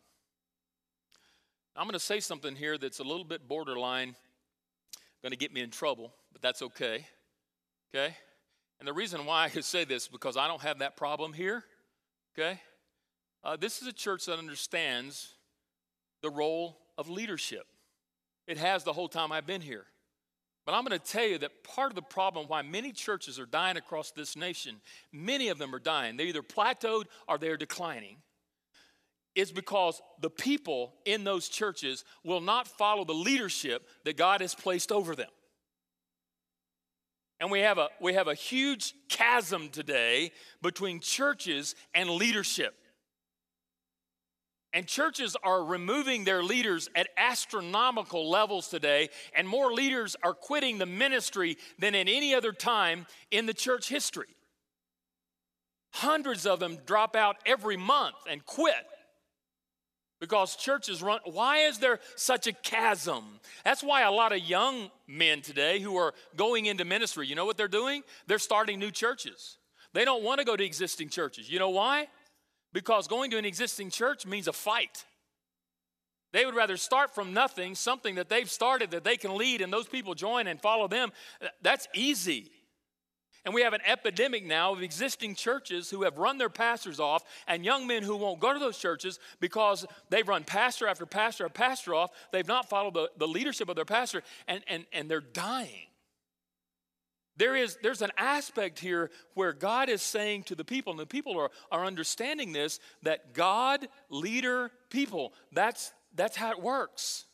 I'm 1.76 1.84
going 1.84 1.92
to 1.92 2.00
say 2.00 2.20
something 2.20 2.56
here 2.56 2.78
that's 2.78 2.98
a 2.98 3.04
little 3.04 3.24
bit 3.24 3.48
borderline, 3.48 4.16
going 5.22 5.32
to 5.32 5.38
get 5.38 5.52
me 5.52 5.60
in 5.60 5.70
trouble, 5.70 6.12
but 6.32 6.42
that's 6.42 6.62
okay. 6.62 7.06
Okay? 7.94 8.14
And 8.78 8.88
the 8.88 8.92
reason 8.92 9.26
why 9.26 9.44
I 9.44 9.48
could 9.48 9.64
say 9.76 9.84
this 9.84 10.08
because 10.08 10.36
I 10.36 10.48
don't 10.48 10.62
have 10.62 10.78
that 10.78 10.96
problem 10.96 11.32
here. 11.32 11.64
Okay? 12.38 12.60
Uh, 13.42 13.56
this 13.56 13.80
is 13.80 13.88
a 13.88 13.92
church 13.92 14.26
that 14.26 14.38
understands 14.38 15.34
the 16.22 16.30
role 16.30 16.78
of 16.98 17.08
leadership. 17.08 17.66
It 18.46 18.58
has 18.58 18.84
the 18.84 18.92
whole 18.92 19.08
time 19.08 19.32
I've 19.32 19.46
been 19.46 19.60
here. 19.60 19.86
But 20.66 20.74
I'm 20.74 20.84
going 20.84 20.98
to 20.98 21.04
tell 21.04 21.24
you 21.24 21.38
that 21.38 21.64
part 21.64 21.90
of 21.90 21.96
the 21.96 22.02
problem 22.02 22.46
why 22.46 22.62
many 22.62 22.92
churches 22.92 23.38
are 23.38 23.46
dying 23.46 23.76
across 23.76 24.10
this 24.10 24.36
nation, 24.36 24.76
many 25.12 25.48
of 25.48 25.58
them 25.58 25.74
are 25.74 25.80
dying. 25.80 26.16
They're 26.16 26.26
either 26.26 26.42
plateaued 26.42 27.04
or 27.26 27.38
they're 27.38 27.56
declining, 27.56 28.18
is 29.34 29.52
because 29.52 30.00
the 30.20 30.30
people 30.30 30.94
in 31.04 31.24
those 31.24 31.48
churches 31.48 32.04
will 32.24 32.40
not 32.40 32.66
follow 32.66 33.04
the 33.04 33.12
leadership 33.14 33.86
that 34.04 34.16
God 34.16 34.40
has 34.40 34.54
placed 34.54 34.90
over 34.90 35.14
them. 35.14 35.30
And 37.38 37.50
we 37.50 37.60
have 37.60 37.78
a, 37.78 37.88
we 38.00 38.14
have 38.14 38.28
a 38.28 38.34
huge 38.34 38.94
chasm 39.08 39.70
today 39.70 40.32
between 40.60 41.00
churches 41.00 41.74
and 41.94 42.10
leadership. 42.10 42.74
And 44.72 44.86
churches 44.86 45.36
are 45.42 45.64
removing 45.64 46.24
their 46.24 46.44
leaders 46.44 46.88
at 46.94 47.08
astronomical 47.16 48.30
levels 48.30 48.68
today, 48.68 49.08
and 49.34 49.48
more 49.48 49.72
leaders 49.72 50.16
are 50.22 50.34
quitting 50.34 50.78
the 50.78 50.86
ministry 50.86 51.56
than 51.78 51.94
at 51.94 52.08
any 52.08 52.34
other 52.34 52.52
time 52.52 53.06
in 53.30 53.46
the 53.46 53.54
church 53.54 53.88
history. 53.88 54.36
Hundreds 55.92 56.46
of 56.46 56.60
them 56.60 56.78
drop 56.86 57.16
out 57.16 57.36
every 57.46 57.76
month 57.76 58.14
and 58.28 58.44
quit 58.44 58.86
because 60.20 60.54
churches 60.54 61.02
run. 61.02 61.20
Why 61.24 61.58
is 61.58 61.78
there 61.78 61.98
such 62.14 62.46
a 62.46 62.52
chasm? 62.52 63.24
That's 63.64 63.82
why 63.82 64.02
a 64.02 64.10
lot 64.10 64.32
of 64.32 64.38
young 64.38 64.90
men 65.08 65.40
today 65.40 65.80
who 65.80 65.96
are 65.96 66.14
going 66.36 66.66
into 66.66 66.84
ministry, 66.84 67.26
you 67.26 67.34
know 67.34 67.46
what 67.46 67.56
they're 67.56 67.68
doing? 67.68 68.02
They're 68.26 68.38
starting 68.38 68.78
new 68.78 68.90
churches. 68.90 69.56
They 69.92 70.04
don't 70.04 70.22
want 70.22 70.38
to 70.38 70.44
go 70.44 70.56
to 70.56 70.64
existing 70.64 71.08
churches. 71.08 71.50
You 71.50 71.58
know 71.58 71.70
why? 71.70 72.08
Because 72.72 73.08
going 73.08 73.30
to 73.32 73.38
an 73.38 73.44
existing 73.44 73.90
church 73.90 74.26
means 74.26 74.46
a 74.46 74.52
fight. 74.52 75.04
They 76.32 76.44
would 76.44 76.54
rather 76.54 76.76
start 76.76 77.12
from 77.12 77.34
nothing, 77.34 77.74
something 77.74 78.14
that 78.14 78.28
they've 78.28 78.48
started 78.48 78.92
that 78.92 79.02
they 79.02 79.16
can 79.16 79.36
lead, 79.36 79.60
and 79.60 79.72
those 79.72 79.88
people 79.88 80.14
join 80.14 80.46
and 80.46 80.60
follow 80.60 80.86
them. 80.86 81.10
That's 81.60 81.88
easy. 81.92 82.52
And 83.44 83.54
we 83.54 83.62
have 83.62 83.72
an 83.72 83.80
epidemic 83.86 84.44
now 84.44 84.72
of 84.72 84.82
existing 84.82 85.34
churches 85.34 85.88
who 85.88 86.02
have 86.02 86.18
run 86.18 86.36
their 86.36 86.50
pastors 86.50 87.00
off 87.00 87.24
and 87.46 87.64
young 87.64 87.86
men 87.86 88.02
who 88.02 88.16
won't 88.16 88.38
go 88.38 88.52
to 88.52 88.58
those 88.58 88.78
churches 88.78 89.18
because 89.40 89.86
they've 90.10 90.28
run 90.28 90.44
pastor 90.44 90.86
after 90.86 91.06
pastor 91.06 91.46
after 91.46 91.54
pastor 91.54 91.94
off. 91.94 92.10
They've 92.32 92.46
not 92.46 92.68
followed 92.68 92.94
the, 92.94 93.10
the 93.16 93.28
leadership 93.28 93.70
of 93.70 93.76
their 93.76 93.86
pastor 93.86 94.22
and, 94.46 94.62
and, 94.68 94.84
and 94.92 95.10
they're 95.10 95.22
dying. 95.22 95.86
There 97.38 97.56
is, 97.56 97.78
there's 97.82 98.02
an 98.02 98.10
aspect 98.18 98.78
here 98.78 99.10
where 99.32 99.54
God 99.54 99.88
is 99.88 100.02
saying 100.02 100.42
to 100.44 100.54
the 100.54 100.64
people, 100.64 100.92
and 100.92 101.00
the 101.00 101.06
people 101.06 101.38
are, 101.40 101.50
are 101.72 101.86
understanding 101.86 102.52
this, 102.52 102.80
that 103.02 103.32
God, 103.32 103.88
leader, 104.10 104.70
people, 104.90 105.32
that's, 105.50 105.94
that's 106.14 106.36
how 106.36 106.50
it 106.50 106.60
works. 106.60 107.24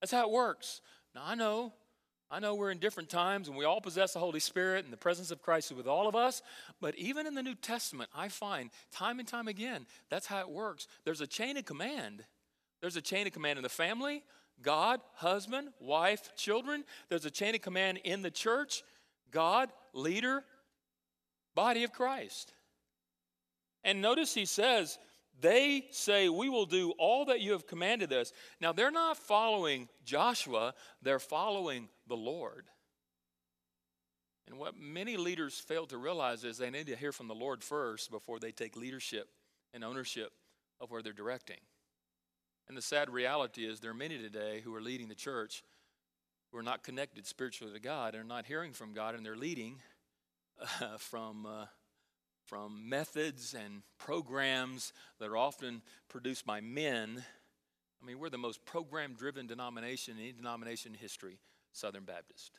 That's 0.00 0.12
how 0.12 0.22
it 0.28 0.30
works. 0.30 0.82
Now, 1.16 1.22
I 1.26 1.34
know 1.34 1.72
I 2.34 2.40
know 2.40 2.56
we're 2.56 2.72
in 2.72 2.78
different 2.78 3.10
times 3.10 3.46
and 3.46 3.56
we 3.56 3.64
all 3.64 3.80
possess 3.80 4.14
the 4.14 4.18
Holy 4.18 4.40
Spirit 4.40 4.82
and 4.82 4.92
the 4.92 4.96
presence 4.96 5.30
of 5.30 5.40
Christ 5.40 5.70
is 5.70 5.76
with 5.76 5.86
all 5.86 6.08
of 6.08 6.16
us, 6.16 6.42
but 6.80 6.96
even 6.96 7.28
in 7.28 7.34
the 7.34 7.44
New 7.44 7.54
Testament, 7.54 8.10
I 8.12 8.26
find 8.26 8.70
time 8.90 9.20
and 9.20 9.28
time 9.28 9.46
again 9.46 9.86
that's 10.10 10.26
how 10.26 10.40
it 10.40 10.50
works. 10.50 10.88
There's 11.04 11.20
a 11.20 11.28
chain 11.28 11.56
of 11.56 11.64
command. 11.64 12.24
There's 12.80 12.96
a 12.96 13.00
chain 13.00 13.28
of 13.28 13.32
command 13.32 13.60
in 13.60 13.62
the 13.62 13.68
family, 13.68 14.24
God, 14.60 15.00
husband, 15.14 15.68
wife, 15.78 16.34
children. 16.34 16.82
There's 17.08 17.24
a 17.24 17.30
chain 17.30 17.54
of 17.54 17.60
command 17.60 18.00
in 18.02 18.22
the 18.22 18.32
church, 18.32 18.82
God, 19.30 19.70
leader, 19.92 20.42
body 21.54 21.84
of 21.84 21.92
Christ. 21.92 22.52
And 23.84 24.02
notice 24.02 24.34
he 24.34 24.44
says, 24.44 24.98
they 25.40 25.86
say, 25.90 26.28
We 26.28 26.48
will 26.48 26.66
do 26.66 26.92
all 26.98 27.26
that 27.26 27.40
you 27.40 27.52
have 27.52 27.66
commanded 27.66 28.12
us. 28.12 28.32
Now, 28.60 28.72
they're 28.72 28.90
not 28.90 29.16
following 29.16 29.88
Joshua, 30.04 30.74
they're 31.02 31.18
following 31.18 31.88
the 32.06 32.16
Lord. 32.16 32.66
And 34.46 34.58
what 34.58 34.78
many 34.78 35.16
leaders 35.16 35.58
fail 35.58 35.86
to 35.86 35.96
realize 35.96 36.44
is 36.44 36.58
they 36.58 36.70
need 36.70 36.88
to 36.88 36.96
hear 36.96 37.12
from 37.12 37.28
the 37.28 37.34
Lord 37.34 37.64
first 37.64 38.10
before 38.10 38.38
they 38.38 38.52
take 38.52 38.76
leadership 38.76 39.28
and 39.72 39.82
ownership 39.82 40.32
of 40.80 40.90
where 40.90 41.02
they're 41.02 41.14
directing. 41.14 41.60
And 42.68 42.76
the 42.76 42.82
sad 42.82 43.08
reality 43.08 43.64
is 43.64 43.80
there 43.80 43.90
are 43.90 43.94
many 43.94 44.18
today 44.18 44.60
who 44.62 44.74
are 44.74 44.82
leading 44.82 45.08
the 45.08 45.14
church 45.14 45.62
who 46.52 46.58
are 46.58 46.62
not 46.62 46.84
connected 46.84 47.26
spiritually 47.26 47.72
to 47.72 47.80
God 47.80 48.14
and 48.14 48.22
are 48.22 48.26
not 48.26 48.46
hearing 48.46 48.72
from 48.72 48.92
God, 48.92 49.14
and 49.14 49.24
they're 49.24 49.36
leading 49.36 49.80
uh, 50.80 50.98
from. 50.98 51.46
Uh, 51.46 51.66
from 52.46 52.88
methods 52.88 53.54
and 53.54 53.82
programs 53.98 54.92
that 55.18 55.28
are 55.28 55.36
often 55.36 55.82
produced 56.08 56.46
by 56.46 56.60
men. 56.60 57.24
I 58.02 58.06
mean, 58.06 58.18
we're 58.18 58.30
the 58.30 58.38
most 58.38 58.64
program 58.64 59.14
driven 59.14 59.46
denomination 59.46 60.16
in 60.18 60.22
any 60.22 60.32
denomination 60.32 60.92
in 60.92 60.98
history, 60.98 61.38
Southern 61.72 62.04
Baptist. 62.04 62.52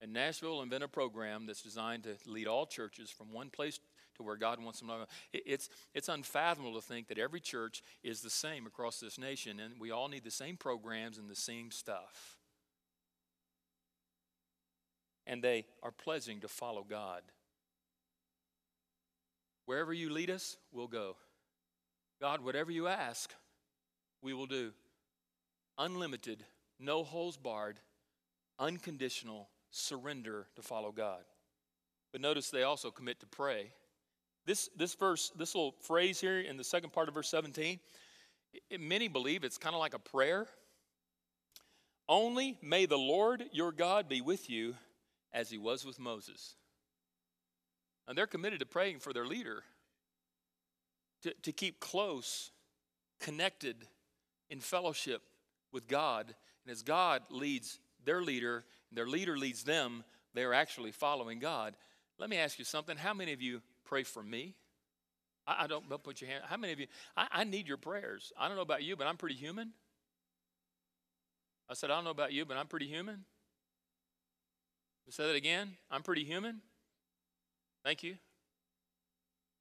And 0.00 0.12
Nashville 0.12 0.62
invented 0.62 0.86
a 0.86 0.92
program 0.92 1.46
that's 1.46 1.62
designed 1.62 2.04
to 2.04 2.16
lead 2.26 2.48
all 2.48 2.66
churches 2.66 3.10
from 3.10 3.32
one 3.32 3.50
place 3.50 3.78
to 4.16 4.22
where 4.22 4.36
God 4.36 4.62
wants 4.62 4.80
them 4.80 4.88
to 4.88 4.94
go. 4.94 5.04
It's, 5.32 5.68
it's 5.94 6.08
unfathomable 6.08 6.74
to 6.74 6.86
think 6.86 7.08
that 7.08 7.18
every 7.18 7.40
church 7.40 7.82
is 8.02 8.20
the 8.20 8.30
same 8.30 8.66
across 8.66 8.98
this 8.98 9.18
nation, 9.18 9.60
and 9.60 9.74
we 9.80 9.90
all 9.90 10.08
need 10.08 10.24
the 10.24 10.30
same 10.30 10.56
programs 10.56 11.18
and 11.18 11.30
the 11.30 11.36
same 11.36 11.70
stuff. 11.70 12.36
And 15.26 15.42
they 15.42 15.66
are 15.82 15.92
pledging 15.92 16.40
to 16.40 16.48
follow 16.48 16.84
God. 16.88 17.22
Wherever 19.66 19.92
you 19.92 20.10
lead 20.10 20.30
us, 20.30 20.56
we'll 20.72 20.88
go. 20.88 21.16
God, 22.20 22.40
whatever 22.40 22.70
you 22.70 22.88
ask, 22.88 23.32
we 24.22 24.34
will 24.34 24.46
do. 24.46 24.72
Unlimited, 25.78 26.44
no 26.78 27.02
holes 27.02 27.36
barred, 27.36 27.78
unconditional 28.58 29.48
surrender 29.70 30.46
to 30.56 30.62
follow 30.62 30.92
God. 30.92 31.22
But 32.12 32.20
notice 32.20 32.50
they 32.50 32.62
also 32.62 32.90
commit 32.90 33.20
to 33.20 33.26
pray. 33.26 33.72
This, 34.44 34.68
this 34.76 34.94
verse, 34.94 35.32
this 35.36 35.54
little 35.54 35.74
phrase 35.80 36.20
here 36.20 36.40
in 36.40 36.56
the 36.56 36.64
second 36.64 36.92
part 36.92 37.08
of 37.08 37.14
verse 37.14 37.28
17, 37.28 37.78
it, 38.70 38.80
many 38.80 39.08
believe 39.08 39.44
it's 39.44 39.58
kind 39.58 39.74
of 39.74 39.80
like 39.80 39.94
a 39.94 39.98
prayer. 39.98 40.46
Only 42.08 42.58
may 42.60 42.86
the 42.86 42.98
Lord 42.98 43.44
your 43.52 43.72
God 43.72 44.08
be 44.08 44.20
with 44.20 44.50
you 44.50 44.74
as 45.32 45.50
he 45.50 45.58
was 45.58 45.84
with 45.84 45.98
Moses. 45.98 46.56
And 48.08 48.18
they're 48.18 48.26
committed 48.26 48.60
to 48.60 48.66
praying 48.66 48.98
for 48.98 49.12
their 49.12 49.26
leader 49.26 49.62
to, 51.22 51.32
to 51.42 51.52
keep 51.52 51.80
close, 51.80 52.50
connected 53.20 53.86
in 54.50 54.60
fellowship 54.60 55.22
with 55.72 55.86
God. 55.86 56.34
And 56.64 56.72
as 56.72 56.82
God 56.82 57.22
leads 57.30 57.78
their 58.04 58.22
leader, 58.22 58.64
and 58.90 58.98
their 58.98 59.06
leader 59.06 59.36
leads 59.38 59.62
them, 59.62 60.04
they 60.34 60.42
are 60.44 60.54
actually 60.54 60.92
following 60.92 61.38
God. 61.38 61.76
Let 62.18 62.28
me 62.28 62.38
ask 62.38 62.58
you 62.58 62.64
something. 62.64 62.96
How 62.96 63.14
many 63.14 63.32
of 63.32 63.40
you 63.40 63.62
pray 63.84 64.02
for 64.02 64.22
me? 64.22 64.54
I, 65.46 65.64
I 65.64 65.66
don't, 65.66 65.88
don't 65.88 66.02
put 66.02 66.20
your 66.20 66.30
hand. 66.30 66.42
How 66.46 66.56
many 66.56 66.72
of 66.72 66.80
you? 66.80 66.86
I, 67.16 67.28
I 67.30 67.44
need 67.44 67.68
your 67.68 67.76
prayers. 67.76 68.32
I 68.38 68.48
don't 68.48 68.56
know 68.56 68.62
about 68.62 68.82
you, 68.82 68.96
but 68.96 69.06
I'm 69.06 69.16
pretty 69.16 69.36
human. 69.36 69.72
I 71.70 71.74
said, 71.74 71.90
I 71.90 71.94
don't 71.94 72.04
know 72.04 72.10
about 72.10 72.32
you, 72.32 72.44
but 72.44 72.56
I'm 72.56 72.66
pretty 72.66 72.88
human. 72.88 73.24
Say 75.08 75.26
that 75.26 75.36
again. 75.36 75.72
I'm 75.90 76.02
pretty 76.02 76.24
human. 76.24 76.62
Thank 77.84 78.02
you. 78.02 78.16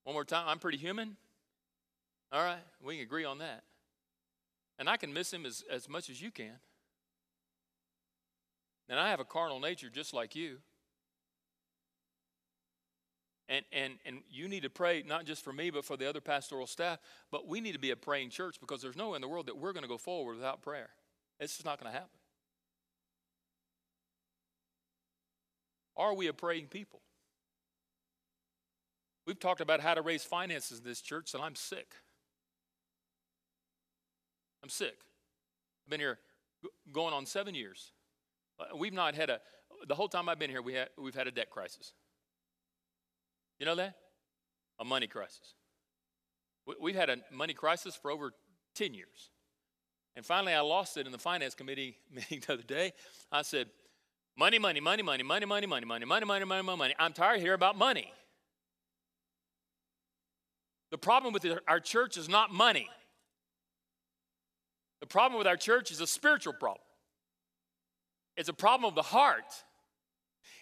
One 0.03 0.13
more 0.13 0.25
time. 0.25 0.47
I'm 0.47 0.59
pretty 0.59 0.77
human. 0.77 1.15
All 2.31 2.43
right. 2.43 2.63
We 2.83 2.95
can 2.95 3.03
agree 3.03 3.25
on 3.25 3.39
that. 3.39 3.63
And 4.79 4.89
I 4.89 4.97
can 4.97 5.13
miss 5.13 5.31
him 5.31 5.45
as, 5.45 5.63
as 5.69 5.87
much 5.89 6.09
as 6.09 6.21
you 6.21 6.31
can. 6.31 6.59
And 8.89 8.99
I 8.99 9.09
have 9.09 9.19
a 9.19 9.25
carnal 9.25 9.59
nature 9.59 9.89
just 9.89 10.13
like 10.13 10.35
you. 10.35 10.57
And, 13.47 13.65
and, 13.71 13.93
and 14.05 14.21
you 14.29 14.47
need 14.47 14.63
to 14.63 14.69
pray 14.69 15.03
not 15.05 15.25
just 15.25 15.43
for 15.43 15.51
me, 15.51 15.71
but 15.71 15.83
for 15.83 15.97
the 15.97 16.07
other 16.07 16.21
pastoral 16.21 16.67
staff. 16.67 16.99
But 17.31 17.47
we 17.47 17.59
need 17.59 17.73
to 17.73 17.79
be 17.79 17.91
a 17.91 17.95
praying 17.95 18.29
church 18.29 18.57
because 18.59 18.81
there's 18.81 18.95
no 18.95 19.09
way 19.09 19.15
in 19.17 19.21
the 19.21 19.27
world 19.27 19.47
that 19.47 19.57
we're 19.57 19.73
going 19.73 19.83
to 19.83 19.89
go 19.89 19.97
forward 19.97 20.35
without 20.35 20.61
prayer. 20.61 20.89
It's 21.39 21.53
just 21.53 21.65
not 21.65 21.79
going 21.79 21.91
to 21.91 21.97
happen. 21.97 22.17
Are 25.97 26.13
we 26.13 26.27
a 26.27 26.33
praying 26.33 26.67
people? 26.67 27.01
We've 29.31 29.39
talked 29.39 29.61
about 29.61 29.79
how 29.79 29.93
to 29.93 30.01
raise 30.01 30.25
finances 30.25 30.79
in 30.79 30.83
this 30.83 30.99
church, 30.99 31.33
and 31.33 31.41
I'm 31.41 31.55
sick. 31.55 31.93
I'm 34.61 34.67
sick. 34.67 34.97
I've 35.85 35.89
been 35.89 36.01
here 36.01 36.19
going 36.91 37.13
on 37.13 37.25
seven 37.25 37.55
years. 37.55 37.93
Uh, 38.59 38.75
we've 38.75 38.91
not 38.91 39.15
had 39.15 39.29
a, 39.29 39.39
the 39.87 39.95
whole 39.95 40.09
time 40.09 40.27
I've 40.27 40.37
been 40.37 40.49
here, 40.49 40.61
we 40.61 40.73
had, 40.73 40.89
we've 40.97 41.15
had 41.15 41.27
a 41.27 41.31
debt 41.31 41.49
crisis. 41.49 41.93
You 43.57 43.65
know 43.65 43.75
that? 43.75 43.95
A 44.81 44.83
money 44.83 45.07
crisis. 45.07 45.53
We've 46.81 46.93
had 46.93 47.09
a 47.09 47.15
money 47.31 47.53
crisis 47.53 47.95
for 47.95 48.11
over 48.11 48.33
10 48.75 48.93
years. 48.93 49.29
And 50.17 50.25
finally, 50.25 50.51
I 50.51 50.59
lost 50.59 50.97
it 50.97 51.05
in 51.05 51.13
the 51.13 51.17
finance 51.17 51.55
committee 51.55 51.95
meeting 52.13 52.43
the 52.45 52.51
other 52.55 52.63
day. 52.63 52.91
I 53.31 53.43
said, 53.43 53.67
Money, 54.37 54.59
money, 54.59 54.81
money, 54.81 55.03
money, 55.03 55.23
money, 55.23 55.45
money, 55.45 55.67
money, 55.67 55.85
money, 55.85 56.05
money, 56.05 56.25
money, 56.25 56.45
money, 56.45 56.63
money, 56.63 56.77
money. 56.77 56.95
I'm 56.99 57.13
tired 57.13 57.37
of 57.37 57.41
hearing 57.41 57.55
about 57.55 57.77
money. 57.77 58.11
The 60.91 60.97
problem 60.97 61.33
with 61.33 61.45
our 61.67 61.79
church 61.79 62.17
is 62.17 62.29
not 62.29 62.53
money. 62.53 62.89
The 64.99 65.07
problem 65.07 65.37
with 65.37 65.47
our 65.47 65.57
church 65.57 65.89
is 65.91 66.01
a 66.01 66.07
spiritual 66.07 66.53
problem. 66.53 66.83
It's 68.37 68.49
a 68.49 68.53
problem 68.53 68.87
of 68.87 68.95
the 68.95 69.01
heart. 69.01 69.45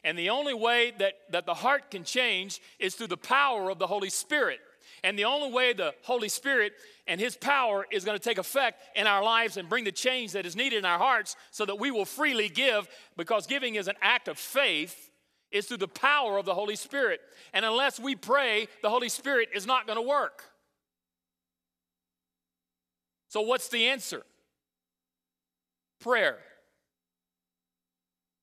And 0.04 0.18
the 0.18 0.30
only 0.30 0.54
way 0.54 0.94
that, 1.00 1.14
that 1.32 1.46
the 1.46 1.54
heart 1.54 1.92
can 1.92 2.04
change 2.04 2.62
is 2.80 2.96
through 2.96 3.08
the 3.08 3.18
power 3.18 3.70
of 3.70 3.80
the 3.80 3.88
Holy 3.88 4.10
Spirit. 4.10 4.60
And 5.04 5.18
the 5.18 5.26
only 5.26 5.52
way 5.52 5.74
the 5.74 5.94
Holy 6.04 6.30
Spirit 6.30 6.74
and 7.08 7.20
His 7.20 7.36
power 7.36 7.86
is 7.92 8.06
going 8.06 8.18
to 8.18 8.24
take 8.24 8.38
effect 8.38 8.82
in 8.96 9.08
our 9.08 9.24
lives 9.24 9.58
and 9.58 9.68
bring 9.68 9.84
the 9.84 9.92
change 9.92 10.32
that 10.34 10.46
is 10.46 10.56
needed 10.56 10.80
in 10.80 10.86
our 10.86 10.98
hearts 10.98 11.36
so 11.52 11.66
that 11.66 11.80
we 11.80 11.92
will 11.92 12.06
freely 12.06 12.50
give, 12.50 12.88
because 13.18 13.46
giving 13.46 13.76
is 13.76 13.88
an 13.88 13.96
act 14.02 14.28
of 14.28 14.38
faith, 14.38 15.09
is 15.52 15.66
through 15.68 15.78
the 15.78 15.88
power 15.88 16.38
of 16.38 16.46
the 16.46 16.54
Holy 16.54 16.76
Spirit. 16.76 17.22
And 17.54 17.66
unless 17.66 18.00
we 18.00 18.16
pray, 18.16 18.68
the 18.82 18.90
Holy 18.90 19.10
Spirit 19.10 19.50
is 19.54 19.66
not 19.66 19.88
going 19.88 19.98
to 19.98 20.08
work. 20.08 20.44
So, 23.30 23.42
what's 23.42 23.70
the 23.70 23.88
answer? 23.88 24.24
Prayer. 26.00 26.38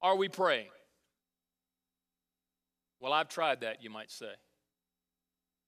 Are 0.00 0.16
we 0.16 0.28
praying? 0.28 0.68
Well, 3.00 3.12
I've 3.12 3.28
tried 3.28 3.60
that, 3.60 3.82
you 3.82 3.90
might 3.90 4.10
say. 4.10 4.32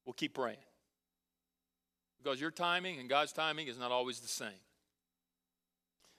We'll 0.05 0.14
keep 0.14 0.34
praying. 0.34 0.59
Because 2.22 2.41
your 2.41 2.51
timing 2.51 2.99
and 2.99 3.09
God's 3.09 3.32
timing 3.32 3.68
is 3.68 3.78
not 3.78 3.93
always 3.93 4.20
the 4.20 4.28
same. 4.28 4.49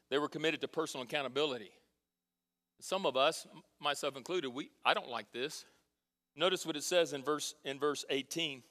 They 0.09 0.17
were 0.17 0.29
committed 0.29 0.61
to 0.61 0.67
personal 0.67 1.03
accountability. 1.03 1.71
Some 2.79 3.05
of 3.05 3.17
us, 3.17 3.45
myself 3.79 4.15
included, 4.15 4.49
we 4.49 4.69
I 4.85 4.93
don't 4.93 5.09
like 5.09 5.31
this. 5.31 5.65
Notice 6.35 6.65
what 6.65 6.75
it 6.75 6.83
says 6.83 7.13
in 7.13 7.23
verse 7.23 7.55
in 7.65 7.79
verse 7.79 8.05
18. 8.09 8.63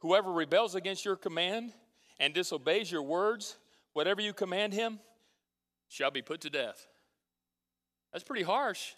Whoever 0.00 0.32
rebels 0.32 0.74
against 0.74 1.04
your 1.04 1.16
command 1.16 1.72
and 2.20 2.34
disobeys 2.34 2.90
your 2.90 3.02
words, 3.02 3.56
whatever 3.92 4.20
you 4.20 4.32
command 4.32 4.72
him, 4.72 5.00
shall 5.88 6.10
be 6.10 6.22
put 6.22 6.40
to 6.42 6.50
death. 6.50 6.86
That's 8.12 8.24
pretty 8.24 8.44
harsh. 8.44 8.92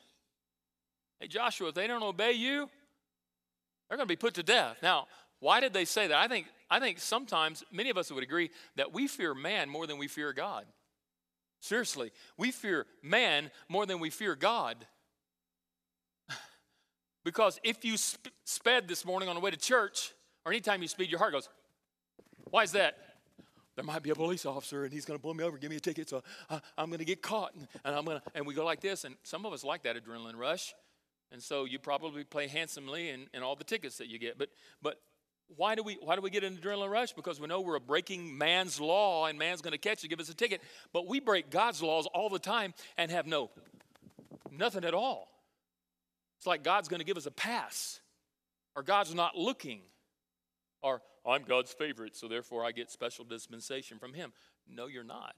Hey, 1.18 1.28
Joshua, 1.28 1.68
if 1.68 1.74
they 1.74 1.86
don't 1.86 2.02
obey 2.02 2.32
you, 2.32 2.68
they're 3.88 3.96
going 3.96 4.06
to 4.06 4.12
be 4.12 4.16
put 4.16 4.34
to 4.34 4.42
death. 4.42 4.76
Now, 4.82 5.06
why 5.40 5.60
did 5.60 5.72
they 5.72 5.84
say 5.84 6.06
that? 6.06 6.16
I 6.16 6.28
think, 6.28 6.46
I 6.70 6.80
think 6.80 6.98
sometimes 6.98 7.64
many 7.72 7.90
of 7.90 7.98
us 7.98 8.10
would 8.10 8.22
agree 8.22 8.50
that 8.76 8.92
we 8.92 9.08
fear 9.08 9.34
man 9.34 9.68
more 9.68 9.86
than 9.86 9.98
we 9.98 10.06
fear 10.06 10.32
God. 10.32 10.64
Seriously, 11.60 12.10
we 12.36 12.50
fear 12.50 12.86
man 13.02 13.50
more 13.68 13.86
than 13.86 14.00
we 14.00 14.10
fear 14.10 14.34
God. 14.34 14.86
because 17.24 17.60
if 17.62 17.84
you 17.84 17.96
sp- 18.00 18.32
sped 18.44 18.88
this 18.88 19.04
morning 19.04 19.28
on 19.28 19.34
the 19.34 19.40
way 19.40 19.50
to 19.50 19.56
church, 19.56 20.12
or 20.44 20.52
anytime 20.52 20.80
you 20.82 20.88
speed, 20.88 21.10
your 21.10 21.18
heart 21.18 21.32
goes, 21.32 21.48
Why 22.50 22.62
is 22.62 22.72
that? 22.72 22.96
There 23.76 23.84
might 23.84 24.02
be 24.02 24.10
a 24.10 24.14
police 24.14 24.44
officer 24.44 24.84
and 24.84 24.92
he's 24.92 25.04
going 25.04 25.18
to 25.18 25.22
pull 25.22 25.32
me 25.32 25.44
over, 25.44 25.56
give 25.56 25.70
me 25.70 25.76
a 25.76 25.80
ticket, 25.80 26.08
so 26.08 26.22
I, 26.50 26.60
am 26.76 26.88
going 26.88 26.98
to 26.98 27.04
get 27.04 27.22
caught. 27.22 27.54
And, 27.54 27.68
and 27.84 27.94
I'm 27.94 28.04
going 28.04 28.18
to, 28.18 28.22
and 28.34 28.46
we 28.46 28.52
go 28.52 28.64
like 28.64 28.80
this. 28.80 29.04
And 29.04 29.14
some 29.22 29.46
of 29.46 29.52
us 29.52 29.64
like 29.64 29.84
that 29.84 29.96
adrenaline 29.96 30.36
rush. 30.36 30.74
And 31.32 31.42
so 31.42 31.64
you 31.64 31.78
probably 31.78 32.24
play 32.24 32.48
handsomely 32.48 33.10
in, 33.10 33.28
in 33.32 33.42
all 33.42 33.54
the 33.54 33.64
tickets 33.64 33.96
that 33.98 34.08
you 34.08 34.18
get. 34.18 34.36
But, 34.36 34.50
but 34.82 35.00
why 35.56 35.74
do 35.74 35.82
we 35.82 35.98
why 36.02 36.16
do 36.16 36.22
we 36.22 36.30
get 36.30 36.44
an 36.44 36.56
adrenaline 36.56 36.90
rush? 36.90 37.12
Because 37.12 37.40
we 37.40 37.46
know 37.46 37.60
we're 37.60 37.78
breaking 37.78 38.36
man's 38.36 38.80
law 38.80 39.26
and 39.26 39.38
man's 39.38 39.60
going 39.60 39.72
to 39.72 39.78
catch 39.78 39.98
us, 39.98 40.06
give 40.06 40.20
us 40.20 40.28
a 40.28 40.34
ticket. 40.34 40.60
But 40.92 41.06
we 41.06 41.20
break 41.20 41.50
God's 41.50 41.82
laws 41.82 42.06
all 42.06 42.28
the 42.28 42.38
time 42.38 42.74
and 42.96 43.10
have 43.10 43.26
no 43.26 43.50
nothing 44.50 44.84
at 44.84 44.94
all. 44.94 45.28
It's 46.38 46.46
like 46.46 46.62
God's 46.62 46.88
going 46.88 47.00
to 47.00 47.04
give 47.04 47.16
us 47.16 47.26
a 47.26 47.30
pass, 47.30 48.00
or 48.74 48.82
God's 48.82 49.14
not 49.14 49.36
looking, 49.36 49.82
or 50.82 51.02
I'm 51.26 51.42
God's 51.42 51.72
favorite, 51.72 52.16
so 52.16 52.28
therefore 52.28 52.64
I 52.64 52.72
get 52.72 52.90
special 52.90 53.24
dispensation 53.26 53.98
from 53.98 54.14
Him. 54.14 54.32
No, 54.66 54.86
you're 54.86 55.04
not. 55.04 55.34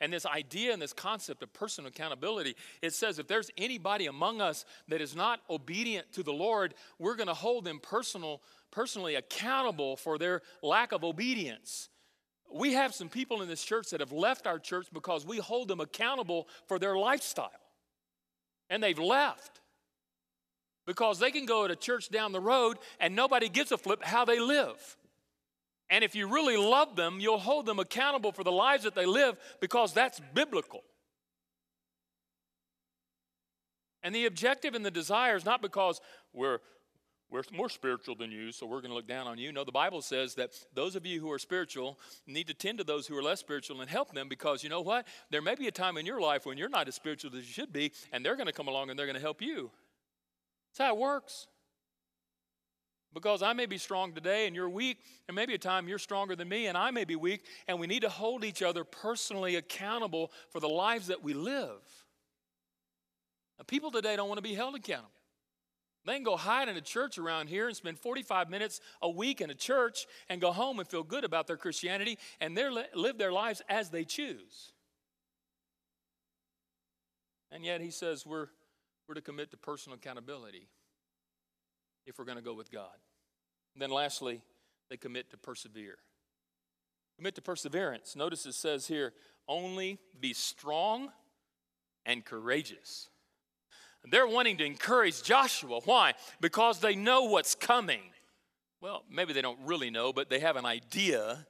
And 0.00 0.12
this 0.12 0.24
idea 0.24 0.72
and 0.72 0.80
this 0.80 0.94
concept 0.94 1.42
of 1.42 1.52
personal 1.52 1.88
accountability, 1.88 2.56
it 2.80 2.94
says 2.94 3.18
if 3.18 3.28
there's 3.28 3.50
anybody 3.58 4.06
among 4.06 4.40
us 4.40 4.64
that 4.88 5.00
is 5.02 5.14
not 5.14 5.40
obedient 5.50 6.10
to 6.14 6.22
the 6.22 6.32
Lord, 6.32 6.74
we're 6.98 7.16
going 7.16 7.26
to 7.28 7.34
hold 7.34 7.64
them 7.64 7.80
personal, 7.80 8.40
personally 8.70 9.14
accountable 9.16 9.96
for 9.96 10.16
their 10.16 10.40
lack 10.62 10.92
of 10.92 11.04
obedience. 11.04 11.90
We 12.52 12.72
have 12.72 12.94
some 12.94 13.10
people 13.10 13.42
in 13.42 13.48
this 13.48 13.62
church 13.62 13.90
that 13.90 14.00
have 14.00 14.12
left 14.12 14.46
our 14.46 14.58
church 14.58 14.86
because 14.92 15.26
we 15.26 15.38
hold 15.38 15.68
them 15.68 15.80
accountable 15.80 16.48
for 16.66 16.78
their 16.78 16.96
lifestyle. 16.96 17.50
And 18.70 18.82
they've 18.82 18.98
left 18.98 19.60
because 20.86 21.18
they 21.18 21.30
can 21.30 21.44
go 21.44 21.68
to 21.68 21.76
church 21.76 22.08
down 22.08 22.32
the 22.32 22.40
road 22.40 22.78
and 22.98 23.14
nobody 23.14 23.48
gives 23.48 23.70
a 23.70 23.78
flip 23.78 24.02
how 24.02 24.24
they 24.24 24.40
live. 24.40 24.96
And 25.90 26.04
if 26.04 26.14
you 26.14 26.28
really 26.28 26.56
love 26.56 26.94
them, 26.94 27.18
you'll 27.18 27.38
hold 27.38 27.66
them 27.66 27.80
accountable 27.80 28.30
for 28.30 28.44
the 28.44 28.52
lives 28.52 28.84
that 28.84 28.94
they 28.94 29.06
live 29.06 29.36
because 29.60 29.92
that's 29.92 30.20
biblical. 30.32 30.82
And 34.02 34.14
the 34.14 34.26
objective 34.26 34.74
and 34.74 34.86
the 34.86 34.90
desire 34.90 35.36
is 35.36 35.44
not 35.44 35.60
because 35.60 36.00
we're, 36.32 36.60
we're 37.28 37.42
more 37.52 37.68
spiritual 37.68 38.14
than 38.14 38.30
you, 38.30 38.52
so 38.52 38.66
we're 38.66 38.80
going 38.80 38.92
to 38.92 38.94
look 38.94 39.08
down 39.08 39.26
on 39.26 39.36
you. 39.36 39.52
No, 39.52 39.64
the 39.64 39.72
Bible 39.72 40.00
says 40.00 40.36
that 40.36 40.52
those 40.74 40.94
of 40.94 41.04
you 41.04 41.20
who 41.20 41.30
are 41.32 41.38
spiritual 41.38 41.98
need 42.26 42.46
to 42.46 42.54
tend 42.54 42.78
to 42.78 42.84
those 42.84 43.06
who 43.06 43.16
are 43.18 43.22
less 43.22 43.40
spiritual 43.40 43.80
and 43.80 43.90
help 43.90 44.14
them 44.14 44.28
because 44.28 44.62
you 44.62 44.70
know 44.70 44.80
what? 44.80 45.06
There 45.30 45.42
may 45.42 45.56
be 45.56 45.66
a 45.66 45.72
time 45.72 45.98
in 45.98 46.06
your 46.06 46.20
life 46.20 46.46
when 46.46 46.56
you're 46.56 46.68
not 46.68 46.88
as 46.88 46.94
spiritual 46.94 47.36
as 47.36 47.46
you 47.46 47.52
should 47.52 47.72
be, 47.72 47.92
and 48.12 48.24
they're 48.24 48.36
going 48.36 48.46
to 48.46 48.52
come 48.52 48.68
along 48.68 48.90
and 48.90 48.98
they're 48.98 49.06
going 49.06 49.14
to 49.16 49.20
help 49.20 49.42
you. 49.42 49.70
That's 50.70 50.86
how 50.86 50.94
it 50.94 50.98
works. 50.98 51.48
Because 53.12 53.42
I 53.42 53.52
may 53.52 53.66
be 53.66 53.78
strong 53.78 54.12
today 54.12 54.46
and 54.46 54.54
you're 54.54 54.70
weak, 54.70 54.98
and 55.26 55.34
maybe 55.34 55.54
a 55.54 55.58
time 55.58 55.88
you're 55.88 55.98
stronger 55.98 56.36
than 56.36 56.48
me 56.48 56.66
and 56.68 56.78
I 56.78 56.90
may 56.90 57.04
be 57.04 57.16
weak, 57.16 57.44
and 57.66 57.80
we 57.80 57.86
need 57.86 58.02
to 58.02 58.08
hold 58.08 58.44
each 58.44 58.62
other 58.62 58.84
personally 58.84 59.56
accountable 59.56 60.30
for 60.50 60.60
the 60.60 60.68
lives 60.68 61.08
that 61.08 61.22
we 61.22 61.34
live. 61.34 61.80
Now, 63.58 63.64
people 63.66 63.90
today 63.90 64.14
don't 64.14 64.28
want 64.28 64.38
to 64.38 64.48
be 64.48 64.54
held 64.54 64.76
accountable. 64.76 65.10
They 66.06 66.14
can 66.14 66.22
go 66.22 66.36
hide 66.36 66.68
in 66.68 66.76
a 66.76 66.80
church 66.80 67.18
around 67.18 67.48
here 67.48 67.66
and 67.66 67.76
spend 67.76 67.98
45 67.98 68.48
minutes 68.48 68.80
a 69.02 69.10
week 69.10 69.40
in 69.40 69.50
a 69.50 69.54
church 69.54 70.06
and 70.28 70.40
go 70.40 70.50
home 70.50 70.78
and 70.78 70.88
feel 70.88 71.02
good 71.02 71.24
about 71.24 71.46
their 71.46 71.58
Christianity 71.58 72.16
and 72.40 72.58
live 72.94 73.18
their 73.18 73.32
lives 73.32 73.60
as 73.68 73.90
they 73.90 74.04
choose. 74.04 74.72
And 77.52 77.64
yet 77.64 77.80
he 77.80 77.90
says 77.90 78.24
we're, 78.24 78.46
we're 79.06 79.16
to 79.16 79.20
commit 79.20 79.50
to 79.50 79.56
personal 79.56 79.98
accountability 79.98 80.68
if 82.10 82.18
we're 82.18 82.26
going 82.26 82.36
to 82.36 82.44
go 82.44 82.54
with 82.54 82.70
God. 82.70 82.96
And 83.74 83.80
then 83.80 83.90
lastly, 83.90 84.42
they 84.90 84.96
commit 84.96 85.30
to 85.30 85.38
persevere. 85.38 85.96
Commit 87.16 87.34
to 87.36 87.42
perseverance. 87.42 88.14
Notice 88.16 88.44
it 88.44 88.54
says 88.54 88.86
here, 88.86 89.12
only 89.48 89.98
be 90.18 90.34
strong 90.34 91.10
and 92.04 92.24
courageous. 92.24 93.08
They're 94.10 94.26
wanting 94.26 94.56
to 94.58 94.64
encourage 94.64 95.22
Joshua. 95.22 95.80
Why? 95.84 96.14
Because 96.40 96.80
they 96.80 96.94
know 96.94 97.24
what's 97.24 97.54
coming. 97.54 98.02
Well, 98.80 99.04
maybe 99.10 99.32
they 99.32 99.42
don't 99.42 99.58
really 99.64 99.90
know, 99.90 100.12
but 100.12 100.30
they 100.30 100.40
have 100.40 100.56
an 100.56 100.64
idea. 100.64 101.46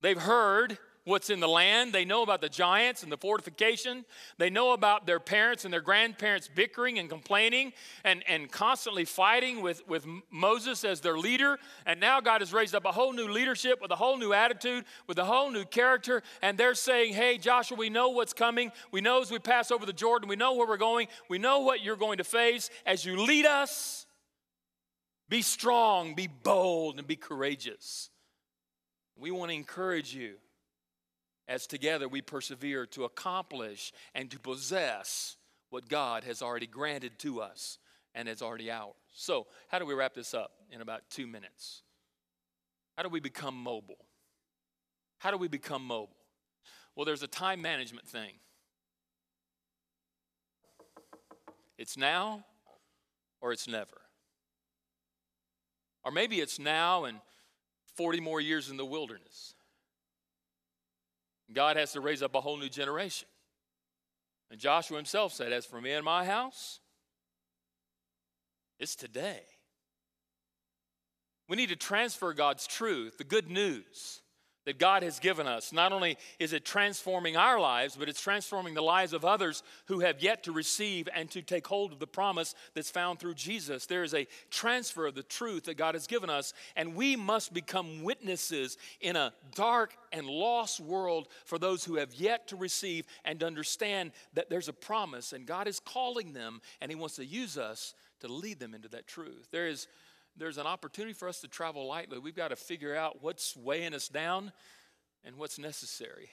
They've 0.00 0.20
heard 0.20 0.78
what's 1.04 1.30
in 1.30 1.40
the 1.40 1.48
land. 1.48 1.92
They 1.92 2.04
know 2.04 2.22
about 2.22 2.40
the 2.40 2.48
giants 2.48 3.02
and 3.02 3.10
the 3.10 3.16
fortification. 3.16 4.04
They 4.38 4.50
know 4.50 4.72
about 4.72 5.06
their 5.06 5.20
parents 5.20 5.64
and 5.64 5.72
their 5.72 5.80
grandparents 5.80 6.48
bickering 6.48 6.98
and 6.98 7.08
complaining 7.08 7.72
and, 8.04 8.22
and 8.28 8.50
constantly 8.50 9.04
fighting 9.04 9.62
with, 9.62 9.86
with 9.88 10.06
Moses 10.30 10.84
as 10.84 11.00
their 11.00 11.18
leader. 11.18 11.58
And 11.86 12.00
now 12.00 12.20
God 12.20 12.40
has 12.40 12.52
raised 12.52 12.74
up 12.74 12.84
a 12.84 12.92
whole 12.92 13.12
new 13.12 13.28
leadership 13.28 13.80
with 13.80 13.90
a 13.90 13.96
whole 13.96 14.18
new 14.18 14.32
attitude, 14.32 14.84
with 15.06 15.18
a 15.18 15.24
whole 15.24 15.50
new 15.50 15.64
character. 15.64 16.22
And 16.42 16.58
they're 16.58 16.74
saying, 16.74 17.14
Hey, 17.14 17.38
Joshua, 17.38 17.76
we 17.76 17.90
know 17.90 18.10
what's 18.10 18.32
coming. 18.32 18.70
We 18.92 19.00
know 19.00 19.20
as 19.20 19.30
we 19.30 19.38
pass 19.38 19.70
over 19.70 19.86
the 19.86 19.92
Jordan, 19.92 20.28
we 20.28 20.36
know 20.36 20.54
where 20.54 20.68
we're 20.68 20.76
going. 20.76 21.08
We 21.28 21.38
know 21.38 21.60
what 21.60 21.82
you're 21.82 21.96
going 21.96 22.18
to 22.18 22.24
face 22.24 22.70
as 22.86 23.04
you 23.04 23.20
lead 23.20 23.46
us. 23.46 24.06
Be 25.28 25.42
strong, 25.42 26.14
be 26.14 26.26
bold, 26.26 26.98
and 26.98 27.06
be 27.06 27.14
courageous. 27.14 28.10
We 29.16 29.30
want 29.30 29.50
to 29.50 29.54
encourage 29.54 30.12
you 30.12 30.34
as 31.50 31.66
together 31.66 32.08
we 32.08 32.22
persevere 32.22 32.86
to 32.86 33.02
accomplish 33.04 33.92
and 34.14 34.30
to 34.30 34.38
possess 34.38 35.36
what 35.68 35.88
God 35.88 36.22
has 36.22 36.42
already 36.42 36.68
granted 36.68 37.18
to 37.18 37.40
us 37.40 37.78
and 38.14 38.28
is 38.28 38.40
already 38.40 38.70
ours. 38.70 38.94
So, 39.12 39.48
how 39.68 39.80
do 39.80 39.84
we 39.84 39.92
wrap 39.92 40.14
this 40.14 40.32
up 40.32 40.52
in 40.70 40.80
about 40.80 41.02
two 41.10 41.26
minutes? 41.26 41.82
How 42.96 43.02
do 43.02 43.08
we 43.08 43.18
become 43.18 43.56
mobile? 43.56 44.06
How 45.18 45.32
do 45.32 45.36
we 45.36 45.48
become 45.48 45.84
mobile? 45.84 46.16
Well, 46.94 47.04
there's 47.04 47.24
a 47.24 47.28
time 47.28 47.60
management 47.60 48.06
thing. 48.06 48.34
It's 51.78 51.96
now 51.96 52.44
or 53.40 53.52
it's 53.52 53.66
never. 53.66 54.00
Or 56.04 56.12
maybe 56.12 56.40
it's 56.40 56.60
now 56.60 57.04
and 57.04 57.18
40 57.96 58.20
more 58.20 58.40
years 58.40 58.70
in 58.70 58.76
the 58.76 58.84
wilderness. 58.84 59.54
God 61.54 61.76
has 61.76 61.92
to 61.92 62.00
raise 62.00 62.22
up 62.22 62.34
a 62.34 62.40
whole 62.40 62.56
new 62.56 62.68
generation. 62.68 63.28
And 64.50 64.60
Joshua 64.60 64.96
himself 64.96 65.32
said, 65.32 65.52
As 65.52 65.66
for 65.66 65.80
me 65.80 65.92
and 65.92 66.04
my 66.04 66.24
house, 66.24 66.80
it's 68.78 68.96
today. 68.96 69.42
We 71.48 71.56
need 71.56 71.70
to 71.70 71.76
transfer 71.76 72.32
God's 72.32 72.66
truth, 72.66 73.18
the 73.18 73.24
good 73.24 73.50
news, 73.50 74.19
that 74.66 74.78
God 74.78 75.02
has 75.02 75.18
given 75.18 75.46
us. 75.46 75.72
Not 75.72 75.92
only 75.92 76.18
is 76.38 76.52
it 76.52 76.64
transforming 76.64 77.36
our 77.36 77.58
lives, 77.58 77.96
but 77.96 78.08
it's 78.08 78.20
transforming 78.20 78.74
the 78.74 78.82
lives 78.82 79.12
of 79.12 79.24
others 79.24 79.62
who 79.86 80.00
have 80.00 80.22
yet 80.22 80.44
to 80.44 80.52
receive 80.52 81.08
and 81.14 81.30
to 81.30 81.42
take 81.42 81.66
hold 81.66 81.92
of 81.92 81.98
the 81.98 82.06
promise 82.06 82.54
that's 82.74 82.90
found 82.90 83.18
through 83.18 83.34
Jesus. 83.34 83.86
There 83.86 84.02
is 84.02 84.14
a 84.14 84.26
transfer 84.50 85.06
of 85.06 85.14
the 85.14 85.22
truth 85.22 85.64
that 85.64 85.76
God 85.76 85.94
has 85.94 86.06
given 86.06 86.30
us, 86.30 86.52
and 86.76 86.94
we 86.94 87.16
must 87.16 87.54
become 87.54 88.02
witnesses 88.02 88.76
in 89.00 89.16
a 89.16 89.32
dark 89.54 89.96
and 90.12 90.26
lost 90.26 90.80
world 90.80 91.28
for 91.44 91.58
those 91.58 91.84
who 91.84 91.96
have 91.96 92.14
yet 92.14 92.48
to 92.48 92.56
receive 92.56 93.06
and 93.24 93.42
understand 93.42 94.12
that 94.34 94.50
there's 94.50 94.68
a 94.68 94.72
promise, 94.72 95.32
and 95.32 95.46
God 95.46 95.68
is 95.68 95.80
calling 95.80 96.32
them, 96.32 96.60
and 96.80 96.90
He 96.90 96.96
wants 96.96 97.16
to 97.16 97.24
use 97.24 97.56
us 97.56 97.94
to 98.20 98.28
lead 98.28 98.60
them 98.60 98.74
into 98.74 98.88
that 98.88 99.06
truth. 99.06 99.48
There 99.50 99.68
is 99.68 99.86
there's 100.40 100.56
an 100.56 100.66
opportunity 100.66 101.12
for 101.12 101.28
us 101.28 101.42
to 101.42 101.48
travel 101.48 101.86
lightly. 101.86 102.18
We've 102.18 102.34
got 102.34 102.48
to 102.48 102.56
figure 102.56 102.96
out 102.96 103.18
what's 103.22 103.54
weighing 103.54 103.92
us 103.92 104.08
down 104.08 104.52
and 105.22 105.36
what's 105.36 105.58
necessary. 105.58 106.30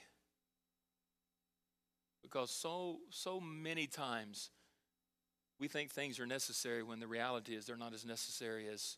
Because 2.22 2.50
so 2.50 3.00
so 3.10 3.38
many 3.38 3.86
times 3.86 4.50
we 5.60 5.68
think 5.68 5.90
things 5.90 6.18
are 6.18 6.26
necessary 6.26 6.82
when 6.82 7.00
the 7.00 7.06
reality 7.06 7.54
is 7.54 7.66
they're 7.66 7.76
not 7.76 7.92
as 7.92 8.06
necessary 8.06 8.66
as 8.66 8.96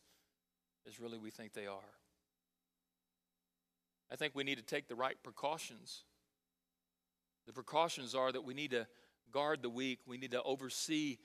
as 0.87 0.97
really 0.99 1.17
we 1.17 1.29
think 1.29 1.51
they 1.53 1.67
are. 1.67 1.93
I 4.09 4.15
think 4.15 4.33
we 4.33 4.45
need 4.45 4.59
to 4.59 4.63
take 4.63 4.87
the 4.87 4.95
right 4.95 5.17
precautions. 5.21 6.03
The 7.47 7.53
precautions 7.53 8.15
are 8.15 8.31
that 8.31 8.45
we 8.45 8.53
need 8.53 8.71
to 8.71 8.87
guard 9.31 9.61
the 9.61 9.69
weak, 9.69 9.99
we 10.05 10.17
need 10.17 10.31
to 10.31 10.43
oversee 10.43 11.17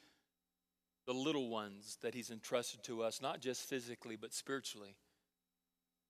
the 1.06 1.12
little 1.12 1.48
ones 1.48 1.98
that 2.02 2.14
He's 2.14 2.30
entrusted 2.30 2.82
to 2.84 3.02
us, 3.02 3.22
not 3.22 3.40
just 3.40 3.68
physically, 3.68 4.16
but 4.16 4.34
spiritually. 4.34 4.96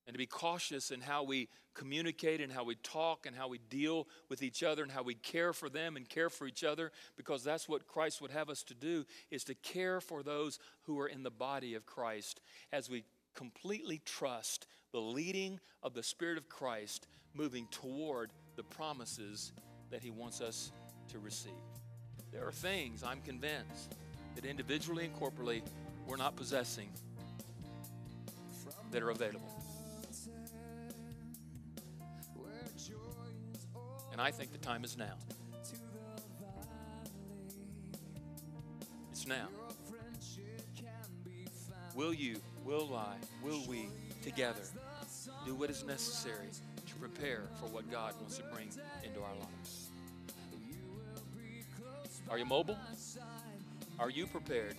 And 0.06 0.14
to 0.14 0.18
be 0.18 0.26
cautious 0.26 0.90
in 0.90 1.00
how 1.00 1.24
we 1.24 1.48
communicate 1.74 2.40
and 2.40 2.52
how 2.52 2.64
we 2.64 2.76
talk 2.76 3.26
and 3.26 3.34
how 3.34 3.48
we 3.48 3.58
deal 3.58 4.06
with 4.28 4.42
each 4.42 4.62
other 4.62 4.82
and 4.82 4.92
how 4.92 5.02
we 5.02 5.14
care 5.14 5.52
for 5.52 5.68
them 5.68 5.96
and 5.96 6.08
care 6.08 6.30
for 6.30 6.46
each 6.46 6.64
other, 6.64 6.92
because 7.16 7.42
that's 7.42 7.68
what 7.68 7.88
Christ 7.88 8.22
would 8.22 8.30
have 8.30 8.48
us 8.48 8.62
to 8.64 8.74
do, 8.74 9.04
is 9.30 9.44
to 9.44 9.54
care 9.54 10.00
for 10.00 10.22
those 10.22 10.58
who 10.84 10.98
are 11.00 11.08
in 11.08 11.24
the 11.24 11.30
body 11.30 11.74
of 11.74 11.86
Christ 11.86 12.40
as 12.72 12.88
we 12.88 13.04
completely 13.34 14.00
trust 14.04 14.66
the 14.92 15.00
leading 15.00 15.60
of 15.82 15.92
the 15.92 16.02
Spirit 16.02 16.38
of 16.38 16.48
Christ 16.48 17.08
moving 17.34 17.66
toward 17.70 18.30
the 18.54 18.62
promises 18.62 19.52
that 19.90 20.02
He 20.02 20.10
wants 20.10 20.40
us 20.40 20.72
to 21.08 21.18
receive. 21.18 21.52
There 22.32 22.46
are 22.46 22.52
things, 22.52 23.02
I'm 23.02 23.20
convinced, 23.20 23.96
that 24.36 24.44
individually 24.44 25.06
and 25.06 25.16
corporately 25.16 25.62
we're 26.06 26.16
not 26.16 26.36
possessing 26.36 26.88
that 28.92 29.02
are 29.02 29.10
available. 29.10 29.50
And 34.12 34.20
I 34.20 34.30
think 34.30 34.52
the 34.52 34.58
time 34.58 34.84
is 34.84 34.96
now. 34.96 35.14
It's 39.10 39.26
now. 39.26 39.48
Will 41.94 42.14
you, 42.14 42.36
will 42.64 42.94
I, 42.94 43.16
will 43.42 43.62
we 43.66 43.88
together 44.22 44.62
do 45.44 45.54
what 45.54 45.70
is 45.70 45.84
necessary 45.84 46.48
to 46.86 46.94
prepare 46.94 47.42
for 47.60 47.66
what 47.66 47.90
God 47.90 48.14
wants 48.20 48.36
to 48.38 48.44
bring 48.52 48.68
into 49.02 49.20
our 49.20 49.34
lives? 49.34 49.90
Are 52.30 52.38
you 52.38 52.44
mobile? 52.44 52.76
Are 53.98 54.10
you 54.10 54.26
prepared 54.26 54.76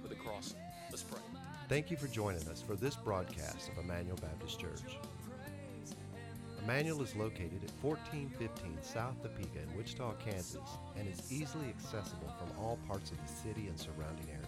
for 0.00 0.06
the 0.06 0.14
cross? 0.14 0.54
Let's 0.90 1.02
pray. 1.02 1.18
Thank 1.68 1.90
you 1.90 1.96
for 1.96 2.06
joining 2.06 2.46
us 2.48 2.62
for 2.62 2.76
this 2.76 2.94
broadcast 2.94 3.68
of 3.68 3.78
Immanuel 3.78 4.16
Baptist 4.22 4.60
Church. 4.60 4.96
Immanuel 6.62 7.02
is 7.02 7.16
located 7.16 7.64
at 7.64 7.72
1415 7.82 8.78
South 8.80 9.20
Topeka 9.22 9.62
in 9.68 9.76
Wichita, 9.76 10.12
Kansas, 10.24 10.60
and 10.96 11.08
is 11.08 11.32
easily 11.32 11.66
accessible 11.68 12.32
from 12.38 12.56
all 12.62 12.78
parts 12.86 13.10
of 13.10 13.16
the 13.16 13.32
city 13.42 13.66
and 13.66 13.76
surrounding 13.76 14.28
areas. 14.28 14.46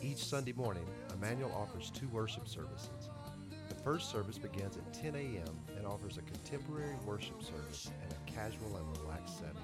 Each 0.00 0.24
Sunday 0.24 0.54
morning, 0.54 0.86
Immanuel 1.12 1.52
offers 1.54 1.90
two 1.90 2.08
worship 2.08 2.48
services. 2.48 3.10
The 3.68 3.74
first 3.74 4.10
service 4.10 4.38
begins 4.38 4.78
at 4.78 4.94
10 4.94 5.14
a.m. 5.14 5.58
and 5.76 5.86
offers 5.86 6.16
a 6.16 6.22
contemporary 6.22 6.96
worship 7.04 7.42
service 7.42 7.90
in 8.06 8.16
a 8.16 8.30
casual 8.30 8.78
and 8.78 8.98
relaxed 8.98 9.40
setting. 9.40 9.60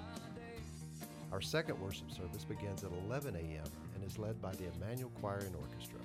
Our 1.35 1.43
second 1.43 1.80
worship 1.80 2.12
service 2.12 2.45
begins 2.45 2.85
at 2.85 2.93
11 3.09 3.35
a.m. 3.35 3.64
and 3.97 4.05
is 4.05 4.20
led 4.20 4.41
by 4.41 4.53
the 4.53 4.70
Immanuel 4.76 5.11
Choir 5.20 5.39
and 5.39 5.57
Orchestra. 5.57 5.99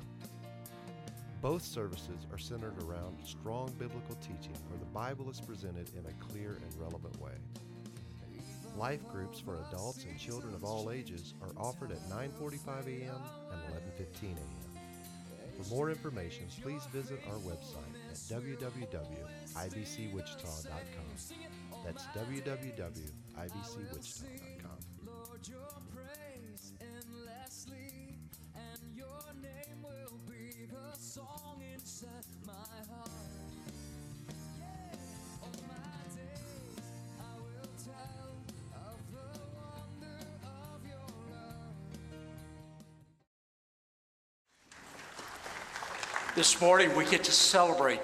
Both 1.40 1.62
services 1.62 2.26
are 2.32 2.40
centered 2.40 2.82
around 2.82 3.20
strong 3.24 3.72
biblical 3.78 4.16
teaching 4.16 4.56
where 4.70 4.80
the 4.80 4.88
Bible 4.88 5.30
is 5.30 5.40
presented 5.40 5.92
in 5.96 6.04
a 6.08 6.14
clear 6.14 6.60
and 6.64 6.82
relevant 6.82 7.22
way. 7.22 7.34
Life 8.76 9.08
groups 9.08 9.40
for 9.40 9.60
adults 9.70 10.04
and 10.10 10.18
children 10.18 10.56
of 10.56 10.64
all 10.64 10.90
ages 10.90 11.36
are 11.44 11.54
offered 11.58 11.92
at 11.92 12.10
9:45 12.10 12.88
a.m. 12.88 13.22
and 13.52 13.62
11:15 14.02 14.36
a.m. 14.36 14.60
For 15.62 15.76
more 15.76 15.92
information, 15.92 16.48
please 16.64 16.88
visit 16.92 17.20
our 17.28 17.38
website 17.38 17.94
at 18.10 18.16
www.ibcwichita.com. 18.16 21.06
That's 21.86 22.04
www.ibcwichita.com. 22.18 24.59
This 46.40 46.62
morning 46.62 46.96
we 46.96 47.04
get 47.04 47.26
to 47.26 47.34
celebrate 47.34 48.00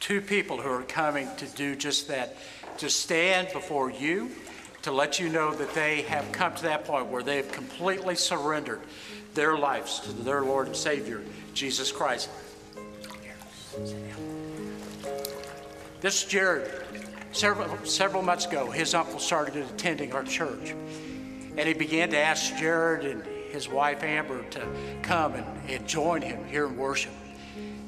two 0.00 0.20
people 0.20 0.60
who 0.60 0.68
are 0.68 0.82
coming 0.82 1.28
to 1.36 1.46
do 1.46 1.76
just 1.76 2.08
that 2.08 2.36
to 2.78 2.90
stand 2.90 3.52
before 3.52 3.88
you, 3.88 4.32
to 4.82 4.90
let 4.90 5.20
you 5.20 5.28
know 5.28 5.54
that 5.54 5.72
they 5.72 6.02
have 6.02 6.32
come 6.32 6.52
to 6.56 6.64
that 6.64 6.86
point 6.86 7.06
where 7.06 7.22
they 7.22 7.36
have 7.36 7.52
completely 7.52 8.16
surrendered 8.16 8.80
their 9.34 9.56
lives 9.56 10.00
to 10.00 10.12
their 10.12 10.42
Lord 10.42 10.66
and 10.66 10.74
Savior, 10.74 11.22
Jesus 11.54 11.92
Christ. 11.92 12.28
This 16.00 16.24
Jared, 16.24 16.68
several, 17.30 17.86
several 17.86 18.22
months 18.24 18.46
ago, 18.46 18.72
his 18.72 18.92
uncle 18.92 19.20
started 19.20 19.54
attending 19.54 20.12
our 20.14 20.24
church. 20.24 20.74
And 21.56 21.60
he 21.60 21.74
began 21.74 22.10
to 22.10 22.18
ask 22.18 22.56
Jared 22.56 23.04
and 23.04 23.22
his 23.50 23.68
wife 23.68 24.02
Amber 24.02 24.42
to 24.50 24.66
come 25.02 25.34
and, 25.34 25.46
and 25.68 25.86
join 25.86 26.22
him 26.22 26.44
here 26.46 26.66
in 26.66 26.76
worship. 26.76 27.12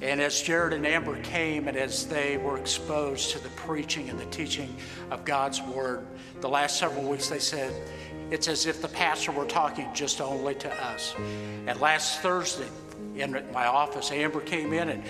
And 0.00 0.20
as 0.20 0.42
Jared 0.42 0.72
and 0.72 0.84
Amber 0.84 1.20
came 1.22 1.68
and 1.68 1.76
as 1.76 2.06
they 2.06 2.36
were 2.36 2.58
exposed 2.58 3.30
to 3.30 3.38
the 3.38 3.48
preaching 3.50 4.10
and 4.10 4.18
the 4.18 4.26
teaching 4.26 4.74
of 5.12 5.24
God's 5.24 5.62
Word, 5.62 6.04
the 6.40 6.48
last 6.48 6.78
several 6.78 7.08
weeks 7.08 7.28
they 7.28 7.38
said, 7.38 7.72
it's 8.32 8.48
as 8.48 8.66
if 8.66 8.82
the 8.82 8.88
pastor 8.88 9.30
were 9.30 9.44
talking 9.44 9.88
just 9.94 10.20
only 10.20 10.56
to 10.56 10.84
us. 10.86 11.14
And 11.66 11.80
last 11.80 12.20
Thursday 12.20 12.68
in 13.14 13.32
my 13.52 13.66
office, 13.66 14.10
Amber 14.10 14.40
came 14.40 14.72
in 14.72 14.88
and 14.88 15.04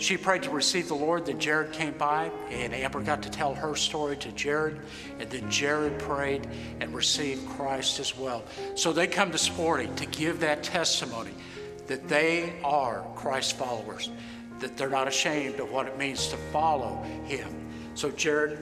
she 0.00 0.16
prayed 0.16 0.42
to 0.44 0.50
receive 0.50 0.88
the 0.88 0.94
Lord. 0.94 1.26
Then 1.26 1.38
Jared 1.38 1.72
came 1.72 1.92
by, 1.92 2.30
and 2.50 2.72
Amber 2.74 3.00
got 3.00 3.22
to 3.22 3.30
tell 3.30 3.54
her 3.54 3.76
story 3.76 4.16
to 4.18 4.32
Jared. 4.32 4.80
And 5.18 5.28
then 5.28 5.50
Jared 5.50 5.98
prayed 5.98 6.48
and 6.80 6.94
received 6.94 7.48
Christ 7.50 8.00
as 8.00 8.16
well. 8.16 8.44
So 8.74 8.92
they 8.92 9.06
come 9.06 9.30
this 9.30 9.54
morning 9.56 9.94
to 9.96 10.06
give 10.06 10.40
that 10.40 10.62
testimony 10.62 11.32
that 11.86 12.08
they 12.08 12.52
are 12.62 13.04
Christ 13.16 13.56
followers, 13.56 14.10
that 14.60 14.76
they're 14.76 14.88
not 14.88 15.08
ashamed 15.08 15.58
of 15.58 15.72
what 15.72 15.86
it 15.86 15.98
means 15.98 16.28
to 16.28 16.36
follow 16.52 17.02
Him. 17.24 17.68
So, 17.94 18.10
Jared, 18.10 18.58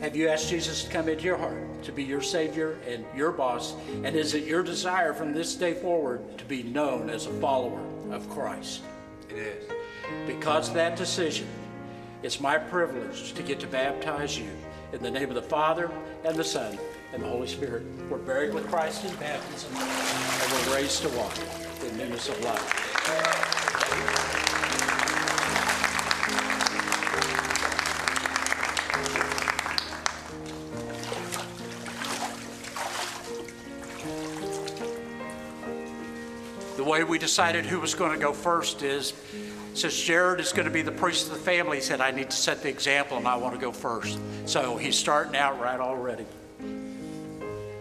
have 0.00 0.14
you 0.14 0.28
asked 0.28 0.50
Jesus 0.50 0.84
to 0.84 0.90
come 0.90 1.08
into 1.08 1.24
your 1.24 1.36
heart, 1.36 1.82
to 1.84 1.92
be 1.92 2.04
your 2.04 2.20
Savior 2.20 2.78
and 2.86 3.04
your 3.16 3.32
boss? 3.32 3.74
And 4.04 4.14
is 4.14 4.34
it 4.34 4.44
your 4.44 4.62
desire 4.62 5.14
from 5.14 5.32
this 5.32 5.54
day 5.54 5.74
forward 5.74 6.38
to 6.38 6.44
be 6.44 6.62
known 6.62 7.10
as 7.10 7.26
a 7.26 7.32
follower 7.40 7.80
of 8.10 8.28
Christ? 8.28 8.82
It 9.30 9.36
is. 9.36 9.79
Because 10.26 10.68
of 10.68 10.74
that 10.74 10.96
decision, 10.96 11.46
it's 12.22 12.40
my 12.40 12.58
privilege 12.58 13.32
to 13.34 13.42
get 13.42 13.58
to 13.60 13.66
baptize 13.66 14.38
you 14.38 14.50
in 14.92 15.02
the 15.02 15.10
name 15.10 15.28
of 15.28 15.34
the 15.34 15.42
Father 15.42 15.90
and 16.24 16.36
the 16.36 16.44
Son 16.44 16.78
and 17.12 17.22
the 17.22 17.26
Holy 17.26 17.48
Spirit. 17.48 17.82
We're 18.08 18.18
buried 18.18 18.54
with 18.54 18.68
Christ 18.68 19.04
in 19.04 19.14
baptism, 19.16 19.74
and 19.74 20.52
we're 20.52 20.74
raised 20.74 21.02
to 21.02 21.08
walk 21.10 21.36
in 21.84 21.96
newness 21.96 22.28
of 22.28 22.40
life. 22.44 22.86
The 36.76 36.84
way 36.84 37.04
we 37.04 37.18
decided 37.18 37.66
who 37.66 37.78
was 37.78 37.94
going 37.94 38.12
to 38.12 38.18
go 38.18 38.32
first 38.32 38.82
is, 38.82 39.12
since 39.80 39.98
Jared 39.98 40.40
is 40.40 40.52
going 40.52 40.66
to 40.66 40.70
be 40.70 40.82
the 40.82 40.92
priest 40.92 41.28
of 41.28 41.32
the 41.32 41.38
family, 41.38 41.78
he 41.78 41.82
said, 41.82 42.02
I 42.02 42.10
need 42.10 42.28
to 42.30 42.36
set 42.36 42.62
the 42.62 42.68
example 42.68 43.16
and 43.16 43.26
I 43.26 43.36
want 43.36 43.54
to 43.54 43.60
go 43.60 43.72
first. 43.72 44.18
So 44.44 44.76
he's 44.76 44.98
starting 44.98 45.34
out 45.36 45.58
right 45.58 45.80
already. 45.80 46.26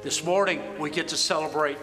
This 0.01 0.23
morning, 0.23 0.61
we 0.79 0.91
get 0.91 1.09
to 1.09 1.17
celebrate 1.17 1.77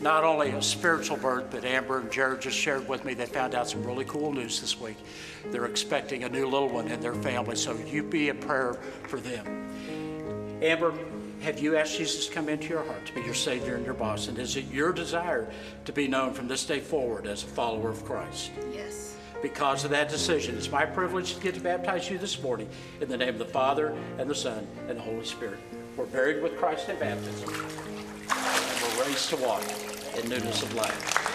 not 0.00 0.24
only 0.24 0.50
a 0.50 0.60
spiritual 0.60 1.16
birth, 1.16 1.46
but 1.52 1.64
Amber 1.64 2.00
and 2.00 2.10
Jared 2.10 2.40
just 2.40 2.56
shared 2.56 2.88
with 2.88 3.04
me 3.04 3.14
they 3.14 3.26
found 3.26 3.54
out 3.54 3.68
some 3.68 3.84
really 3.84 4.04
cool 4.04 4.32
news 4.32 4.60
this 4.60 4.80
week. 4.80 4.96
They're 5.52 5.66
expecting 5.66 6.24
a 6.24 6.28
new 6.28 6.46
little 6.46 6.68
one 6.68 6.88
in 6.88 7.00
their 7.00 7.14
family, 7.14 7.54
so 7.54 7.76
you 7.86 8.02
be 8.02 8.30
in 8.30 8.38
prayer 8.38 8.74
for 9.06 9.20
them. 9.20 10.58
Amber, 10.60 10.92
have 11.42 11.60
you 11.60 11.76
asked 11.76 11.98
Jesus 11.98 12.26
to 12.26 12.34
come 12.34 12.48
into 12.48 12.68
your 12.68 12.82
heart 12.82 13.06
to 13.06 13.14
be 13.14 13.20
your 13.20 13.34
Savior 13.34 13.76
and 13.76 13.84
your 13.84 13.94
boss? 13.94 14.26
And 14.26 14.38
is 14.38 14.56
it 14.56 14.64
your 14.72 14.92
desire 14.92 15.48
to 15.84 15.92
be 15.92 16.08
known 16.08 16.32
from 16.32 16.48
this 16.48 16.66
day 16.66 16.80
forward 16.80 17.26
as 17.28 17.44
a 17.44 17.46
follower 17.46 17.90
of 17.90 18.04
Christ? 18.04 18.50
Yes. 18.74 19.18
Because 19.42 19.84
of 19.84 19.90
that 19.90 20.10
decision, 20.10 20.56
it's 20.56 20.70
my 20.70 20.84
privilege 20.84 21.34
to 21.34 21.40
get 21.40 21.54
to 21.54 21.60
baptize 21.60 22.10
you 22.10 22.18
this 22.18 22.42
morning 22.42 22.68
in 23.00 23.08
the 23.08 23.16
name 23.16 23.30
of 23.30 23.38
the 23.38 23.44
Father 23.46 23.96
and 24.18 24.28
the 24.28 24.34
Son 24.34 24.66
and 24.88 24.98
the 24.98 25.02
Holy 25.02 25.24
Spirit. 25.24 25.58
We're 25.96 26.06
buried 26.06 26.42
with 26.42 26.58
Christ 26.58 26.88
in 26.90 26.98
baptism, 26.98 27.48
and 27.48 28.98
we're 28.98 29.04
raised 29.04 29.30
to 29.30 29.36
walk 29.36 29.62
in 30.18 30.28
newness 30.28 30.62
of 30.62 30.74
life. 30.74 31.29